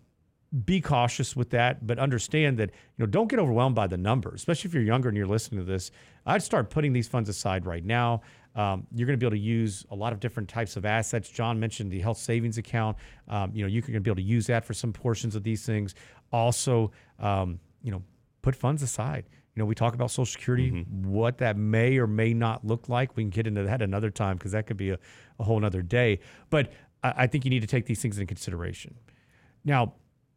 be 0.64 0.80
cautious 0.80 1.34
with 1.34 1.50
that, 1.50 1.86
but 1.86 1.98
understand 1.98 2.58
that 2.58 2.70
you 2.70 3.04
know 3.04 3.06
don't 3.06 3.28
get 3.28 3.38
overwhelmed 3.38 3.74
by 3.74 3.86
the 3.86 3.96
numbers, 3.96 4.40
especially 4.40 4.68
if 4.68 4.74
you're 4.74 4.82
younger 4.82 5.08
and 5.08 5.16
you're 5.16 5.26
listening 5.26 5.64
to 5.64 5.70
this. 5.70 5.90
I'd 6.26 6.42
start 6.42 6.68
putting 6.68 6.92
these 6.92 7.08
funds 7.08 7.28
aside 7.28 7.64
right 7.64 7.84
now. 7.84 8.20
Um, 8.54 8.86
you're 8.94 9.06
going 9.06 9.18
to 9.18 9.22
be 9.22 9.26
able 9.26 9.36
to 9.36 9.42
use 9.42 9.86
a 9.90 9.94
lot 9.94 10.12
of 10.12 10.20
different 10.20 10.48
types 10.48 10.76
of 10.76 10.84
assets. 10.84 11.28
John 11.28 11.58
mentioned 11.58 11.90
the 11.90 12.00
health 12.00 12.18
savings 12.18 12.58
account. 12.58 12.96
Um, 13.28 13.52
you 13.54 13.62
know, 13.62 13.68
you 13.68 13.82
can 13.82 14.00
be 14.02 14.10
able 14.10 14.16
to 14.16 14.22
use 14.22 14.46
that 14.48 14.64
for 14.64 14.74
some 14.74 14.92
portions 14.92 15.34
of 15.34 15.42
these 15.42 15.64
things. 15.64 15.94
Also, 16.32 16.92
um, 17.18 17.58
you 17.82 17.90
know, 17.90 18.02
put 18.42 18.54
funds 18.54 18.82
aside. 18.82 19.24
You 19.54 19.60
know, 19.60 19.66
we 19.66 19.74
talk 19.74 19.94
about 19.94 20.10
Social 20.10 20.24
Security, 20.24 20.70
what 21.02 21.38
that 21.38 21.56
may 21.56 21.98
or 21.98 22.06
may 22.06 22.32
not 22.32 22.64
look 22.66 22.88
like. 22.88 23.16
We 23.16 23.22
can 23.22 23.30
get 23.30 23.46
into 23.46 23.62
that 23.64 23.82
another 23.82 24.10
time 24.10 24.36
because 24.36 24.52
that 24.52 24.66
could 24.66 24.78
be 24.78 24.90
a, 24.90 24.98
a 25.38 25.44
whole 25.44 25.60
nother 25.60 25.82
day. 25.82 26.20
But 26.48 26.72
I, 27.02 27.12
I 27.16 27.26
think 27.26 27.44
you 27.44 27.50
need 27.50 27.60
to 27.60 27.66
take 27.66 27.86
these 27.86 28.00
things 28.00 28.16
into 28.16 28.26
consideration. 28.26 28.94
Now, 29.64 29.94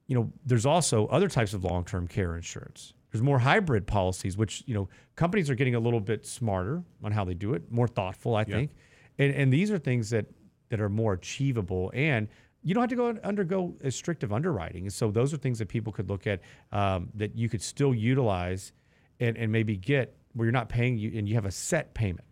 you 0.07 0.15
know, 0.15 0.31
there's 0.45 0.65
also 0.65 1.07
other 1.07 1.29
types 1.29 1.53
of 1.53 1.63
long-term 1.63 2.07
care 2.07 2.35
insurance. 2.35 2.93
There's 3.15 3.23
more 3.23 3.39
hybrid 3.39 3.87
policies, 3.87 4.35
which 4.35 4.61
you 4.65 4.73
know 4.73 4.89
companies 5.15 5.49
are 5.49 5.55
getting 5.55 5.73
a 5.75 5.79
little 5.79 6.01
bit 6.01 6.25
smarter 6.25 6.83
on 7.01 7.13
how 7.13 7.23
they 7.23 7.33
do 7.33 7.53
it, 7.53 7.71
more 7.71 7.87
thoughtful, 7.87 8.35
I 8.35 8.43
think. 8.43 8.71
And 9.17 9.33
and 9.33 9.53
these 9.53 9.71
are 9.71 9.77
things 9.77 10.09
that 10.09 10.25
that 10.67 10.81
are 10.81 10.89
more 10.89 11.13
achievable, 11.13 11.91
and 11.93 12.27
you 12.61 12.73
don't 12.73 12.81
have 12.81 12.89
to 12.89 12.95
go 12.97 13.17
undergo 13.23 13.73
as 13.81 13.95
strict 13.95 14.23
of 14.23 14.33
underwriting. 14.33 14.83
And 14.83 14.91
so 14.91 15.11
those 15.11 15.33
are 15.33 15.37
things 15.37 15.59
that 15.59 15.69
people 15.69 15.93
could 15.93 16.09
look 16.09 16.27
at 16.27 16.41
um, 16.73 17.07
that 17.13 17.37
you 17.37 17.47
could 17.47 17.61
still 17.61 17.95
utilize, 17.95 18.73
and 19.21 19.37
and 19.37 19.49
maybe 19.49 19.77
get 19.77 20.17
where 20.33 20.45
you're 20.45 20.51
not 20.51 20.67
paying 20.67 20.97
you, 20.97 21.17
and 21.17 21.29
you 21.29 21.35
have 21.35 21.45
a 21.45 21.51
set 21.51 21.93
payment. 21.93 22.27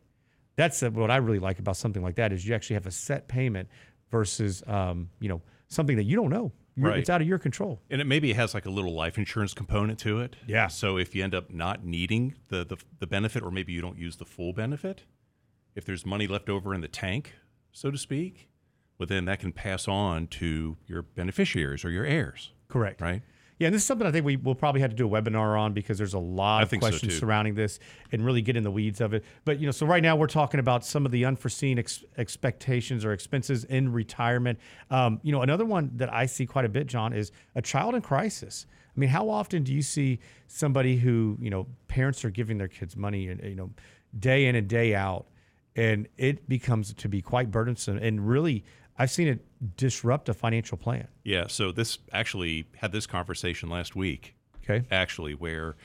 That's 0.57 0.83
uh 0.83 0.89
what 0.89 1.09
I 1.09 1.15
really 1.15 1.39
like 1.39 1.59
about 1.59 1.77
something 1.77 2.03
like 2.03 2.15
that 2.15 2.33
is 2.33 2.45
you 2.45 2.53
actually 2.53 2.73
have 2.73 2.87
a 2.87 2.91
set 2.91 3.29
payment 3.29 3.69
versus 4.11 4.61
um, 4.67 5.09
you 5.21 5.29
know 5.29 5.41
something 5.69 5.95
that 5.95 6.03
you 6.03 6.17
don't 6.17 6.29
know. 6.29 6.51
Right. 6.75 6.99
It's 6.99 7.09
out 7.09 7.21
of 7.21 7.27
your 7.27 7.37
control. 7.37 7.81
And 7.89 8.01
it 8.01 8.05
maybe 8.05 8.33
has 8.33 8.53
like 8.53 8.65
a 8.65 8.69
little 8.71 8.93
life 8.93 9.17
insurance 9.17 9.53
component 9.53 9.99
to 9.99 10.19
it. 10.21 10.35
Yeah. 10.47 10.67
So 10.67 10.97
if 10.97 11.13
you 11.13 11.23
end 11.23 11.35
up 11.35 11.51
not 11.51 11.85
needing 11.85 12.35
the, 12.49 12.65
the 12.65 12.77
the 12.99 13.07
benefit, 13.07 13.43
or 13.43 13.51
maybe 13.51 13.73
you 13.73 13.81
don't 13.81 13.97
use 13.97 14.15
the 14.17 14.25
full 14.25 14.53
benefit, 14.53 15.03
if 15.75 15.85
there's 15.85 16.05
money 16.05 16.25
left 16.27 16.49
over 16.49 16.73
in 16.73 16.81
the 16.81 16.87
tank, 16.87 17.33
so 17.71 17.91
to 17.91 17.97
speak, 17.97 18.49
well 18.97 19.07
then 19.07 19.25
that 19.25 19.39
can 19.39 19.51
pass 19.51 19.87
on 19.87 20.27
to 20.27 20.77
your 20.87 21.01
beneficiaries 21.03 21.85
or 21.85 21.89
your 21.91 22.05
heirs, 22.05 22.51
Correct. 22.69 23.01
right? 23.01 23.21
Yeah, 23.59 23.67
and 23.67 23.75
this 23.75 23.83
is 23.83 23.85
something 23.85 24.07
I 24.07 24.11
think 24.11 24.25
we 24.25 24.35
will 24.35 24.55
probably 24.55 24.81
have 24.81 24.89
to 24.89 24.95
do 24.95 25.07
a 25.07 25.09
webinar 25.09 25.59
on 25.59 25.73
because 25.73 25.97
there's 25.97 26.15
a 26.15 26.19
lot 26.19 26.63
of 26.63 26.69
think 26.69 26.81
so, 26.81 26.89
questions 26.89 27.17
surrounding 27.17 27.55
this 27.55 27.79
and 28.11 28.25
really 28.25 28.41
get 28.41 28.57
in 28.57 28.63
the 28.63 28.71
weeds 28.71 28.99
of 28.99 29.13
it. 29.13 29.23
But 29.45 29.59
you 29.59 29.65
know, 29.65 29.71
so 29.71 29.85
right 29.85 30.01
now 30.01 30.15
we're 30.15 30.27
talking 30.27 30.59
about 30.59 30.83
some 30.85 31.05
of 31.05 31.11
the 31.11 31.25
unforeseen 31.25 31.79
ex- 31.79 32.03
expectations 32.17 33.05
or 33.05 33.13
expenses 33.13 33.63
in 33.65 33.91
retirement. 33.91 34.59
Um, 34.89 35.19
you 35.23 35.31
know, 35.31 35.41
another 35.41 35.65
one 35.65 35.91
that 35.95 36.11
I 36.11 36.25
see 36.25 36.45
quite 36.45 36.65
a 36.65 36.69
bit, 36.69 36.87
John, 36.87 37.13
is 37.13 37.31
a 37.55 37.61
child 37.61 37.95
in 37.95 38.01
crisis. 38.01 38.65
I 38.95 38.99
mean, 38.99 39.09
how 39.09 39.29
often 39.29 39.63
do 39.63 39.73
you 39.73 39.81
see 39.81 40.19
somebody 40.47 40.97
who 40.97 41.37
you 41.39 41.49
know 41.49 41.67
parents 41.87 42.25
are 42.25 42.29
giving 42.29 42.57
their 42.57 42.67
kids 42.67 42.95
money 42.95 43.27
and 43.27 43.41
you 43.43 43.55
know 43.55 43.69
day 44.17 44.45
in 44.45 44.55
and 44.55 44.67
day 44.67 44.95
out, 44.95 45.27
and 45.75 46.07
it 46.17 46.49
becomes 46.49 46.93
to 46.93 47.07
be 47.07 47.21
quite 47.21 47.51
burdensome 47.51 47.97
and 47.97 48.27
really. 48.27 48.63
I've 48.97 49.11
seen 49.11 49.27
it 49.27 49.75
disrupt 49.77 50.29
a 50.29 50.33
financial 50.33 50.77
plan. 50.77 51.07
Yeah. 51.23 51.47
So 51.47 51.71
this 51.71 51.99
actually 52.11 52.65
had 52.77 52.91
this 52.91 53.07
conversation 53.07 53.69
last 53.69 53.95
week. 53.95 54.35
Okay. 54.63 54.85
Actually, 54.91 55.33
where 55.33 55.75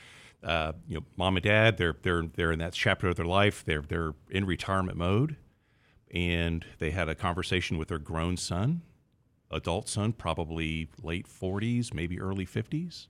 uh, 0.43 0.73
you 0.87 0.95
know 0.95 1.05
mom 1.17 1.35
and 1.35 1.43
dad 1.43 1.77
they're 1.77 1.95
they're 2.01 2.23
they're 2.35 2.51
in 2.51 2.59
that 2.59 2.73
chapter 2.73 3.07
of 3.07 3.15
their 3.15 3.25
life. 3.25 3.63
They're 3.65 3.81
they're 3.81 4.13
in 4.29 4.45
retirement 4.45 4.97
mode, 4.97 5.35
and 6.11 6.65
they 6.77 6.91
had 6.91 7.09
a 7.09 7.15
conversation 7.15 7.77
with 7.77 7.89
their 7.89 7.97
grown 7.97 8.37
son, 8.37 8.81
adult 9.51 9.89
son, 9.89 10.13
probably 10.13 10.89
late 11.01 11.27
forties, 11.27 11.93
maybe 11.93 12.19
early 12.19 12.45
fifties, 12.45 13.09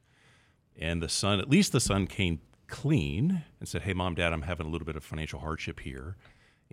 and 0.78 1.04
the 1.04 1.10
son 1.10 1.40
at 1.40 1.50
least 1.50 1.72
the 1.72 1.80
son 1.80 2.08
came 2.08 2.42
clean 2.68 3.44
and 3.60 3.70
said, 3.70 3.84
"Hey, 3.84 3.94
mom, 3.94 4.16
dad, 4.16 4.34
I'm 4.34 4.44
having 4.44 4.66
a 4.66 4.70
little 4.70 4.86
bit 4.86 4.96
of 4.96 5.04
financial 5.04 5.40
hardship 5.40 5.82
here." 5.82 6.16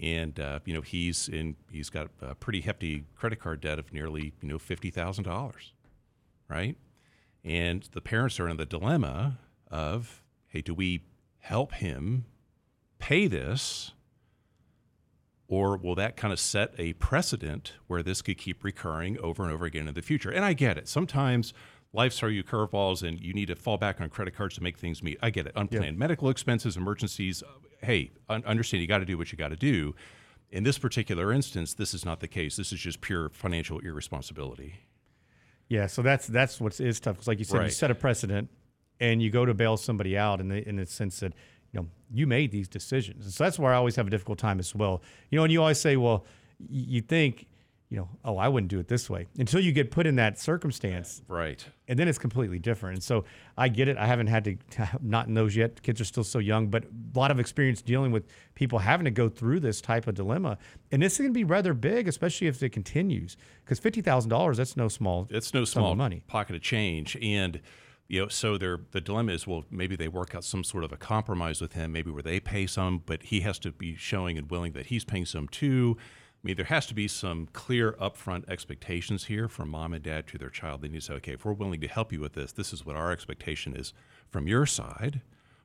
And 0.01 0.39
uh, 0.39 0.61
you 0.65 0.75
know 0.75 0.83
he's 0.83 1.29
in 1.29 1.57
he's 1.71 1.89
got 1.89 2.09
a 2.21 2.35
pretty 2.35 2.61
hefty 2.61 3.05
credit 3.15 3.41
card 3.41 3.63
debt 3.63 3.79
of 3.79 3.93
nearly 3.93 4.35
you 4.43 4.49
know 4.49 4.59
fifty 4.59 4.91
thousand 4.91 5.25
dollars, 5.25 5.73
right? 6.49 6.77
And 7.45 7.89
the 7.93 8.01
parents 8.01 8.41
are 8.41 8.49
in 8.49 8.57
the 8.57 8.67
dilemma 8.67 9.39
of, 9.71 10.23
hey, 10.49 10.61
do 10.61 10.75
we 10.75 11.05
help 11.39 11.75
him 11.75 12.27
pay 12.99 13.27
this? 13.29 13.93
Or 15.49 15.77
will 15.77 15.95
that 15.95 16.17
kind 16.17 16.33
of 16.33 16.41
set 16.41 16.75
a 16.77 16.95
precedent 16.95 17.75
where 17.87 18.03
this 18.03 18.21
could 18.21 18.37
keep 18.37 18.65
recurring 18.65 19.17
over 19.21 19.45
and 19.45 19.53
over 19.53 19.65
again 19.65 19.87
in 19.87 19.95
the 19.95 20.03
future? 20.03 20.31
And 20.31 20.45
I 20.45 20.55
get 20.55 20.77
it. 20.77 20.89
Sometimes 20.89 21.55
life 21.93 22.15
throws 22.15 22.33
you 22.35 22.43
curveballs 22.43 23.07
and 23.07 23.21
you 23.21 23.33
need 23.33 23.47
to 23.47 23.55
fall 23.55 23.77
back 23.79 24.01
on 24.01 24.11
credit 24.11 24.35
cards 24.35 24.57
to 24.57 24.63
make 24.63 24.77
things 24.77 25.05
meet. 25.05 25.19
I 25.23 25.31
get 25.31 25.47
it. 25.47 25.53
Unplanned 25.55 25.99
medical 25.99 26.29
expenses, 26.31 26.77
emergencies. 26.77 27.45
Hey, 27.83 28.11
un- 28.29 28.45
understand 28.47 28.81
you 28.81 28.87
got 28.87 28.99
to 28.99 29.05
do 29.05 29.19
what 29.19 29.33
you 29.33 29.39
got 29.39 29.49
to 29.49 29.57
do. 29.57 29.95
In 30.51 30.65
this 30.65 30.79
particular 30.79 31.33
instance, 31.33 31.75
this 31.75 31.93
is 31.93 32.05
not 32.05 32.21
the 32.21 32.29
case. 32.29 32.57
This 32.57 32.73
is 32.73 32.81
just 32.81 33.01
pure 33.01 33.29
financial 33.31 33.81
irresponsibility. 33.81 34.75
Yeah, 35.69 35.87
so 35.87 36.03
that's 36.03 36.27
that's 36.29 36.61
what 36.61 36.79
is 36.81 37.01
tough. 37.01 37.17
Because 37.17 37.29
like 37.29 37.39
you 37.39 37.45
said, 37.45 37.65
you 37.65 37.71
set 37.71 37.91
a 37.91 37.95
precedent, 37.95 38.49
and 39.01 39.21
you 39.21 39.31
go 39.31 39.45
to 39.45 39.53
bail 39.55 39.77
somebody 39.77 40.17
out 40.17 40.41
in 40.41 40.49
the 40.49 40.67
in 40.69 40.77
the 40.77 40.87
sense 40.87 41.21
that 41.21 41.33
you 41.73 41.81
know 41.81 41.87
you 42.13 42.27
made 42.27 42.53
these 42.53 42.69
decisions. 42.69 43.25
And 43.25 43.35
so 43.35 43.45
that's 43.45 43.59
where 43.59 43.73
I 43.73 43.77
always 43.77 43.97
have 43.97 44.07
a 44.07 44.11
difficult 44.11 44.39
time 44.39 44.61
as 44.61 44.75
well. 44.75 45.03
You 45.31 45.37
know, 45.39 45.45
and 45.45 45.53
you 45.53 45.61
always 45.61 45.81
say, 45.81 45.97
well, 45.97 46.25
you 46.71 47.01
think, 47.01 47.47
you 47.89 47.97
know, 47.99 48.09
oh, 48.25 48.37
I 48.37 48.49
wouldn't 48.49 48.69
do 48.71 48.81
it 48.81 48.89
this 48.89 49.09
way 49.09 49.27
until 49.39 49.61
you 49.61 49.71
get 49.71 49.91
put 49.93 50.07
in 50.07 50.17
that 50.17 50.41
circumstance, 50.41 51.23
Right. 51.29 51.65
and 51.87 51.97
then 51.99 52.09
it's 52.09 52.19
completely 52.19 52.59
different. 52.59 52.95
And 52.97 53.03
so 53.05 53.25
I 53.57 53.69
get 53.69 53.87
it. 53.87 53.97
I 53.97 54.07
haven't 54.07 54.27
had 54.27 54.45
to 54.45 54.89
not 55.01 55.29
in 55.29 55.35
those 55.35 55.55
yet. 55.55 55.83
Kids 55.83 56.01
are 56.01 56.05
still 56.05 56.25
so 56.25 56.39
young, 56.41 56.67
but 56.69 56.85
a 56.85 57.19
lot 57.19 57.31
of 57.31 57.39
experience 57.39 57.83
dealing 57.83 58.11
with 58.11 58.25
people 58.57 58.81
having 58.81 59.05
to 59.05 59.11
go 59.13 59.29
through 59.29 59.61
this 59.61 59.81
type 59.81 60.07
of 60.09 60.15
dilemma. 60.17 60.59
And 60.91 61.01
this 61.03 61.13
is 61.13 61.19
going 61.21 61.31
to 61.31 61.35
be 61.39 61.45
rather 61.45 61.75
big, 61.75 62.09
especially 62.09 62.49
if 62.49 62.61
it 62.63 62.71
continues, 62.71 63.37
because 63.65 63.79
fifty 63.79 64.01
thousand 64.03 64.31
dollars—that's 64.31 64.77
no 64.77 64.89
small. 64.89 65.29
it's 65.31 65.55
no 65.55 65.65
small 65.65 65.95
money. 65.95 66.23
pocket 66.27 66.57
of 66.57 66.63
change 66.63 67.17
and 67.23 67.61
you 68.09 68.21
know 68.23 68.29
so 68.29 68.57
their 68.59 68.79
the 68.93 69.01
dilemma 69.01 69.33
is 69.33 69.47
well 69.49 69.65
maybe 69.71 69.97
they 69.97 70.07
work 70.07 70.33
out 70.35 70.45
some 70.45 70.63
sort 70.63 70.85
of 70.85 70.93
a 70.93 70.97
compromise 70.97 71.61
with 71.61 71.73
him 71.73 71.91
maybe 71.91 72.09
where 72.09 72.23
they 72.23 72.39
pay 72.39 72.65
some 72.65 73.03
but 73.05 73.21
he 73.25 73.41
has 73.41 73.59
to 73.59 73.73
be 73.73 73.97
showing 73.97 74.39
and 74.39 74.49
willing 74.49 74.71
that 74.75 74.87
he's 74.87 75.05
paying 75.05 75.27
some 75.27 75.49
too 75.49 75.97
I 76.47 76.51
mean, 76.51 76.57
there 76.57 76.67
has 76.67 76.87
to 76.87 76.95
be 76.95 77.09
some 77.09 77.49
clear 77.53 77.95
upfront 78.01 78.49
expectations 78.49 79.25
here 79.25 79.49
from 79.49 79.69
mom 79.69 79.93
and 79.93 80.01
dad 80.01 80.29
to 80.29 80.39
their 80.39 80.49
child. 80.49 80.81
They 80.81 80.87
need 80.87 81.01
to 81.01 81.05
say, 81.05 81.15
okay, 81.15 81.33
if 81.33 81.45
we're 81.45 81.53
willing 81.53 81.81
to 81.81 81.89
help 81.89 82.13
you 82.13 82.21
with 82.21 82.35
this, 82.35 82.53
this 82.53 82.73
is 82.73 82.87
what 82.87 82.95
our 82.95 83.11
expectation 83.11 83.75
is 83.75 83.93
from 84.31 84.47
your 84.47 84.65
side. 84.65 85.23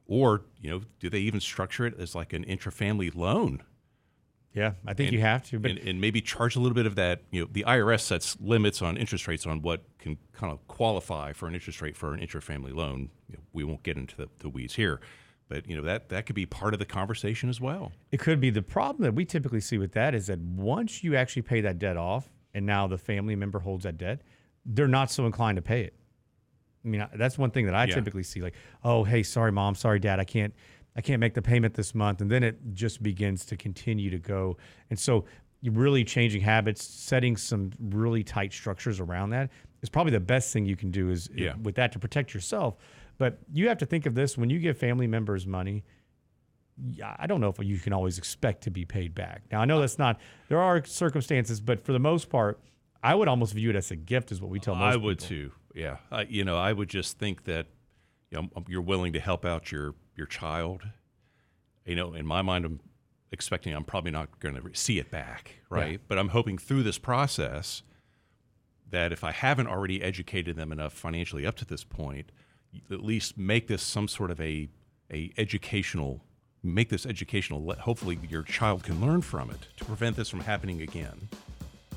Or, 0.08 0.42
you 0.60 0.72
know, 0.72 0.82
do 1.00 1.08
they 1.08 1.20
even 1.20 1.40
structure 1.40 1.86
it 1.86 2.00
as 2.00 2.16
like 2.16 2.34
an 2.34 2.44
intra-family 2.46 3.12
loan? 3.12 3.62
Yeah, 4.56 4.72
I 4.88 4.96
think 4.96 5.10
and- 5.10 5.14
you 5.14 5.22
have 5.22 5.44
to. 5.50 5.60
But 5.60 5.70
and, 5.70 5.80
and 5.82 6.02
maybe 6.02 6.20
charge 6.20 6.56
a 6.56 6.60
little 6.60 6.74
bit 6.74 6.88
of 6.88 6.96
that. 6.96 7.22
You 7.30 7.42
know, 7.42 7.50
the 7.52 7.64
IRS 7.68 8.02
sets 8.02 8.36
limits 8.42 8.82
on 8.82 8.98
interest 8.98 9.28
rates 9.28 9.46
on 9.46 9.62
what 9.62 9.84
can 10.00 10.18
kind 10.34 10.52
of 10.52 10.68
qualify 10.68 11.32
for 11.34 11.48
an 11.48 11.54
interest 11.54 11.80
rate 11.80 11.96
for 11.96 12.16
an 12.16 12.20
intra-family 12.20 12.72
loan. 12.72 13.12
You 13.30 13.38
know, 13.38 13.44
we 13.54 13.64
won't 13.64 13.84
get 13.84 13.98
into 13.98 14.18
the, 14.18 14.30
the 14.40 14.50
weeds 14.50 14.74
here, 14.74 15.00
but 15.52 15.68
you 15.70 15.76
know 15.76 15.82
that 15.84 16.08
that 16.10 16.26
could 16.26 16.36
be 16.36 16.46
part 16.46 16.74
of 16.74 16.80
the 16.80 16.86
conversation 16.86 17.50
as 17.50 17.60
well. 17.60 17.92
it 18.12 18.20
could 18.22 18.40
be 18.40 18.50
the 18.50 18.62
problem 18.62 19.04
that 19.04 19.14
we 19.14 19.26
typically 19.26 19.60
see 19.60 19.78
with 19.78 19.92
that 19.92 20.16
is 20.16 20.28
that 20.28 20.40
once 20.40 21.04
you 21.04 21.16
actually 21.16 21.42
pay 21.42 21.60
that 21.62 21.78
debt 21.78 21.98
off, 21.98 22.30
and 22.54 22.66
now 22.66 22.88
the 22.88 22.98
family 22.98 23.36
member 23.36 23.60
holds 23.60 23.84
that 23.84 23.98
debt, 23.98 24.22
they're 24.66 24.88
not 24.88 25.12
so 25.12 25.26
inclined 25.26 25.58
to 25.58 25.62
pay 25.62 25.82
it. 25.82 25.94
I 26.86 26.88
mean, 26.88 27.06
that's 27.16 27.38
one 27.38 27.52
thing 27.52 27.66
that 27.66 27.76
I 27.76 27.84
Yeah. 27.86 27.96
typically 27.96 28.24
see. 28.24 28.42
Like, 28.42 28.56
oh, 28.84 29.04
hey, 29.04 29.24
sorry, 29.24 29.52
mom, 29.52 29.76
sorry, 29.76 30.00
dad, 30.00 30.20
I 30.20 30.24
can't, 30.24 30.54
I 30.96 31.02
can't 31.02 31.20
make 31.20 31.34
the 31.34 31.42
payment 31.42 31.74
this 31.74 31.94
month, 31.94 32.22
and 32.22 32.32
then 32.32 32.44
it 32.44 32.58
just 32.74 33.04
begins 33.04 33.46
to 33.48 33.58
continue 33.58 34.10
to 34.10 34.20
go. 34.20 34.58
And 34.90 34.98
so, 34.98 35.26
really 35.64 36.04
changing 36.04 36.42
habits, 36.42 36.84
setting 36.84 37.36
some 37.38 37.72
really 37.80 38.24
tight 38.24 38.52
structures 38.54 39.00
around 39.00 39.30
that 39.32 39.50
is 39.84 39.90
probably 39.90 40.12
the 40.12 40.20
best 40.20 40.52
thing 40.54 40.66
you 40.66 40.76
can 40.76 40.92
do. 40.92 41.10
Is 41.10 41.30
Yeah. 41.36 41.56
with 41.62 41.76
that 41.76 41.92
to 41.92 42.00
protect 42.00 42.34
yourself. 42.34 42.78
But 43.22 43.38
you 43.54 43.68
have 43.68 43.78
to 43.78 43.86
think 43.86 44.08
of 44.08 44.16
this 44.16 44.36
when 44.36 44.50
you 44.50 44.58
give 44.58 44.80
family 44.80 45.06
members 45.06 45.46
money 45.46 45.84
yeah, 46.90 47.16
I 47.20 47.28
don't 47.28 47.42
know 47.42 47.50
if 47.50 47.60
you 47.60 47.78
can 47.78 47.94
always 47.94 48.18
expect 48.18 48.64
to 48.64 48.72
be 48.72 48.86
paid 48.86 49.14
back. 49.14 49.44
Now, 49.52 49.62
I 49.62 49.66
know 49.66 49.80
that's 49.80 50.00
not, 50.00 50.20
there 50.50 50.60
are 50.60 50.84
circumstances, 50.84 51.60
but 51.60 51.86
for 51.86 51.92
the 51.92 52.00
most 52.00 52.30
part, 52.30 52.60
I 53.04 53.16
would 53.16 53.28
almost 53.28 53.54
view 53.54 53.70
it 53.70 53.76
as 53.76 53.92
a 53.92 53.96
gift, 53.96 54.32
is 54.32 54.42
what 54.42 54.50
we 54.50 54.60
tell 54.60 54.76
most 54.76 54.94
I 54.94 54.98
would 54.98 55.20
people. 55.20 55.28
too. 55.28 55.52
Yeah, 55.74 55.98
I, 56.12 56.24
you 56.24 56.44
know, 56.44 56.58
I 56.58 56.74
would 56.74 56.90
just 56.90 57.18
think 57.18 57.46
that 57.46 57.68
you 58.30 58.42
know 58.42 58.50
um, 58.56 58.66
you're 58.68 58.82
willing 58.82 59.14
to 59.14 59.20
help 59.20 59.46
out 59.46 59.72
your 59.72 59.96
your 60.16 60.28
child. 60.28 60.84
You 61.86 61.96
know, 61.96 62.14
in 62.14 62.26
my 62.26 62.42
mind, 62.42 62.66
I'm 62.66 62.80
expecting 63.32 63.74
I'm 63.74 63.86
probably 63.86 64.12
not 64.12 64.40
going 64.40 64.56
to 64.56 64.62
see 64.74 65.00
it 65.00 65.10
back, 65.10 65.62
right? 65.70 66.02
But 66.08 66.20
I'm 66.20 66.30
hoping 66.30 66.58
through 66.58 66.84
this 66.84 66.98
process 66.98 67.84
that 68.90 69.14
if 69.14 69.24
I 69.24 69.32
haven't 69.32 69.68
already 69.68 70.04
educated 70.04 70.58
them 70.58 70.72
enough 70.72 70.94
financially 70.94 71.46
up 71.46 71.56
to 71.56 71.66
this 71.66 71.84
point, 71.84 72.32
at 72.92 73.04
least 73.04 73.38
make 73.38 73.68
this 73.68 73.82
some 73.82 74.08
sort 74.08 74.32
of 74.32 74.40
a 74.42 74.68
a 75.12 75.32
educational 75.38 76.22
make 76.64 76.90
this 76.90 77.06
educational. 77.06 77.74
Hopefully, 77.80 78.20
your 78.30 78.44
child 78.44 78.84
can 78.84 79.02
learn 79.02 79.22
from 79.22 79.50
it 79.50 79.68
to 79.78 79.86
prevent 79.86 80.16
this 80.16 80.30
from 80.30 80.42
happening 80.42 80.82
again. 80.84 81.28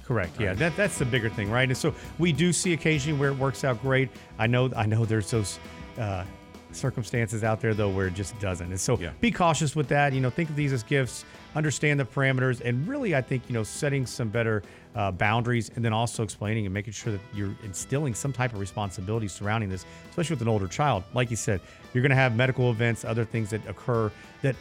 Correct. 0.05 0.39
Yeah, 0.41 0.55
that, 0.55 0.77
that's 0.77 0.99
the 0.99 1.05
bigger 1.05 1.29
thing, 1.31 1.51
right? 1.51 1.69
And 1.69 1.77
so 1.77 1.95
we 2.19 2.33
do 2.33 2.53
see 2.53 2.73
occasionally 2.73 3.19
where 3.19 3.31
it 3.31 3.39
works 3.39 3.65
out 3.65 3.81
great. 3.83 4.09
I 4.39 4.47
know, 4.47 4.71
I 4.77 4.85
know, 4.87 5.05
there's 5.05 5.31
those 5.31 5.59
uh, 5.99 6.25
circumstances 6.73 7.45
out 7.45 7.61
there 7.61 7.73
though 7.75 7.89
where 7.89 8.07
it 8.09 8.15
just 8.15 8.39
doesn't. 8.39 8.69
And 8.69 8.81
so 8.81 8.99
Yeah. 8.99 9.13
be 9.21 9.31
cautious 9.31 9.75
with 9.77 9.89
that. 9.89 10.13
You 10.13 10.21
know, 10.21 10.31
think 10.31 10.51
of 10.51 10.57
these 10.57 10.73
as 10.73 10.83
gifts, 10.83 11.25
understand 11.55 12.01
the 12.01 12.05
parameters, 12.05 12.61
and 12.63 12.87
really, 12.87 13.15
I 13.15 13.23
think 13.23 13.43
you 13.49 13.55
know, 13.55 13.63
setting 13.63 14.07
some 14.07 14.29
better 14.29 14.63
uh, 14.95 15.11
boundaries, 15.11 15.71
and 15.75 15.85
then 15.85 15.93
also 15.93 16.23
explaining 16.23 16.67
and 16.67 16.75
making 16.75 16.93
sure 16.93 17.13
that 17.13 17.21
you're 17.35 17.55
instilling 17.65 18.15
some 18.15 18.33
type 18.33 18.53
of 18.53 18.61
responsibility 18.61 19.29
surrounding 19.29 19.69
this, 19.69 19.85
especially 20.11 20.35
with 20.35 20.43
an 20.43 20.49
older 20.49 20.69
child. 20.69 21.05
Like 21.15 21.31
you 21.31 21.37
said, 21.37 21.61
you're 21.93 22.03
going 22.03 22.11
to 22.11 22.17
have 22.17 22.37
medical 22.37 22.71
events, 22.71 23.05
other 23.05 23.25
things 23.25 23.51
that 23.51 23.67
occur 23.69 24.11
that, 24.43 24.57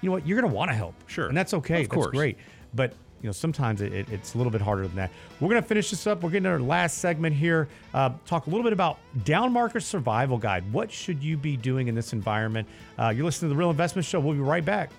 you 0.00 0.08
know 0.08 0.12
what, 0.14 0.26
you're 0.26 0.40
going 0.40 0.50
to 0.50 0.56
want 0.56 0.70
to 0.70 0.76
help. 0.76 0.94
Sure. 1.06 1.28
and 1.28 1.36
that's 1.36 1.54
okay. 1.54 1.82
Of 1.82 1.88
that's 1.88 1.94
course. 1.94 2.10
great. 2.16 2.38
But 2.74 2.94
you 3.22 3.28
know 3.28 3.32
sometimes 3.32 3.80
it, 3.80 3.92
it, 3.92 4.08
it's 4.08 4.34
a 4.34 4.38
little 4.38 4.50
bit 4.50 4.60
harder 4.60 4.86
than 4.86 4.96
that. 4.96 5.10
We're 5.40 5.48
gonna 5.48 5.62
finish 5.62 5.90
this 5.90 6.06
up. 6.06 6.22
We're 6.22 6.30
getting 6.30 6.46
our 6.46 6.58
last 6.60 6.98
segment 6.98 7.36
here. 7.36 7.68
Uh, 7.92 8.10
talk 8.26 8.46
a 8.46 8.50
little 8.50 8.64
bit 8.64 8.72
about 8.72 8.98
down 9.24 9.52
market 9.52 9.82
survival 9.82 10.38
guide. 10.38 10.70
What 10.72 10.90
should 10.90 11.22
you 11.22 11.36
be 11.36 11.56
doing 11.56 11.88
in 11.88 11.94
this 11.94 12.12
environment? 12.12 12.66
Uh, 12.98 13.10
you're 13.10 13.24
listening 13.24 13.50
to 13.50 13.54
the 13.54 13.58
Real 13.58 13.70
Investment 13.70 14.06
Show. 14.06 14.20
We'll 14.20 14.34
be 14.34 14.40
right 14.40 14.64
back. 14.64 14.90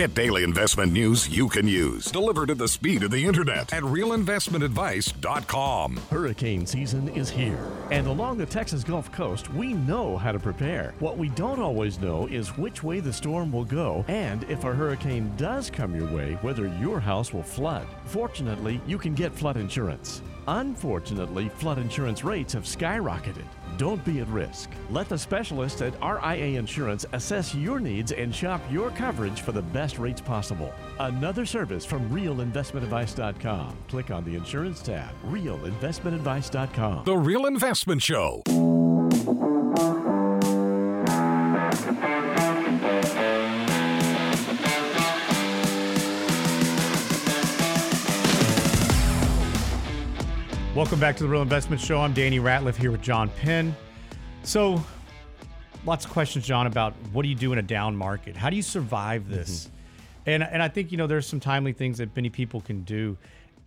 Get 0.00 0.14
daily 0.14 0.44
investment 0.44 0.94
news 0.94 1.28
you 1.28 1.46
can 1.46 1.68
use, 1.68 2.06
delivered 2.06 2.50
at 2.50 2.56
the 2.56 2.68
speed 2.68 3.02
of 3.02 3.10
the 3.10 3.22
internet 3.22 3.70
at 3.70 3.82
realinvestmentadvice.com. 3.82 6.00
Hurricane 6.10 6.64
season 6.64 7.10
is 7.10 7.28
here, 7.28 7.70
and 7.90 8.06
along 8.06 8.38
the 8.38 8.46
Texas 8.46 8.82
Gulf 8.82 9.12
Coast, 9.12 9.52
we 9.52 9.74
know 9.74 10.16
how 10.16 10.32
to 10.32 10.38
prepare. 10.38 10.94
What 11.00 11.18
we 11.18 11.28
don't 11.28 11.60
always 11.60 12.00
know 12.00 12.26
is 12.28 12.56
which 12.56 12.82
way 12.82 13.00
the 13.00 13.12
storm 13.12 13.52
will 13.52 13.66
go, 13.66 14.02
and 14.08 14.44
if 14.44 14.64
a 14.64 14.72
hurricane 14.72 15.30
does 15.36 15.68
come 15.68 15.94
your 15.94 16.10
way, 16.10 16.38
whether 16.40 16.66
your 16.78 16.98
house 16.98 17.34
will 17.34 17.42
flood. 17.42 17.86
Fortunately, 18.06 18.80
you 18.86 18.96
can 18.96 19.12
get 19.12 19.34
flood 19.34 19.58
insurance. 19.58 20.22
Unfortunately, 20.48 21.50
flood 21.50 21.76
insurance 21.76 22.24
rates 22.24 22.54
have 22.54 22.64
skyrocketed. 22.64 23.44
Don't 23.80 24.04
be 24.04 24.20
at 24.20 24.28
risk. 24.28 24.68
Let 24.90 25.08
the 25.08 25.16
specialists 25.16 25.80
at 25.80 25.94
RIA 26.02 26.58
Insurance 26.58 27.06
assess 27.12 27.54
your 27.54 27.80
needs 27.80 28.12
and 28.12 28.34
shop 28.34 28.60
your 28.70 28.90
coverage 28.90 29.40
for 29.40 29.52
the 29.52 29.62
best 29.62 29.98
rates 29.98 30.20
possible. 30.20 30.74
Another 30.98 31.46
service 31.46 31.86
from 31.86 32.06
realinvestmentadvice.com. 32.10 33.78
Click 33.88 34.10
on 34.10 34.22
the 34.24 34.34
insurance 34.34 34.82
tab. 34.82 35.14
Realinvestmentadvice.com. 35.30 37.04
The 37.06 37.16
Real 37.16 37.46
Investment 37.46 38.02
Show. 38.02 38.42
Welcome 50.76 51.00
back 51.00 51.16
to 51.16 51.24
the 51.24 51.28
Real 51.28 51.42
Investment 51.42 51.82
Show. 51.82 52.00
I'm 52.00 52.12
Danny 52.12 52.38
Ratliff 52.38 52.76
here 52.76 52.92
with 52.92 53.02
John 53.02 53.28
Penn. 53.30 53.74
So, 54.44 54.80
lots 55.84 56.04
of 56.04 56.12
questions, 56.12 56.46
John, 56.46 56.68
about 56.68 56.94
what 57.12 57.24
do 57.24 57.28
you 57.28 57.34
do 57.34 57.52
in 57.52 57.58
a 57.58 57.62
down 57.62 57.96
market? 57.96 58.36
How 58.36 58.50
do 58.50 58.54
you 58.54 58.62
survive 58.62 59.22
mm-hmm. 59.22 59.34
this? 59.34 59.68
And 60.26 60.44
and 60.44 60.62
I 60.62 60.68
think 60.68 60.92
you 60.92 60.96
know 60.96 61.08
there's 61.08 61.26
some 61.26 61.40
timely 61.40 61.72
things 61.72 61.98
that 61.98 62.14
many 62.14 62.30
people 62.30 62.60
can 62.60 62.82
do. 62.82 63.18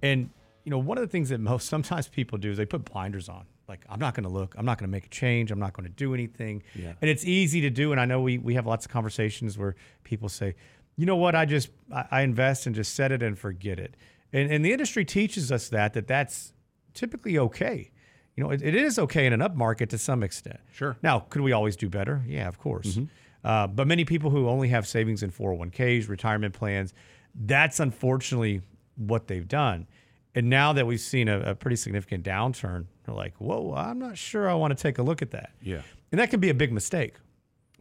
And 0.01 0.29
you 0.63 0.69
know 0.69 0.77
one 0.77 0.97
of 0.97 1.01
the 1.01 1.09
things 1.09 1.27
that 1.27 1.41
most 1.41 1.67
sometimes 1.69 2.07
people 2.07 2.37
do 2.37 2.51
is 2.51 2.57
they 2.57 2.65
put 2.65 2.85
blinders 2.85 3.27
on. 3.27 3.45
Like 3.67 3.85
I'm 3.89 3.99
not 3.99 4.13
going 4.13 4.23
to 4.23 4.29
look. 4.29 4.55
I'm 4.57 4.65
not 4.65 4.77
going 4.77 4.87
to 4.87 4.91
make 4.91 5.05
a 5.05 5.09
change. 5.09 5.51
I'm 5.51 5.59
not 5.59 5.73
going 5.73 5.85
to 5.85 5.93
do 5.93 6.13
anything. 6.13 6.63
Yeah. 6.73 6.93
And 7.01 7.09
it's 7.09 7.25
easy 7.25 7.59
to 7.61 7.69
do. 7.69 7.91
And 7.91 7.99
I 7.99 8.05
know 8.05 8.21
we 8.21 8.37
we 8.37 8.53
have 8.53 8.65
lots 8.65 8.85
of 8.85 8.93
conversations 8.93 9.57
where 9.57 9.75
people 10.05 10.29
say, 10.29 10.55
you 10.95 11.05
know 11.05 11.17
what, 11.17 11.35
I 11.35 11.43
just 11.43 11.67
I, 11.93 12.05
I 12.09 12.21
invest 12.21 12.65
and 12.65 12.73
just 12.73 12.95
set 12.95 13.11
it 13.11 13.21
and 13.21 13.37
forget 13.37 13.77
it. 13.77 13.95
And 14.31 14.49
and 14.49 14.63
the 14.63 14.71
industry 14.71 15.03
teaches 15.03 15.51
us 15.51 15.67
that 15.67 15.95
that 15.95 16.07
that's 16.07 16.52
typically 16.93 17.37
okay. 17.37 17.91
You 18.35 18.43
know, 18.43 18.49
it, 18.49 18.61
it 18.61 18.75
is 18.75 18.97
okay 18.97 19.25
in 19.25 19.33
an 19.33 19.41
up 19.41 19.55
market 19.55 19.89
to 19.91 19.97
some 19.97 20.23
extent. 20.23 20.59
Sure. 20.71 20.97
Now, 21.03 21.19
could 21.19 21.41
we 21.41 21.51
always 21.51 21.75
do 21.75 21.89
better? 21.89 22.23
Yeah, 22.27 22.47
of 22.47 22.57
course. 22.57 22.97
Uh, 23.43 23.67
but 23.67 23.87
many 23.87 24.05
people 24.05 24.29
who 24.29 24.47
only 24.47 24.69
have 24.69 24.87
savings 24.87 25.21
in 25.21 25.31
401ks, 25.31 26.09
retirement 26.09 26.53
plans, 26.53 26.93
that's 27.35 27.79
unfortunately 27.79 28.61
what 28.95 29.27
they've 29.27 29.47
done. 29.47 29.87
And 30.35 30.49
now 30.49 30.73
that 30.73 30.87
we've 30.87 30.99
seen 30.99 31.27
a, 31.27 31.39
a 31.41 31.55
pretty 31.55 31.75
significant 31.75 32.25
downturn, 32.25 32.85
they're 33.03 33.13
like, 33.13 33.35
whoa, 33.37 33.73
I'm 33.75 33.99
not 33.99 34.17
sure 34.17 34.49
I 34.49 34.53
want 34.55 34.75
to 34.75 34.81
take 34.81 34.97
a 34.97 35.03
look 35.03 35.21
at 35.21 35.31
that. 35.31 35.51
Yeah. 35.61 35.81
And 36.11 36.19
that 36.19 36.29
can 36.29 36.39
be 36.39 36.49
a 36.49 36.53
big 36.53 36.71
mistake 36.71 37.15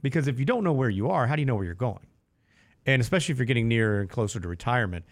because 0.02 0.28
if 0.28 0.38
you 0.38 0.44
don't 0.44 0.64
know 0.64 0.72
where 0.72 0.90
you 0.90 1.08
are, 1.10 1.26
how 1.26 1.36
do 1.36 1.42
you 1.42 1.46
know 1.46 1.54
where 1.54 1.64
you're 1.64 1.74
going? 1.74 2.06
And 2.84 3.00
especially 3.00 3.32
if 3.32 3.38
you're 3.38 3.46
getting 3.46 3.68
nearer 3.68 4.00
and 4.00 4.10
closer 4.10 4.40
to 4.40 4.48
retirement, 4.48 5.04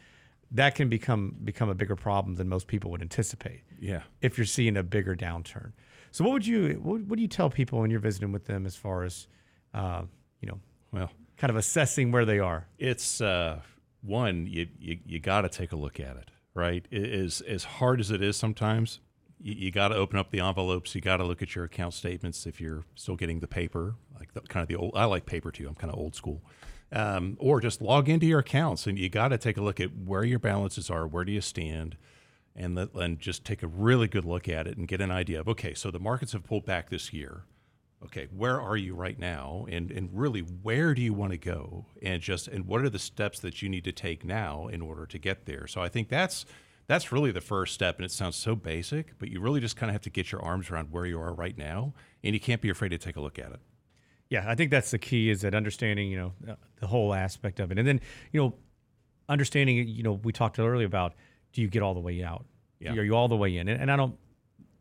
that 0.53 0.75
can 0.75 0.89
become 0.89 1.37
become 1.45 1.69
a 1.69 1.75
bigger 1.75 1.97
problem 1.97 2.35
than 2.37 2.49
most 2.49 2.67
people 2.67 2.91
would 2.91 3.03
anticipate 3.03 3.63
Yeah. 3.79 4.03
if 4.21 4.37
you're 4.39 4.45
seeing 4.47 4.77
a 4.77 4.83
bigger 4.83 5.15
downturn. 5.15 5.73
So 6.11 6.25
what 6.25 6.33
would 6.33 6.47
you 6.47 6.81
what, 6.83 7.03
what 7.03 7.17
do 7.17 7.23
you 7.23 7.29
tell 7.29 7.51
people 7.51 7.81
when 7.81 7.91
you're 7.91 8.01
visiting 8.01 8.33
with 8.33 8.47
them 8.47 8.67
as 8.67 8.77
far 8.77 9.05
as 9.05 9.29
uh, 9.75 10.03
you 10.41 10.49
know 10.49 10.59
Well, 10.93 11.11
kind 11.37 11.51
of 11.51 11.57
assessing 11.57 12.11
where 12.13 12.25
they 12.25 12.39
are? 12.41 12.67
it's 12.79 13.21
uh, 13.21 13.61
one 14.03 14.47
you 14.47 14.67
you, 14.79 14.99
you 15.07 15.21
got 15.21 15.43
to 15.43 15.49
take 15.49 15.73
a 15.73 15.77
look 15.77 16.01
at 16.01 16.17
it, 16.17 16.31
right? 16.55 16.85
It 16.91 17.05
is 17.05 17.41
as 17.43 17.65
hard 17.65 18.01
as 18.01 18.11
it 18.11 18.23
is 18.23 18.37
sometimes. 18.37 19.01
You, 19.43 19.55
you 19.55 19.71
got 19.71 19.89
to 19.89 19.95
open 19.95 20.19
up 20.19 20.31
the 20.31 20.41
envelopes. 20.41 20.95
You 20.95 21.01
got 21.01 21.19
to 21.19 21.25
look 21.25 21.41
at 21.43 21.55
your 21.55 21.65
account 21.65 21.95
statements 21.95 22.45
if 22.47 22.61
you're 22.61 22.85
still 22.95 23.17
getting 23.17 23.41
the 23.41 23.47
paper, 23.47 23.95
like 24.19 24.35
the, 24.35 24.41
kind 24.43 24.63
of 24.63 24.69
the 24.69 24.77
old. 24.77 24.93
I 24.97 25.05
like 25.05 25.25
paper 25.27 25.51
too. 25.53 25.67
I'm 25.69 25.75
kind 25.77 25.93
of 25.93 25.99
old 25.99 26.15
school. 26.15 26.43
Um, 26.93 27.37
or 27.39 27.61
just 27.61 27.81
log 27.81 28.09
into 28.09 28.27
your 28.27 28.41
accounts 28.41 28.89
and 28.89 28.99
you 28.99 29.09
got 29.09 29.29
to 29.29 29.39
take 29.39 29.57
a 29.57 29.61
look 29.61 29.79
at 29.79 29.97
where 29.97 30.25
your 30.25 30.41
balances 30.41 30.91
are. 30.91 31.07
Where 31.07 31.25
do 31.25 31.31
you 31.31 31.41
stand? 31.41 31.97
And, 32.57 32.77
the, 32.77 32.91
and 32.97 33.21
just 33.21 33.45
take 33.45 33.63
a 33.63 33.69
really 33.69 34.09
good 34.09 34.25
look 34.25 34.49
at 34.49 34.67
it 34.67 34.77
and 34.77 34.89
get 34.89 35.01
an 35.01 35.13
idea 35.13 35.39
of 35.39 35.49
okay, 35.49 35.73
so 35.73 35.93
the 35.93 36.01
markets 36.01 36.33
have 36.33 36.43
pulled 36.43 36.67
back 36.67 36.91
this 36.91 37.13
year 37.13 37.45
okay 38.03 38.29
where 38.35 38.61
are 38.61 38.77
you 38.77 38.95
right 38.95 39.19
now 39.19 39.67
and 39.69 39.91
and 39.91 40.09
really 40.13 40.41
where 40.41 40.95
do 40.95 41.03
you 41.03 41.13
want 41.13 41.33
to 41.33 41.39
go 41.39 41.87
and 42.03 42.23
just 42.23 42.49
and 42.49 42.67
what 42.67 42.81
are 42.81 42.89
the 42.89 42.99
steps 42.99 43.41
that 43.41 43.61
you 43.61 43.69
need 43.69 43.85
to 43.85 43.93
take 43.93 44.25
now 44.25 44.67
in 44.69 44.81
order 44.81 45.07
to 45.07 45.19
get 45.19 45.47
there 45.47 45.67
so 45.67 45.81
i 45.81 45.89
think 45.89 46.09
that's 46.09 46.47
that's 46.87 47.13
really 47.13 47.31
the 47.31 47.41
first 47.41 47.75
step 47.75 47.97
and 47.97 48.05
it 48.05 48.11
sounds 48.11 48.37
so 48.37 48.55
basic 48.57 49.19
but 49.19 49.29
you 49.29 49.41
really 49.41 49.61
just 49.61 49.77
kind 49.77 49.91
of 49.91 49.95
have 49.95 50.03
to 50.03 50.11
get 50.11 50.33
your 50.33 50.43
arms 50.43 50.71
around 50.71 50.91
where 50.91 51.07
you 51.07 51.21
are 51.21 51.35
right 51.35 51.59
now 51.59 51.93
and 52.25 52.35
you 52.35 52.41
can't 52.41 52.63
be 52.63 52.71
afraid 52.71 52.89
to 52.89 52.99
take 52.99 53.17
a 53.17 53.21
look 53.21 53.39
at 53.39 53.53
it 53.53 53.61
Yeah, 54.31 54.45
I 54.47 54.55
think 54.55 54.71
that's 54.71 54.93
the 54.93 54.99
key 54.99 55.29
is 55.29 55.41
that 55.43 55.55
understanding, 55.55 56.09
you 56.09 56.17
know, 56.17 56.33
uh, 56.49 56.55
the 56.77 56.87
whole 56.87 57.13
aspect 57.13 57.59
of 57.59 57.73
it. 57.73 57.79
And 57.79 57.87
then, 57.87 58.01
you 58.33 58.41
know, 58.41 58.55
understanding, 59.29 59.89
you 59.89 60.05
know, 60.05 60.13
we 60.13 60.33
talked 60.33 60.59
earlier 60.59 60.87
about 60.87 61.15
do 61.53 61.61
you 61.61 61.69
get 61.69 61.83
all 61.83 61.95
the 61.95 62.01
way 62.01 62.23
out? 62.23 62.47
Yeah. 62.79 62.93
Are 62.93 63.03
you 63.03 63.15
all 63.15 63.27
the 63.27 63.37
way 63.37 63.57
in? 63.57 63.69
And, 63.69 63.83
and 63.83 63.91
I 63.91 63.97
don't 63.97 64.17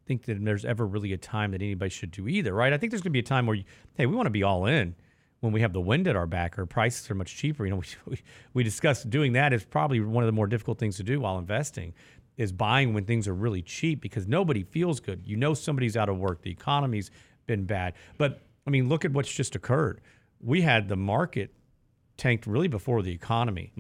think 0.06 0.26
that 0.26 0.44
there's 0.46 0.66
ever 0.66 0.86
really 0.86 1.14
a 1.14 1.18
time 1.18 1.52
that 1.52 1.62
anybody 1.62 1.90
should 1.90 2.12
do 2.12 2.28
either, 2.28 2.54
right? 2.54 2.72
I 2.72 2.78
think 2.78 2.92
there's 2.92 3.02
going 3.02 3.12
to 3.12 3.14
be 3.14 3.20
a 3.20 3.24
time 3.24 3.48
where, 3.48 3.56
you, 3.56 3.64
hey, 3.96 4.06
we 4.06 4.16
want 4.16 4.28
to 4.28 4.32
be 4.32 4.44
all 4.44 4.68
in 4.68 4.96
when 5.40 5.52
we 5.52 5.62
have 5.62 5.74
the 5.74 5.82
wind 5.82 6.08
at 6.08 6.16
our 6.16 6.28
back 6.28 6.60
or 6.60 6.66
prices 6.68 7.10
are 7.10 7.16
much 7.16 7.36
cheaper. 7.36 7.66
You 7.66 7.72
know, 7.72 7.78
we, 8.06 8.12
we, 8.12 8.22
we 8.54 8.64
discussed 8.64 9.10
doing 9.10 9.34
that 9.34 9.52
is 9.52 9.66
probably 9.66 10.00
one 10.00 10.24
of 10.24 10.28
the 10.28 10.34
more 10.34 10.48
difficult 10.48 10.78
things 10.78 10.98
to 10.98 11.04
do 11.04 11.20
while 11.22 11.40
investing 11.40 11.94
is 12.38 12.52
buying 12.52 12.94
when 12.94 13.04
things 13.04 13.28
are 13.28 13.34
really 13.34 13.62
cheap 13.62 14.00
because 14.00 14.28
nobody 14.28 14.64
feels 14.64 15.00
good. 15.00 15.22
You 15.26 15.36
know 15.36 15.54
somebody's 15.54 15.98
out 15.98 16.08
of 16.08 16.18
work. 16.18 16.42
The 16.42 16.52
economy's 16.52 17.12
been 17.48 17.66
bad. 17.66 17.96
But 18.18 18.42
I 18.68 18.70
mean, 18.70 18.90
look 18.90 19.06
at 19.06 19.12
what's 19.12 19.32
just 19.32 19.56
occurred. 19.56 20.02
We 20.42 20.62
had 20.62 20.88
the 20.88 20.96
market 20.96 21.54
tanked 22.18 22.46
really 22.46 22.68
before 22.68 23.02
the 23.02 23.12
economy. 23.12 23.72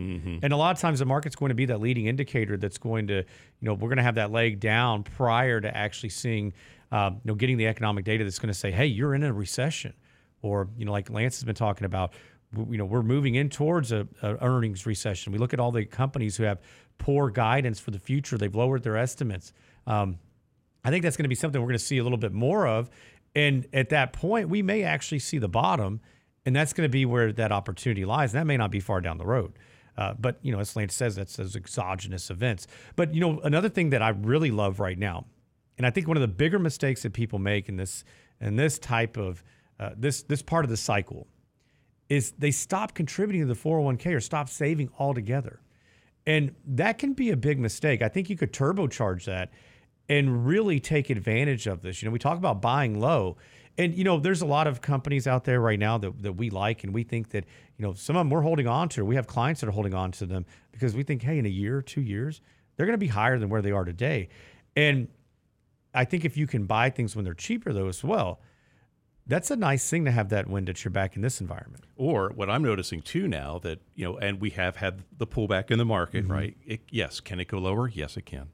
And 0.44 0.54
a 0.54 0.58
lot 0.58 0.76
of 0.76 0.80
times 0.82 1.00
the 1.00 1.06
market's 1.06 1.36
going 1.36 1.50
to 1.50 1.56
be 1.56 1.66
that 1.66 1.80
leading 1.80 2.08
indicator 2.08 2.58
that's 2.58 2.78
going 2.78 3.08
to, 3.08 3.16
you 3.16 3.26
know, 3.62 3.74
we're 3.74 3.90
going 3.90 3.98
to 3.98 4.04
have 4.04 4.16
that 4.16 4.32
leg 4.32 4.60
down 4.60 5.04
prior 5.04 5.60
to 5.62 5.76
actually 5.76 6.10
seeing, 6.10 6.54
uh, 6.92 7.12
you 7.14 7.22
know, 7.26 7.36
getting 7.36 7.58
the 7.58 7.68
economic 7.68 8.06
data 8.06 8.24
that's 8.24 8.40
going 8.40 8.48
to 8.52 8.58
say, 8.58 8.72
hey, 8.72 8.86
you're 8.86 9.14
in 9.14 9.24
a 9.24 9.34
recession. 9.34 9.94
Or, 10.42 10.70
you 10.78 10.86
know, 10.86 10.94
like 10.94 11.10
Lance 11.10 11.36
has 11.36 11.44
been 11.44 11.56
talking 11.56 11.86
about, 11.86 12.14
you 12.58 12.78
know, 12.78 12.86
we're 12.86 13.04
moving 13.04 13.36
in 13.36 13.50
towards 13.50 13.92
a, 13.92 14.08
a 14.22 14.38
earnings 14.42 14.86
recession. 14.86 15.34
We 15.34 15.38
look 15.38 15.54
at 15.54 15.60
all 15.60 15.72
the 15.72 15.86
companies 15.86 16.38
who 16.38 16.44
have 16.44 16.62
poor 16.98 17.30
guidance 17.30 17.80
for 17.80 17.92
the 17.92 18.00
future. 18.00 18.38
They've 18.38 18.56
lowered 18.56 18.84
their 18.84 18.98
estimates. 18.98 19.52
Um, 19.86 20.18
I 20.84 20.92
think 20.92 21.04
that's 21.04 21.18
going 21.18 21.26
to 21.26 21.30
be 21.30 21.36
something 21.36 21.60
we're 21.60 21.68
going 21.68 21.78
to 21.78 21.84
see 21.84 21.98
a 21.98 22.04
little 22.04 22.18
bit 22.18 22.32
more 22.32 22.66
of. 22.68 22.90
And 23.40 23.68
at 23.72 23.88
that 23.88 24.12
point, 24.12 24.50
we 24.50 24.62
may 24.62 24.84
actually 24.84 25.20
see 25.20 25.38
the 25.38 25.48
bottom, 25.48 26.02
and 26.46 26.54
that's 26.54 26.74
going 26.74 26.84
to 26.84 26.92
be 26.92 27.06
where 27.06 27.32
that 27.32 27.54
opportunity 27.54 28.04
lies. 28.04 28.34
And 28.34 28.42
that 28.42 28.46
may 28.46 28.58
not 28.58 28.70
be 28.70 28.82
far 28.82 29.00
down 29.00 29.18
the 29.18 29.26
road. 29.26 29.54
Uh, 29.98 30.14
but, 30.20 30.40
you 30.42 30.52
know, 30.52 30.60
as 30.60 30.76
Lance 30.76 30.94
says, 30.94 31.16
that's 31.16 31.38
those 31.38 31.56
exogenous 31.56 32.30
events. 32.30 32.68
But, 32.98 33.14
you 33.14 33.22
know, 33.22 33.40
another 33.40 33.70
thing 33.70 33.92
that 33.92 34.02
I 34.02 34.10
really 34.10 34.52
love 34.52 34.82
right 34.82 35.00
now, 35.00 35.26
and 35.78 35.88
I 35.88 35.90
think 35.90 36.06
one 36.06 36.18
of 36.18 36.22
the 36.22 36.28
bigger 36.28 36.60
mistakes 36.60 37.04
that 37.04 37.14
people 37.14 37.40
make 37.40 37.70
in 37.70 37.78
this 37.78 38.04
in 38.42 38.58
this 38.58 38.78
type 38.78 39.16
of 39.16 39.42
uh, 39.80 39.92
this 39.96 40.24
this 40.24 40.42
part 40.42 40.66
of 40.66 40.70
the 40.70 40.78
cycle 40.78 41.26
is 42.10 42.34
they 42.38 42.52
stop 42.52 42.94
contributing 42.94 43.48
to 43.48 43.54
the 43.54 43.60
401k 43.60 44.16
or 44.16 44.20
stop 44.20 44.50
saving 44.50 44.90
altogether. 45.00 45.62
And 46.26 46.56
that 46.66 46.98
can 46.98 47.14
be 47.14 47.30
a 47.30 47.38
big 47.38 47.58
mistake. 47.58 48.02
I 48.02 48.10
think 48.10 48.30
you 48.30 48.36
could 48.36 48.52
turbocharge 48.52 49.24
that 49.26 49.52
and 50.10 50.46
really 50.46 50.80
take 50.80 51.10
advantage 51.10 51.68
of 51.68 51.82
this. 51.82 52.02
You 52.02 52.08
know, 52.08 52.12
we 52.12 52.20
talk 52.20 52.38
about 52.38 52.62
buying 52.62 53.00
low. 53.00 53.38
And, 53.78 53.96
you 53.96 54.04
know, 54.04 54.20
there's 54.20 54.42
a 54.42 54.46
lot 54.46 54.68
of 54.68 54.82
companies 54.82 55.26
out 55.28 55.46
there 55.46 55.62
right 55.62 55.80
now 55.80 55.98
that, 56.00 56.22
that 56.24 56.34
we 56.34 56.50
like, 56.50 56.84
and 56.84 56.94
we 56.94 57.04
think 57.04 57.30
that, 57.30 57.46
you 57.78 57.86
know, 57.86 57.94
some 57.94 58.18
of 58.18 58.22
them 58.22 58.30
we're 58.30 58.42
holding 58.42 58.68
on 58.68 58.90
to. 58.90 59.06
We 59.06 59.16
have 59.16 59.28
clients 59.28 59.62
that 59.62 59.68
are 59.68 59.72
holding 59.72 59.94
on 59.94 60.12
to 60.14 60.26
them 60.26 60.46
because 60.74 60.96
we 60.96 61.04
think, 61.04 61.22
hey, 61.22 61.38
in 61.38 61.46
a 61.46 61.50
year, 61.50 61.82
two 61.82 62.02
years, 62.02 62.42
they're 62.76 62.86
going 62.86 62.96
to 62.96 62.98
be 62.98 63.08
higher 63.08 63.40
than 63.40 63.48
where 63.50 63.62
they 63.62 63.72
are 63.72 63.86
today. 63.86 64.28
And 64.76 65.08
I 65.94 66.04
think 66.04 66.26
if 66.26 66.36
you 66.36 66.46
can 66.46 66.66
buy 66.66 66.90
things 66.90 67.16
when 67.16 67.24
they're 67.24 67.34
cheaper, 67.34 67.72
though, 67.72 67.88
as 67.88 68.04
well, 68.04 68.42
that's 69.28 69.52
a 69.52 69.56
nice 69.56 69.88
thing 69.90 70.06
to 70.06 70.12
have 70.12 70.30
that 70.30 70.50
wind 70.50 70.70
at 70.70 70.84
your 70.84 70.92
back 70.92 71.16
in 71.16 71.22
this 71.22 71.40
environment. 71.40 71.84
Or 71.96 72.32
what 72.36 72.50
I'm 72.50 72.64
noticing 72.64 73.02
too 73.02 73.28
now 73.28 73.60
that 73.60 73.80
you 73.96 74.06
know, 74.06 74.18
and 74.18 74.42
we 74.42 74.50
have 74.52 74.78
had 74.78 75.04
the 75.18 75.28
pullback 75.28 75.72
in 75.72 75.78
the 75.78 75.86
market, 75.86 76.24
Mm-hmm. 76.24 76.34
right? 76.34 76.58
It, 76.66 76.82
yes, 76.90 77.20
can 77.20 77.40
it 77.40 77.48
go 77.48 77.60
lower? 77.60 77.88
Yes, 77.88 78.18
it 78.18 78.26
can. 78.26 78.50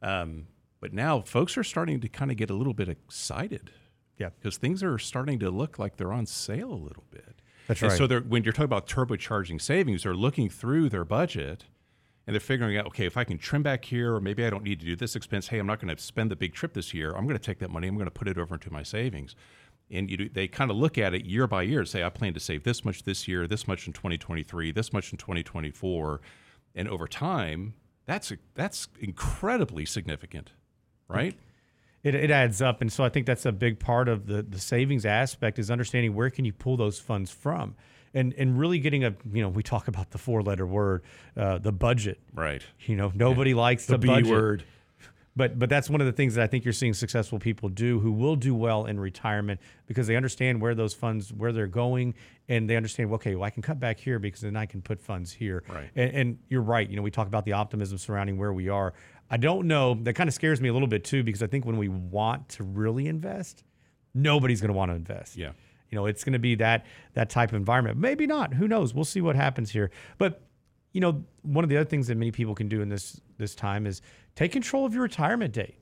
Um, 0.00 0.46
but 0.80 0.92
now 0.92 1.20
folks 1.20 1.56
are 1.56 1.64
starting 1.64 2.00
to 2.00 2.08
kind 2.08 2.30
of 2.30 2.36
get 2.36 2.50
a 2.50 2.54
little 2.54 2.74
bit 2.74 2.88
excited. 2.88 3.70
Yeah. 4.18 4.28
because 4.38 4.58
things 4.58 4.82
are 4.82 4.98
starting 4.98 5.38
to 5.38 5.50
look 5.50 5.78
like 5.78 5.96
they're 5.96 6.12
on 6.12 6.26
sale 6.26 6.70
a 6.70 6.74
little 6.74 7.04
bit. 7.10 7.40
That's 7.68 7.80
And 7.80 7.90
right. 7.90 7.96
so 7.96 8.06
they're, 8.06 8.20
when 8.20 8.44
you're 8.44 8.52
talking 8.52 8.66
about 8.66 8.86
turbocharging 8.86 9.62
savings, 9.62 10.02
they're 10.02 10.12
looking 10.14 10.50
through 10.50 10.90
their 10.90 11.06
budget 11.06 11.64
and 12.26 12.34
they're 12.34 12.40
figuring 12.40 12.76
out, 12.76 12.86
okay, 12.88 13.06
if 13.06 13.16
I 13.16 13.24
can 13.24 13.38
trim 13.38 13.62
back 13.62 13.84
here, 13.86 14.14
or 14.14 14.20
maybe 14.20 14.44
I 14.44 14.50
don't 14.50 14.62
need 14.62 14.78
to 14.80 14.86
do 14.86 14.94
this 14.94 15.16
expense. 15.16 15.48
Hey, 15.48 15.58
I'm 15.58 15.66
not 15.66 15.80
going 15.80 15.94
to 15.94 16.02
spend 16.02 16.30
the 16.30 16.36
big 16.36 16.52
trip 16.52 16.74
this 16.74 16.92
year. 16.92 17.12
I'm 17.12 17.24
going 17.24 17.38
to 17.38 17.42
take 17.42 17.60
that 17.60 17.70
money. 17.70 17.88
I'm 17.88 17.94
going 17.94 18.06
to 18.06 18.10
put 18.10 18.28
it 18.28 18.36
over 18.36 18.54
into 18.54 18.70
my 18.70 18.82
savings. 18.82 19.34
And 19.90 20.10
you 20.10 20.16
do, 20.16 20.28
they 20.28 20.46
kind 20.46 20.70
of 20.70 20.76
look 20.76 20.98
at 20.98 21.14
it 21.14 21.24
year 21.24 21.46
by 21.46 21.62
year 21.62 21.80
and 21.80 21.88
say, 21.88 22.04
I 22.04 22.10
plan 22.10 22.34
to 22.34 22.40
save 22.40 22.62
this 22.62 22.84
much 22.84 23.04
this 23.04 23.26
year, 23.26 23.46
this 23.46 23.66
much 23.66 23.86
in 23.86 23.92
2023, 23.92 24.70
this 24.70 24.92
much 24.92 25.12
in 25.12 25.18
2024, 25.18 26.20
and 26.74 26.88
over 26.88 27.08
time, 27.08 27.74
that's 28.06 28.32
that's 28.54 28.86
incredibly 29.00 29.84
significant, 29.84 30.52
right? 31.10 31.34
It, 32.02 32.14
it 32.14 32.30
adds 32.30 32.62
up, 32.62 32.80
and 32.80 32.90
so 32.90 33.04
I 33.04 33.10
think 33.10 33.26
that's 33.26 33.44
a 33.44 33.52
big 33.52 33.78
part 33.78 34.08
of 34.08 34.26
the 34.26 34.42
the 34.42 34.58
savings 34.58 35.04
aspect 35.04 35.58
is 35.58 35.70
understanding 35.70 36.14
where 36.14 36.30
can 36.30 36.44
you 36.46 36.52
pull 36.52 36.76
those 36.78 36.98
funds 36.98 37.30
from, 37.30 37.74
and 38.14 38.32
and 38.38 38.58
really 38.58 38.78
getting 38.78 39.04
a 39.04 39.14
you 39.32 39.42
know 39.42 39.50
we 39.50 39.62
talk 39.62 39.86
about 39.86 40.10
the 40.10 40.18
four 40.18 40.42
letter 40.42 40.66
word, 40.66 41.02
uh, 41.36 41.58
the 41.58 41.72
budget. 41.72 42.18
Right. 42.34 42.62
You 42.86 42.96
know 42.96 43.12
nobody 43.14 43.52
likes 43.52 43.84
The 43.84 43.94
to 43.94 43.98
B 43.98 44.06
budget. 44.08 44.30
word. 44.30 44.64
But 45.36 45.58
but 45.58 45.68
that's 45.68 45.88
one 45.88 46.00
of 46.00 46.06
the 46.06 46.12
things 46.12 46.34
that 46.34 46.42
I 46.42 46.46
think 46.48 46.64
you're 46.64 46.72
seeing 46.72 46.92
successful 46.92 47.38
people 47.38 47.68
do 47.68 48.00
who 48.00 48.10
will 48.12 48.36
do 48.36 48.54
well 48.54 48.86
in 48.86 48.98
retirement 48.98 49.60
because 49.86 50.06
they 50.06 50.16
understand 50.16 50.60
where 50.60 50.74
those 50.74 50.92
funds 50.92 51.32
where 51.32 51.52
they're 51.52 51.68
going 51.68 52.14
and 52.48 52.68
they 52.68 52.76
understand 52.76 53.12
okay 53.14 53.36
well 53.36 53.44
I 53.44 53.50
can 53.50 53.62
cut 53.62 53.78
back 53.78 54.00
here 54.00 54.18
because 54.18 54.40
then 54.40 54.56
I 54.56 54.66
can 54.66 54.82
put 54.82 55.00
funds 55.00 55.32
here. 55.32 55.62
Right. 55.68 55.88
and, 55.94 56.10
and 56.14 56.38
you're 56.48 56.62
right. 56.62 56.88
You 56.88 56.96
know 56.96 57.02
we 57.02 57.12
talk 57.12 57.28
about 57.28 57.44
the 57.44 57.52
optimism 57.52 57.96
surrounding 57.98 58.38
where 58.38 58.52
we 58.52 58.68
are. 58.68 58.92
I 59.30 59.36
don't 59.36 59.68
know. 59.68 59.94
That 59.94 60.14
kind 60.14 60.26
of 60.28 60.34
scares 60.34 60.60
me 60.60 60.68
a 60.68 60.72
little 60.72 60.88
bit 60.88 61.04
too 61.04 61.22
because 61.22 61.42
I 61.42 61.46
think 61.46 61.64
when 61.64 61.76
we 61.76 61.88
want 61.88 62.48
to 62.50 62.64
really 62.64 63.06
invest 63.06 63.62
nobody's 64.14 64.60
going 64.60 64.72
to 64.72 64.76
want 64.76 64.90
to 64.90 64.96
invest. 64.96 65.36
Yeah. 65.36 65.52
you 65.90 65.96
know 65.96 66.06
it's 66.06 66.24
going 66.24 66.32
to 66.32 66.40
be 66.40 66.56
that 66.56 66.86
that 67.14 67.30
type 67.30 67.50
of 67.50 67.54
environment. 67.54 67.98
Maybe 67.98 68.26
not. 68.26 68.54
Who 68.54 68.66
knows? 68.66 68.94
We'll 68.94 69.04
see 69.04 69.20
what 69.20 69.36
happens 69.36 69.70
here. 69.70 69.92
But 70.18 70.42
you 70.92 71.00
know 71.00 71.24
one 71.42 71.64
of 71.64 71.70
the 71.70 71.76
other 71.76 71.88
things 71.88 72.08
that 72.08 72.16
many 72.16 72.32
people 72.32 72.54
can 72.54 72.68
do 72.68 72.82
in 72.82 72.88
this 72.88 73.20
this 73.38 73.54
time 73.54 73.86
is 73.86 74.02
take 74.34 74.52
control 74.52 74.84
of 74.84 74.94
your 74.94 75.02
retirement 75.02 75.52
date. 75.52 75.78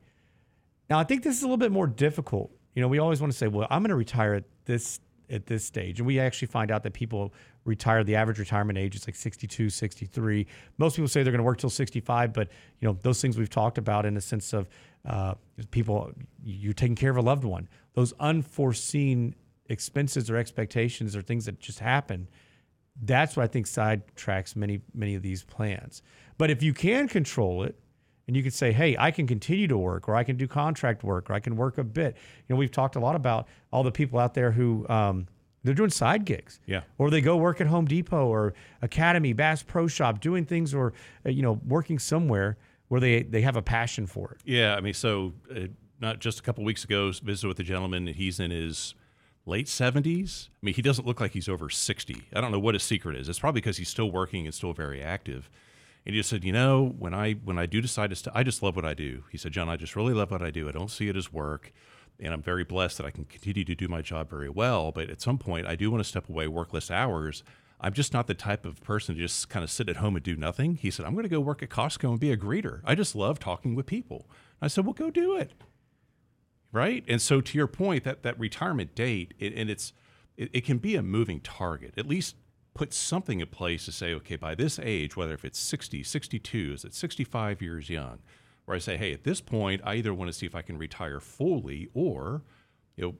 Now 0.90 0.99
i 0.99 1.05
think 1.05 1.22
this 1.22 1.36
is 1.36 1.42
a 1.42 1.46
little 1.46 1.57
bit 1.57 1.72
more 1.72 1.86
difficult. 1.86 2.51
You 2.74 2.82
know 2.82 2.88
we 2.88 2.99
always 2.99 3.20
want 3.20 3.32
to 3.32 3.38
say 3.38 3.49
well 3.49 3.66
i'm 3.70 3.82
going 3.82 3.90
to 3.90 3.96
retire 3.96 4.34
at 4.34 4.44
this 4.64 5.01
at 5.30 5.46
this 5.46 5.64
stage. 5.64 6.01
And 6.01 6.07
we 6.07 6.18
actually 6.18 6.49
find 6.49 6.70
out 6.70 6.82
that 6.84 6.94
people 6.94 7.34
retire 7.64 8.03
the 8.03 8.16
average 8.16 8.38
retirement 8.38 8.78
age 8.78 8.96
is 8.96 9.07
like 9.07 9.14
62 9.14 9.68
63 9.68 10.46
most 10.78 10.96
people 10.96 11.09
say 11.09 11.22
they're 11.22 11.32
going 11.32 11.38
to 11.38 11.44
work 11.44 11.59
till 11.59 11.68
65 11.68 12.32
but 12.32 12.49
you 12.80 12.88
know 12.88 12.96
those 13.03 13.20
things 13.20 13.36
we've 13.36 13.51
talked 13.51 13.76
about 13.76 14.07
in 14.07 14.14
the 14.14 14.20
sense 14.20 14.53
of 14.53 14.68
uh, 15.07 15.34
people 15.70 16.12
you're 16.42 16.72
taking 16.72 16.96
care 16.96 17.11
of 17.11 17.16
a 17.16 17.22
loved 17.22 17.44
one. 17.44 17.68
Those 17.94 18.12
unforeseen 18.20 19.34
expenses 19.66 20.30
or 20.30 20.36
expectations 20.36 21.14
or 21.14 21.22
things 21.22 21.44
that 21.44 21.61
just 21.61 21.80
happen 21.80 22.28
that's 23.03 23.36
what 23.36 23.44
I 23.44 23.46
think 23.46 23.66
sidetracks 23.66 24.57
many 24.57 24.80
many 24.94 25.14
of 25.14 25.22
these 25.22 25.44
plans. 25.44 26.03
But 26.36 26.51
if 26.51 26.62
you 26.62 26.74
can 26.74 27.09
control 27.09 27.62
it, 27.62 27.78
and 28.29 28.37
you 28.37 28.43
can 28.43 28.53
say, 28.53 28.70
"Hey, 28.70 28.95
I 28.97 29.11
can 29.11 29.26
continue 29.26 29.66
to 29.66 29.76
work, 29.79 30.09
or 30.09 30.14
I 30.14 30.22
can 30.22 30.37
do 30.37 30.47
contract 30.47 31.03
work, 31.03 31.29
or 31.29 31.33
I 31.33 31.41
can 31.41 31.57
work 31.57 31.79
a 31.79 31.83
bit." 31.85 32.16
You 32.47 32.55
know, 32.55 32.57
we've 32.59 32.70
talked 32.70 32.95
a 32.95 33.01
lot 33.01 33.16
about 33.16 33.49
all 33.72 33.83
the 33.83 33.91
people 33.91 34.20
out 34.20 34.35
there 34.35 34.53
who 34.53 34.87
um, 34.89 35.26
they're 35.64 35.74
doing 35.74 35.91
side 35.91 36.24
gigs, 36.24 36.61
Yeah. 36.66 36.83
or 36.99 37.11
they 37.11 37.20
go 37.20 37.37
work 37.37 37.61
at 37.61 37.66
Home 37.66 37.87
Depot 37.87 38.26
or 38.29 38.55
Academy, 38.83 39.33
Bass 39.33 39.62
Pro 39.64 39.89
Shop, 39.89 40.20
doing 40.20 40.45
things, 40.45 40.72
or 40.74 40.93
uh, 41.26 41.31
you 41.31 41.43
know, 41.43 41.59
working 41.66 41.99
somewhere 41.99 42.57
where 42.89 43.01
they 43.01 43.22
they 43.22 43.41
have 43.41 43.57
a 43.57 43.62
passion 43.62 44.07
for 44.07 44.31
it. 44.33 44.39
Yeah, 44.45 44.76
I 44.76 44.81
mean, 44.81 44.95
so 44.95 45.33
uh, 45.51 45.61
not 46.01 46.20
just 46.20 46.39
a 46.39 46.43
couple 46.43 46.62
weeks 46.64 46.85
ago, 46.85 47.11
visited 47.11 47.49
with 47.49 47.59
a 47.59 47.64
gentleman, 47.64 48.07
and 48.07 48.16
he's 48.16 48.39
in 48.39 48.51
his 48.53 48.95
late 49.47 49.66
70s. 49.66 50.49
I 50.51 50.66
mean, 50.66 50.74
he 50.74 50.83
doesn't 50.83 51.07
look 51.07 51.20
like 51.22 51.33
he's 51.33 51.49
over 51.49 51.70
60. 51.70 52.22
I 52.35 52.41
don't 52.43 52.53
know 52.53 52.59
what 52.59 52.74
his 52.74 52.83
secret 52.83 53.16
is. 53.16 53.29
It's 53.31 53.39
probably 53.39 53.62
because 53.62 53.79
he's 53.79 53.89
still 53.89 54.11
working 54.11 54.45
and 54.45 54.55
still 54.55 54.74
very 54.74 55.03
active. 55.03 55.49
And 56.05 56.14
he 56.14 56.20
just 56.20 56.30
said, 56.30 56.44
you 56.44 56.53
know, 56.53 56.94
when 56.99 57.14
I 57.14 57.32
when 57.32 57.59
I 57.59 57.66
do 57.66 57.80
decide 57.80 58.11
to, 58.11 58.16
st- 58.16 58.34
I 58.34 58.42
just 58.42 58.62
love 58.62 58.76
what 58.76 58.84
I 58.84 58.94
do. 58.94 59.24
He 59.30 59.38
said, 59.38 59.53
John, 59.53 59.68
I 59.68 59.76
just 59.76 59.96
really 59.96 60.14
love 60.14 60.30
what 60.30 60.42
I 60.42 60.51
do. 60.51 60.68
I 60.68 60.72
don't 60.72 60.90
see 60.90 61.09
it 61.09 61.16
as 61.16 61.32
work, 61.32 61.72
and 62.18 62.32
I'm 62.32 62.42
very 62.42 62.64
blessed 62.64 62.99
that 62.99 63.07
I 63.07 63.11
can 63.11 63.24
continue 63.24 63.64
to 63.64 63.74
do 63.74 63.88
my 63.88 64.01
job 64.01 64.30
very 64.30 64.49
well. 64.49 64.92
But 64.92 65.11
at 65.11 65.20
some 65.20 65.38
point, 65.38 65.66
I 65.66 65.76
do 65.76 65.90
want 65.90 66.03
to 66.03 66.09
step 66.09 66.28
away, 66.28 66.49
work 66.49 66.72
less 66.72 66.90
hours. 66.90 67.42
I'm 67.80 67.92
just 67.92 68.12
not 68.12 68.26
the 68.26 68.34
type 68.34 68.66
of 68.66 68.82
person 68.82 69.14
to 69.14 69.20
just 69.20 69.49
kind 69.49 69.62
of 69.62 69.70
sit 69.70 69.88
at 69.88 69.99
home 69.99 70.16
and 70.16 70.24
do 70.24 70.34
nothing. 70.34 70.76
He 70.76 70.90
said, 70.90 71.07
I'm 71.07 71.12
going 71.12 71.22
to 71.22 71.28
go 71.28 71.38
work 71.38 71.62
at 71.62 71.68
Costco 71.68 72.11
and 72.11 72.18
be 72.18 72.32
a 72.32 72.36
greeter. 72.36 72.80
I 72.84 72.96
just 72.96 73.14
love 73.14 73.38
talking 73.38 73.76
with 73.76 73.86
people. 73.86 74.28
I 74.61 74.66
said, 74.66 74.84
well, 74.84 74.94
go 74.94 75.11
do 75.11 75.36
it 75.36 75.53
right 76.72 77.05
and 77.09 77.20
so 77.22 77.40
to 77.40 77.57
your 77.57 77.66
point 77.66 78.05
that 78.05 78.22
that 78.22 78.38
retirement 78.38 78.94
date 78.94 79.32
it, 79.38 79.55
and 79.55 79.70
it's 79.70 79.92
it, 80.36 80.51
it 80.53 80.64
can 80.64 80.78
be 80.78 80.96
a 80.96 81.03
moving 81.03 81.40
target 81.40 81.94
at 81.96 82.07
least 82.07 82.36
put 82.79 82.95
something 82.95 83.41
in 83.41 83.47
place 83.49 83.85
to 83.85 83.93
say 83.93 84.14
okay 84.14 84.37
by 84.37 84.55
this 84.55 84.79
age 84.79 85.16
whether 85.16 85.35
if 85.35 85.45
it's 85.45 85.59
60 85.59 86.03
62 86.03 86.72
is 86.74 86.85
it 86.85 86.95
65 86.95 87.61
years 87.61 87.91
young 87.91 88.18
where 88.64 88.76
i 88.76 88.79
say 88.79 88.97
hey 88.97 89.12
at 89.12 89.24
this 89.24 89.41
point 89.41 89.81
i 89.85 89.95
either 89.95 90.14
want 90.14 90.29
to 90.29 90.33
see 90.33 90.47
if 90.47 90.55
i 90.55 90.62
can 90.62 90.79
retire 90.79 91.20
fully 91.20 91.89
or 91.93 92.43
you 92.97 93.05
know 93.05 93.14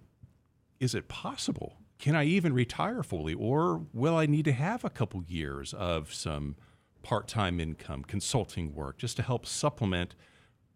is 0.79 0.95
it 0.95 1.09
possible 1.09 1.79
can 1.99 2.15
i 2.15 2.25
even 2.25 2.53
retire 2.53 3.03
fully 3.03 3.35
or 3.35 3.83
will 3.93 4.17
i 4.17 4.27
need 4.27 4.45
to 4.45 4.53
have 4.53 4.85
a 4.85 4.91
couple 4.91 5.23
years 5.27 5.75
of 5.75 6.15
some 6.15 6.55
part-time 7.03 7.59
income 7.59 8.05
consulting 8.05 8.75
work 8.75 8.97
just 8.97 9.17
to 9.17 9.23
help 9.23 9.45
supplement 9.45 10.15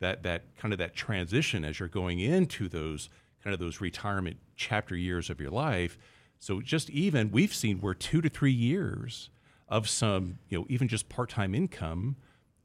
that 0.00 0.22
that 0.24 0.56
kind 0.56 0.72
of 0.72 0.78
that 0.78 0.94
transition 0.94 1.64
as 1.64 1.78
you're 1.78 1.88
going 1.88 2.18
into 2.18 2.68
those 2.68 3.08
kind 3.42 3.54
of 3.54 3.60
those 3.60 3.80
retirement 3.80 4.36
chapter 4.56 4.94
years 4.94 5.30
of 5.30 5.40
your 5.40 5.50
life. 5.50 5.98
So 6.42 6.60
just 6.60 6.90
even 6.90 7.30
we've 7.30 7.54
seen 7.54 7.80
where 7.80 7.94
two 7.94 8.20
to 8.20 8.28
three 8.28 8.50
years 8.50 9.30
of 9.68 9.88
some 9.88 10.38
you 10.48 10.58
know 10.58 10.66
even 10.68 10.88
just 10.88 11.08
part-time 11.08 11.54
income 11.54 12.16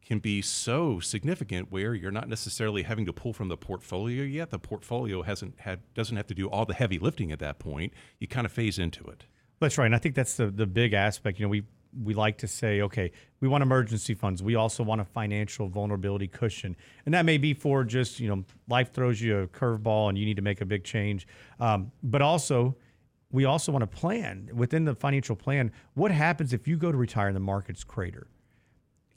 can 0.03 0.17
be 0.17 0.41
so 0.41 0.99
significant 0.99 1.71
where 1.71 1.93
you're 1.93 2.09
not 2.09 2.28
necessarily 2.28 2.82
having 2.82 3.05
to 3.05 3.13
pull 3.13 3.34
from 3.34 3.49
the 3.49 3.55
portfolio 3.57 4.23
yet. 4.23 4.49
The 4.49 4.57
portfolio 4.57 5.21
hasn't 5.21 5.59
had 5.59 5.82
doesn't 5.93 6.17
have 6.17 6.25
to 6.25 6.34
do 6.34 6.49
all 6.49 6.65
the 6.65 6.73
heavy 6.73 6.97
lifting 6.97 7.32
at 7.32 7.38
that 7.38 7.59
point. 7.59 7.93
You 8.17 8.28
kind 8.28 8.47
of 8.47 8.51
phase 8.51 8.80
into 8.80 9.03
it. 9.09 9.25
That's 9.59 9.78
right, 9.78 9.86
and 9.86 9.93
I 9.93 9.99
think 9.99 10.15
that's 10.15 10.34
the 10.34 10.47
the 10.47 10.65
big 10.65 10.93
aspect. 10.93 11.38
You 11.38 11.45
know, 11.45 11.49
we 11.49 11.63
we 12.03 12.15
like 12.15 12.39
to 12.39 12.47
say, 12.47 12.82
okay, 12.82 13.11
we 13.41 13.47
want 13.47 13.61
emergency 13.61 14.15
funds. 14.15 14.41
We 14.41 14.55
also 14.55 14.82
want 14.82 15.01
a 15.01 15.05
financial 15.05 15.67
vulnerability 15.67 16.28
cushion, 16.28 16.75
and 17.05 17.13
that 17.13 17.25
may 17.25 17.38
be 17.38 17.53
for 17.53 17.84
just 17.84 18.19
you 18.19 18.28
know, 18.28 18.43
life 18.67 18.91
throws 18.91 19.21
you 19.21 19.41
a 19.41 19.47
curveball 19.47 20.09
and 20.09 20.17
you 20.17 20.25
need 20.25 20.38
to 20.38 20.41
make 20.41 20.61
a 20.61 20.65
big 20.65 20.84
change. 20.84 21.28
Um, 21.59 21.91
but 22.01 22.23
also, 22.23 22.75
we 23.32 23.45
also 23.45 23.71
want 23.71 23.82
to 23.82 23.88
plan 23.88 24.49
within 24.53 24.86
the 24.86 24.95
financial 24.95 25.36
plan. 25.36 25.71
What 25.95 26.11
happens 26.11 26.53
if 26.53 26.67
you 26.67 26.78
go 26.78 26.91
to 26.91 26.97
retire 26.97 27.28
and 27.28 27.36
the 27.36 27.41
markets 27.41 27.84
crater? 27.84 28.28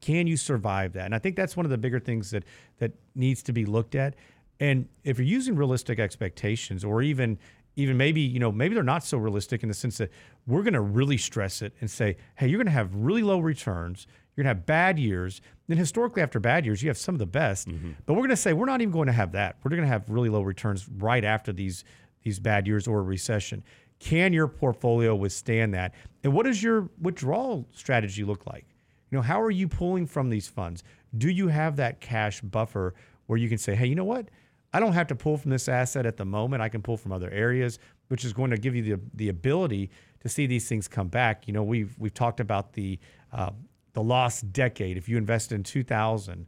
Can 0.01 0.27
you 0.27 0.37
survive 0.37 0.95
that? 0.95 1.05
And 1.05 1.15
I 1.15 1.19
think 1.19 1.37
that's 1.37 1.57
one 1.57 1.67
of 1.67 1.71
the 1.71 1.79
bigger 1.79 2.01
things 2.01 2.31
that 2.31 2.45
that 2.79 2.93
needs 3.15 3.43
to 3.45 3.53
be 3.53 3.67
looked 3.67 3.95
at. 3.95 4.15
And 4.59 4.89
if 5.05 5.19
you're 5.19 5.27
using 5.27 5.57
realistic 5.57 5.99
expectations, 5.99 6.85
or 6.85 7.03
even 7.03 7.39
even 7.77 7.97
maybe 7.97 8.21
you 8.21 8.41
know 8.41 8.51
maybe 8.51 8.75
they're 8.75 8.83
not 8.83 9.05
so 9.05 9.19
realistic 9.19 9.63
in 9.63 9.69
the 9.69 9.75
sense 9.75 9.99
that 9.99 10.11
we're 10.47 10.63
going 10.63 10.75
to 10.75 10.81
really 10.81 11.19
stress 11.19 11.63
it 11.63 11.75
and 11.81 11.91
say, 11.91 12.17
hey, 12.37 12.49
you're 12.49 12.59
going 12.59 12.67
to 12.67 12.73
have 12.73 12.95
really 12.95 13.23
low 13.23 13.39
returns. 13.39 14.07
You're 14.35 14.45
going 14.45 14.55
to 14.55 14.59
have 14.59 14.67
bad 14.67 14.99
years. 14.99 15.41
Then 15.69 15.77
historically, 15.77 16.23
after 16.23 16.41
bad 16.41 16.65
years, 16.65 16.83
you 16.83 16.89
have 16.89 16.99
some 16.99 17.15
of 17.15 17.19
the 17.19 17.27
best. 17.27 17.69
Mm-hmm. 17.69 17.93
But 18.07 18.15
we're 18.15 18.21
going 18.21 18.31
to 18.31 18.37
say 18.37 18.53
we're 18.53 18.67
not 18.67 18.81
even 18.81 18.93
going 18.93 19.07
to 19.07 19.13
have 19.13 19.33
that. 19.33 19.57
We're 19.63 19.71
going 19.71 19.83
to 19.83 19.89
have 19.89 20.09
really 20.09 20.31
low 20.31 20.43
returns 20.43 20.89
right 20.89 21.25
after 21.25 21.53
these 21.53 21.85
these 22.23 22.39
bad 22.39 22.67
years 22.67 22.87
or 22.87 22.99
a 22.99 23.03
recession. 23.03 23.63
Can 24.01 24.33
your 24.33 24.49
portfolio 24.49 25.15
withstand 25.15 25.75
that? 25.75 25.95
And 26.25 26.33
what 26.33 26.47
does 26.47 26.63
your 26.63 26.89
withdrawal 27.01 27.67
strategy 27.73 28.25
look 28.25 28.47
like? 28.47 28.67
You 29.11 29.19
know, 29.19 29.23
how 29.23 29.41
are 29.41 29.51
you 29.51 29.69
pulling 29.69 30.07
from 30.07 30.31
these 30.31 30.49
funds? 30.49 30.83
Do 31.17 31.29
you 31.29 31.49
have 31.49 31.77
that 31.77 32.01
cash 32.01 32.41
buffer 32.41 32.95
where 33.27 33.39
you 33.39 33.49
can 33.49 33.59
say, 33.59 33.75
hey, 33.75 33.87
you 33.87 33.95
know 33.95 34.05
what? 34.05 34.29
I 34.73 34.81
don't 34.81 34.93
have 34.93 35.09
to 35.09 35.15
pull 35.15 35.37
from 35.37 35.51
this 35.51 35.69
asset 35.69 36.07
at 36.07 36.17
the 36.17 36.25
moment. 36.25 36.63
I 36.63 36.69
can 36.69 36.81
pull 36.81 36.97
from 36.97 37.13
other 37.13 37.31
areas, 37.31 37.79
which 38.09 38.25
is 38.25 38.33
going 38.33 38.51
to 38.51 38.57
give 38.57 38.75
you 38.75 38.83
the, 38.83 39.03
the 39.15 39.29
ability 39.29 39.91
to 40.21 40.29
see 40.29 40.47
these 40.47 40.69
things 40.69 40.89
come 40.89 41.09
back. 41.09 41.47
You 41.47 41.53
know, 41.53 41.63
we've 41.63 41.95
we've 41.99 42.15
talked 42.15 42.41
about 42.41 42.73
the 42.75 42.99
uh, 43.33 43.51
the 43.93 44.03
lost 44.03 44.53
decade. 44.53 44.97
If 44.97 45.09
you 45.09 45.17
invested 45.17 45.57
in 45.57 45.63
2000 45.65 46.47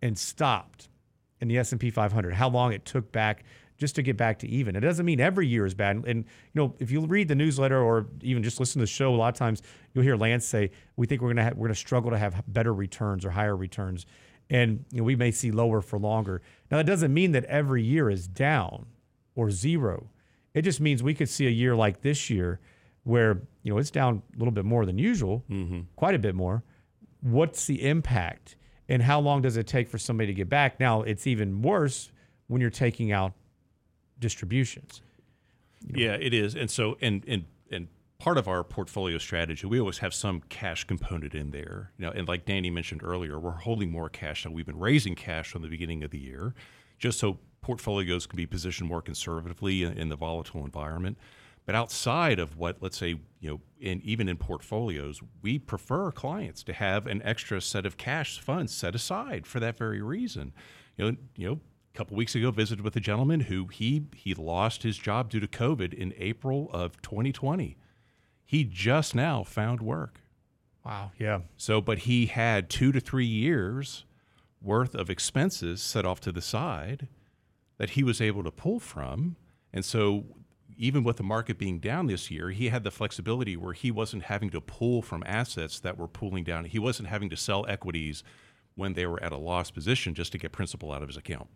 and 0.00 0.18
stopped 0.18 0.88
in 1.40 1.48
the 1.48 1.58
S&P 1.58 1.90
500, 1.90 2.34
how 2.34 2.48
long 2.48 2.72
it 2.72 2.84
took 2.84 3.12
back 3.12 3.44
just 3.82 3.96
to 3.96 4.02
get 4.02 4.16
back 4.16 4.38
to 4.38 4.48
even. 4.48 4.76
It 4.76 4.80
doesn't 4.80 5.04
mean 5.04 5.20
every 5.20 5.46
year 5.46 5.66
is 5.66 5.74
bad. 5.74 5.96
And 6.06 6.24
you 6.24 6.24
know, 6.54 6.74
if 6.78 6.90
you 6.90 7.04
read 7.04 7.28
the 7.28 7.34
newsletter 7.34 7.82
or 7.82 8.06
even 8.22 8.42
just 8.42 8.58
listen 8.58 8.78
to 8.78 8.84
the 8.84 8.86
show, 8.86 9.14
a 9.14 9.16
lot 9.16 9.34
of 9.34 9.34
times 9.34 9.60
you'll 9.92 10.04
hear 10.04 10.16
Lance 10.16 10.46
say, 10.46 10.70
"We 10.96 11.06
think 11.06 11.20
we're 11.20 11.28
gonna 11.28 11.42
have, 11.42 11.56
we're 11.56 11.66
gonna 11.66 11.74
struggle 11.74 12.10
to 12.12 12.18
have 12.18 12.42
better 12.46 12.72
returns 12.72 13.26
or 13.26 13.30
higher 13.30 13.56
returns." 13.56 14.06
and 14.50 14.84
you 14.92 14.98
know, 14.98 15.04
we 15.04 15.16
may 15.16 15.30
see 15.30 15.50
lower 15.50 15.80
for 15.80 15.98
longer. 15.98 16.42
Now 16.70 16.76
that 16.76 16.86
doesn't 16.86 17.12
mean 17.12 17.32
that 17.32 17.44
every 17.44 17.82
year 17.82 18.10
is 18.10 18.28
down 18.28 18.86
or 19.34 19.50
zero. 19.50 20.10
It 20.54 20.62
just 20.62 20.80
means 20.80 21.02
we 21.02 21.14
could 21.14 21.28
see 21.28 21.46
a 21.46 21.50
year 21.50 21.74
like 21.74 22.02
this 22.02 22.28
year 22.28 22.60
where, 23.04 23.40
you 23.62 23.72
know, 23.72 23.78
it's 23.78 23.90
down 23.90 24.22
a 24.34 24.38
little 24.38 24.52
bit 24.52 24.66
more 24.66 24.84
than 24.84 24.98
usual, 24.98 25.42
mm-hmm. 25.50 25.80
quite 25.96 26.14
a 26.14 26.18
bit 26.18 26.34
more. 26.34 26.62
What's 27.22 27.66
the 27.66 27.82
impact? 27.88 28.56
And 28.88 29.02
how 29.02 29.20
long 29.20 29.40
does 29.40 29.56
it 29.56 29.66
take 29.66 29.88
for 29.88 29.96
somebody 29.96 30.26
to 30.26 30.34
get 30.34 30.50
back? 30.50 30.78
Now, 30.78 31.02
it's 31.02 31.26
even 31.26 31.62
worse 31.62 32.10
when 32.48 32.60
you're 32.60 32.70
taking 32.70 33.10
out 33.10 33.32
distributions. 34.22 35.02
Yeah, 35.86 36.12
it 36.12 36.32
is. 36.32 36.54
And 36.54 36.70
so, 36.70 36.96
and 37.02 37.24
and 37.28 37.44
and 37.70 37.88
part 38.18 38.38
of 38.38 38.48
our 38.48 38.62
portfolio 38.64 39.18
strategy, 39.18 39.66
we 39.66 39.80
always 39.80 39.98
have 39.98 40.14
some 40.14 40.42
cash 40.48 40.84
component 40.84 41.34
in 41.34 41.50
there. 41.50 41.90
You 41.98 42.06
know, 42.06 42.12
and 42.12 42.26
like 42.26 42.46
Danny 42.46 42.70
mentioned 42.70 43.02
earlier, 43.02 43.38
we're 43.38 43.50
holding 43.50 43.90
more 43.90 44.08
cash 44.08 44.44
than 44.44 44.52
we've 44.52 44.64
been 44.64 44.78
raising 44.78 45.14
cash 45.14 45.50
from 45.50 45.62
the 45.62 45.68
beginning 45.68 46.04
of 46.04 46.10
the 46.10 46.20
year, 46.20 46.54
just 46.98 47.18
so 47.18 47.38
portfolios 47.60 48.26
can 48.26 48.36
be 48.36 48.46
positioned 48.46 48.88
more 48.88 49.02
conservatively 49.02 49.82
in, 49.82 49.92
in 49.98 50.08
the 50.08 50.16
volatile 50.16 50.64
environment. 50.64 51.18
But 51.64 51.74
outside 51.76 52.38
of 52.40 52.56
what, 52.56 52.78
let's 52.80 52.96
say, 52.96 53.20
you 53.40 53.50
know, 53.50 53.60
in 53.80 54.00
even 54.02 54.28
in 54.28 54.36
portfolios, 54.36 55.20
we 55.42 55.58
prefer 55.58 56.10
clients 56.10 56.62
to 56.64 56.72
have 56.72 57.06
an 57.06 57.22
extra 57.24 57.60
set 57.60 57.86
of 57.86 57.96
cash 57.96 58.40
funds 58.40 58.74
set 58.74 58.94
aside 58.94 59.46
for 59.46 59.60
that 59.60 59.76
very 59.76 60.02
reason. 60.02 60.52
You 60.96 61.04
know, 61.04 61.16
you 61.36 61.48
know, 61.48 61.60
a 61.92 61.98
couple 61.98 62.16
weeks 62.16 62.34
ago 62.34 62.50
visited 62.50 62.82
with 62.82 62.96
a 62.96 63.00
gentleman 63.00 63.40
who 63.40 63.66
he 63.66 64.04
he 64.14 64.34
lost 64.34 64.82
his 64.82 64.96
job 64.96 65.30
due 65.30 65.40
to 65.40 65.48
COVID 65.48 65.92
in 65.92 66.14
April 66.16 66.70
of 66.72 67.00
2020. 67.02 67.76
He 68.44 68.64
just 68.64 69.14
now 69.14 69.44
found 69.44 69.80
work. 69.80 70.20
Wow. 70.84 71.12
Yeah. 71.18 71.40
So, 71.56 71.80
but 71.80 72.00
he 72.00 72.26
had 72.26 72.68
two 72.68 72.92
to 72.92 73.00
three 73.00 73.26
years 73.26 74.04
worth 74.60 74.94
of 74.94 75.10
expenses 75.10 75.82
set 75.82 76.04
off 76.04 76.20
to 76.20 76.32
the 76.32 76.42
side 76.42 77.08
that 77.78 77.90
he 77.90 78.02
was 78.02 78.20
able 78.20 78.44
to 78.44 78.50
pull 78.50 78.80
from. 78.80 79.36
And 79.72 79.84
so, 79.84 80.24
even 80.76 81.04
with 81.04 81.16
the 81.16 81.22
market 81.22 81.58
being 81.58 81.78
down 81.78 82.06
this 82.06 82.30
year, 82.30 82.50
he 82.50 82.68
had 82.68 82.84
the 82.84 82.90
flexibility 82.90 83.56
where 83.56 83.72
he 83.72 83.90
wasn't 83.90 84.24
having 84.24 84.50
to 84.50 84.60
pull 84.60 85.02
from 85.02 85.22
assets 85.26 85.78
that 85.80 85.98
were 85.98 86.08
pulling 86.08 86.44
down. 86.44 86.64
He 86.64 86.78
wasn't 86.78 87.08
having 87.08 87.30
to 87.30 87.36
sell 87.36 87.64
equities 87.68 88.24
when 88.74 88.94
they 88.94 89.06
were 89.06 89.22
at 89.22 89.32
a 89.32 89.36
loss 89.36 89.70
position 89.70 90.14
just 90.14 90.32
to 90.32 90.38
get 90.38 90.52
principal 90.52 90.92
out 90.92 91.02
of 91.02 91.08
his 91.08 91.16
account. 91.16 91.48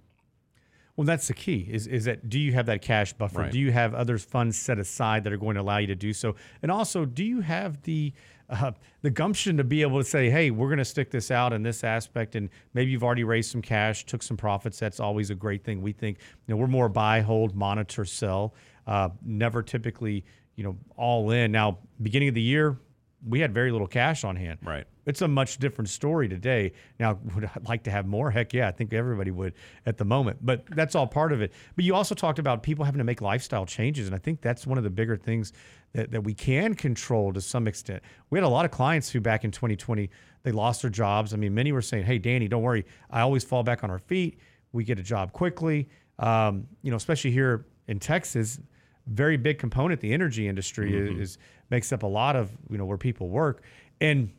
Well, 0.97 1.05
that's 1.05 1.28
the 1.28 1.34
key. 1.34 1.66
Is 1.70 1.86
is 1.86 2.07
that 2.07 2.28
do 2.28 2.38
you 2.38 2.53
have 2.53 2.66
that 2.66 2.80
cash 2.80 3.12
buffer? 3.12 3.40
Right. 3.40 3.53
Do 3.53 3.59
you 3.59 3.70
have 3.70 3.94
other 3.94 4.16
funds 4.16 4.57
set 4.57 4.78
aside 4.78 5.24
that 5.24 5.32
are 5.32 5.36
going 5.36 5.57
to 5.57 5.61
allow 5.61 5.76
you 5.76 5.86
to 5.88 5.94
do 5.94 6.12
so? 6.12 6.36
And 6.62 6.72
also, 6.72 7.05
do 7.05 7.22
you 7.22 7.40
have 7.40 7.82
the 7.82 8.14
uh, 8.49 8.72
the 9.03 9.11
gumption 9.11 9.59
to 9.59 9.64
be 9.64 9.82
able 9.82 9.99
to 9.99 10.05
say, 10.05 10.30
"Hey, 10.30 10.51
we're 10.51 10.68
going 10.68 10.78
to 10.78 10.84
stick 10.86 11.11
this 11.11 11.30
out 11.30 11.53
in 11.53 11.62
this 11.62 11.84
aspect," 11.84 12.34
and 12.34 12.49
maybe 12.72 12.90
you've 12.90 13.05
already 13.05 13.24
raised 13.24 13.51
some 13.51 13.61
cash, 13.61 14.07
took 14.07 14.22
some 14.22 14.38
profits. 14.38 14.78
That's 14.78 14.99
always 15.01 15.28
a 15.30 15.34
great 15.34 15.64
thing. 15.64 15.82
We 15.82 15.92
think 15.92 16.18
you 16.47 16.55
know 16.55 16.57
we're 16.57 16.66
more 16.66 16.88
buy, 16.88 17.20
hold, 17.20 17.55
monitor, 17.55 18.05
sell. 18.07 18.55
Uh, 18.86 19.11
never 19.22 19.62
typically 19.62 20.24
you 20.55 20.64
know 20.64 20.76
all 20.97 21.30
in. 21.30 21.53
Now, 21.53 21.78
beginning 22.01 22.28
of 22.28 22.34
the 22.34 22.42
year, 22.42 22.78
we 23.27 23.41
had 23.41 23.53
very 23.53 23.72
little 23.72 23.87
cash 23.87 24.24
on 24.24 24.37
hand. 24.37 24.61
Right. 24.62 24.87
It's 25.05 25.20
a 25.20 25.29
much 25.29 25.59
different 25.59 25.89
story 25.89 26.29
today. 26.29 26.72
Now, 26.99 27.18
would 27.35 27.45
I 27.45 27.51
like 27.68 27.83
to 27.85 27.91
have 27.91 28.07
more? 28.07 28.31
Heck 28.31 28.53
yeah, 28.53 28.68
I 28.68 28.70
think 28.70 28.93
everybody 28.93 29.31
would 29.31 29.55
at 29.85 29.99
the 29.99 30.05
moment. 30.05 30.39
But 30.43 30.64
that's 30.70 30.95
all 30.95 31.07
part 31.07 31.33
of 31.33 31.43
it. 31.43 31.53
But 31.74 31.85
you 31.85 31.95
also 31.95 32.14
talked 32.14 32.39
about 32.39 32.62
people 32.62 32.85
having 32.85 32.99
to 32.99 33.05
make 33.05 33.20
lifestyle 33.20 33.66
changes. 33.66 34.07
And 34.07 34.14
I 34.14 34.18
think 34.18 34.41
that's 34.41 34.66
one 34.66 34.79
of 34.79 34.85
the 34.85 34.91
bigger 34.91 35.16
things 35.16 35.53
that, 35.93 36.11
that 36.12 36.22
we 36.22 36.35
can 36.35 36.74
control 36.74 37.33
to 37.33 37.41
some 37.41 37.66
extent. 37.66 38.03
We 38.31 38.39
had 38.39 38.45
a 38.45 38.49
lot 38.49 38.64
of 38.64 38.70
clients 38.70 39.11
who 39.11 39.20
back 39.20 39.45
in 39.45 39.51
2020, 39.51 40.09
they 40.45 40.53
lost 40.53 40.83
their 40.83 40.91
jobs. 40.91 41.35
I 41.35 41.37
mean, 41.37 41.55
many 41.55 41.72
were 41.72 41.83
saying, 41.83 42.05
hey, 42.05 42.18
Danny, 42.18 42.49
don't 42.49 42.62
worry. 42.62 42.85
I 43.11 43.22
always 43.22 43.45
fall 43.45 43.62
back 43.62 43.83
on 43.83 43.91
our 43.91 43.99
feet. 43.99 44.39
We 44.72 44.85
get 44.85 44.99
a 44.99 45.03
job 45.03 45.33
quickly. 45.33 45.89
Um, 46.18 46.66
you 46.83 46.91
know, 46.91 46.97
especially 46.97 47.33
here 47.33 47.66
in 47.89 47.99
Texas, 47.99 48.61
very 49.07 49.36
big 49.36 49.59
component, 49.59 50.00
the 50.00 50.12
energy 50.12 50.48
industry 50.48 50.96
is, 50.96 51.11
mm-hmm. 51.11 51.22
is 51.22 51.38
makes 51.70 51.92
up 51.92 52.02
a 52.02 52.07
lot 52.07 52.36
of, 52.36 52.50
you 52.70 52.78
know, 52.78 52.84
where 52.84 52.98
people 52.98 53.28
work. 53.28 53.62
And 54.00 54.30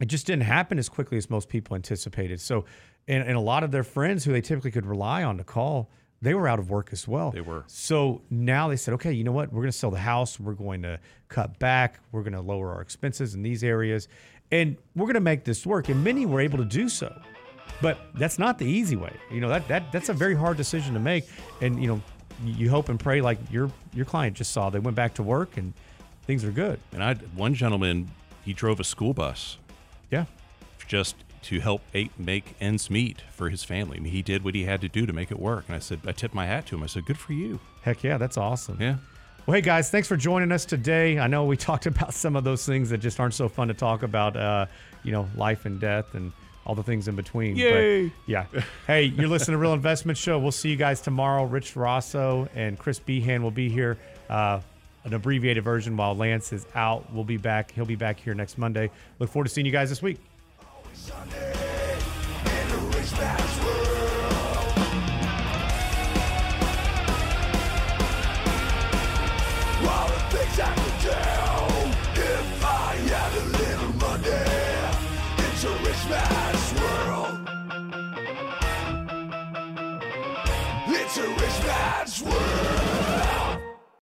it 0.00 0.06
just 0.06 0.26
didn't 0.26 0.42
happen 0.42 0.78
as 0.78 0.88
quickly 0.88 1.18
as 1.18 1.28
most 1.30 1.48
people 1.48 1.76
anticipated. 1.76 2.40
So, 2.40 2.64
and, 3.08 3.22
and 3.22 3.36
a 3.36 3.40
lot 3.40 3.64
of 3.64 3.70
their 3.70 3.84
friends 3.84 4.24
who 4.24 4.32
they 4.32 4.40
typically 4.40 4.70
could 4.70 4.86
rely 4.86 5.22
on 5.22 5.38
to 5.38 5.44
call, 5.44 5.90
they 6.22 6.34
were 6.34 6.48
out 6.48 6.58
of 6.58 6.70
work 6.70 6.90
as 6.92 7.08
well. 7.08 7.30
They 7.30 7.40
were. 7.40 7.64
So 7.66 8.22
now 8.30 8.68
they 8.68 8.76
said, 8.76 8.94
okay, 8.94 9.12
you 9.12 9.24
know 9.24 9.32
what? 9.32 9.52
We're 9.52 9.62
going 9.62 9.72
to 9.72 9.78
sell 9.78 9.90
the 9.90 9.98
house. 9.98 10.38
We're 10.38 10.52
going 10.52 10.82
to 10.82 10.98
cut 11.28 11.58
back. 11.58 12.00
We're 12.12 12.22
going 12.22 12.34
to 12.34 12.40
lower 12.40 12.72
our 12.74 12.82
expenses 12.82 13.34
in 13.34 13.42
these 13.42 13.64
areas. 13.64 14.08
And 14.52 14.76
we're 14.94 15.06
going 15.06 15.14
to 15.14 15.20
make 15.20 15.44
this 15.44 15.64
work. 15.64 15.88
And 15.88 16.02
many 16.04 16.26
were 16.26 16.40
able 16.40 16.58
to 16.58 16.64
do 16.64 16.88
so. 16.88 17.14
But 17.80 17.98
that's 18.14 18.38
not 18.38 18.58
the 18.58 18.66
easy 18.66 18.96
way. 18.96 19.14
You 19.30 19.40
know, 19.40 19.48
that, 19.48 19.66
that 19.68 19.92
that's 19.92 20.10
a 20.10 20.12
very 20.12 20.34
hard 20.34 20.56
decision 20.56 20.92
to 20.94 21.00
make. 21.00 21.24
And, 21.62 21.80
you 21.80 21.88
know, 21.88 22.02
you 22.44 22.70
hope 22.70 22.88
and 22.88 22.98
pray 22.98 23.20
like 23.20 23.38
your 23.50 23.70
your 23.92 24.04
client 24.04 24.36
just 24.36 24.52
saw. 24.52 24.70
They 24.70 24.78
went 24.78 24.96
back 24.96 25.14
to 25.14 25.22
work 25.22 25.56
and 25.56 25.72
things 26.26 26.44
are 26.44 26.50
good. 26.50 26.78
And 26.92 27.02
I, 27.02 27.14
one 27.14 27.54
gentleman, 27.54 28.10
he 28.44 28.52
drove 28.52 28.78
a 28.80 28.84
school 28.84 29.12
bus 29.14 29.56
Yeah. 30.10 30.26
just 30.86 31.16
to 31.42 31.60
help 31.60 31.80
make 32.18 32.54
ends 32.60 32.90
meet 32.90 33.22
for 33.32 33.48
his 33.48 33.64
family. 33.64 33.96
I 33.96 34.00
mean, 34.00 34.12
he 34.12 34.20
did 34.22 34.44
what 34.44 34.54
he 34.54 34.64
had 34.64 34.80
to 34.82 34.88
do 34.88 35.06
to 35.06 35.12
make 35.12 35.30
it 35.30 35.38
work. 35.40 35.64
And 35.68 35.74
I 35.74 35.78
said, 35.78 36.00
I 36.06 36.12
tipped 36.12 36.34
my 36.34 36.44
hat 36.46 36.66
to 36.66 36.76
him. 36.76 36.82
I 36.82 36.86
said, 36.86 37.06
good 37.06 37.16
for 37.18 37.32
you. 37.32 37.58
Heck 37.82 38.04
yeah, 38.04 38.18
that's 38.18 38.36
awesome. 38.36 38.76
Yeah. 38.78 38.96
Well, 39.46 39.54
hey 39.54 39.62
guys, 39.62 39.90
thanks 39.90 40.06
for 40.06 40.16
joining 40.18 40.52
us 40.52 40.66
today. 40.66 41.18
I 41.18 41.26
know 41.26 41.46
we 41.46 41.56
talked 41.70 41.86
about 41.86 42.12
some 42.12 42.36
of 42.36 42.44
those 42.44 42.66
things 42.66 42.90
that 42.90 42.98
just 42.98 43.18
aren't 43.18 43.34
so 43.34 43.48
fun 43.48 43.68
to 43.68 43.74
talk 43.74 44.02
about, 44.02 44.36
uh, 44.36 44.66
you 45.02 45.12
know, 45.12 45.28
life 45.34 45.64
and 45.64 45.80
death 45.80 46.14
and 46.14 46.30
all 46.66 46.74
the 46.74 46.82
things 46.82 47.08
in 47.08 47.16
between. 47.16 47.56
But, 48.08 48.16
yeah. 48.26 48.46
Hey, 48.86 49.04
you're 49.04 49.28
listening 49.28 49.54
to 49.54 49.58
Real 49.58 49.72
Investment 49.72 50.18
Show. 50.18 50.38
We'll 50.38 50.52
see 50.52 50.70
you 50.70 50.76
guys 50.76 51.00
tomorrow. 51.00 51.44
Rich 51.44 51.76
Rosso 51.76 52.48
and 52.54 52.78
Chris 52.78 52.98
Behan 52.98 53.42
will 53.42 53.50
be 53.50 53.68
here. 53.68 53.98
Uh, 54.28 54.60
an 55.04 55.14
abbreviated 55.14 55.64
version 55.64 55.96
while 55.96 56.14
Lance 56.14 56.52
is 56.52 56.66
out. 56.74 57.10
We'll 57.12 57.24
be 57.24 57.38
back. 57.38 57.72
He'll 57.72 57.86
be 57.86 57.96
back 57.96 58.20
here 58.20 58.34
next 58.34 58.58
Monday. 58.58 58.90
Look 59.18 59.30
forward 59.30 59.48
to 59.48 59.50
seeing 59.50 59.66
you 59.66 59.72
guys 59.72 59.88
this 59.88 60.02
week. 60.02 60.18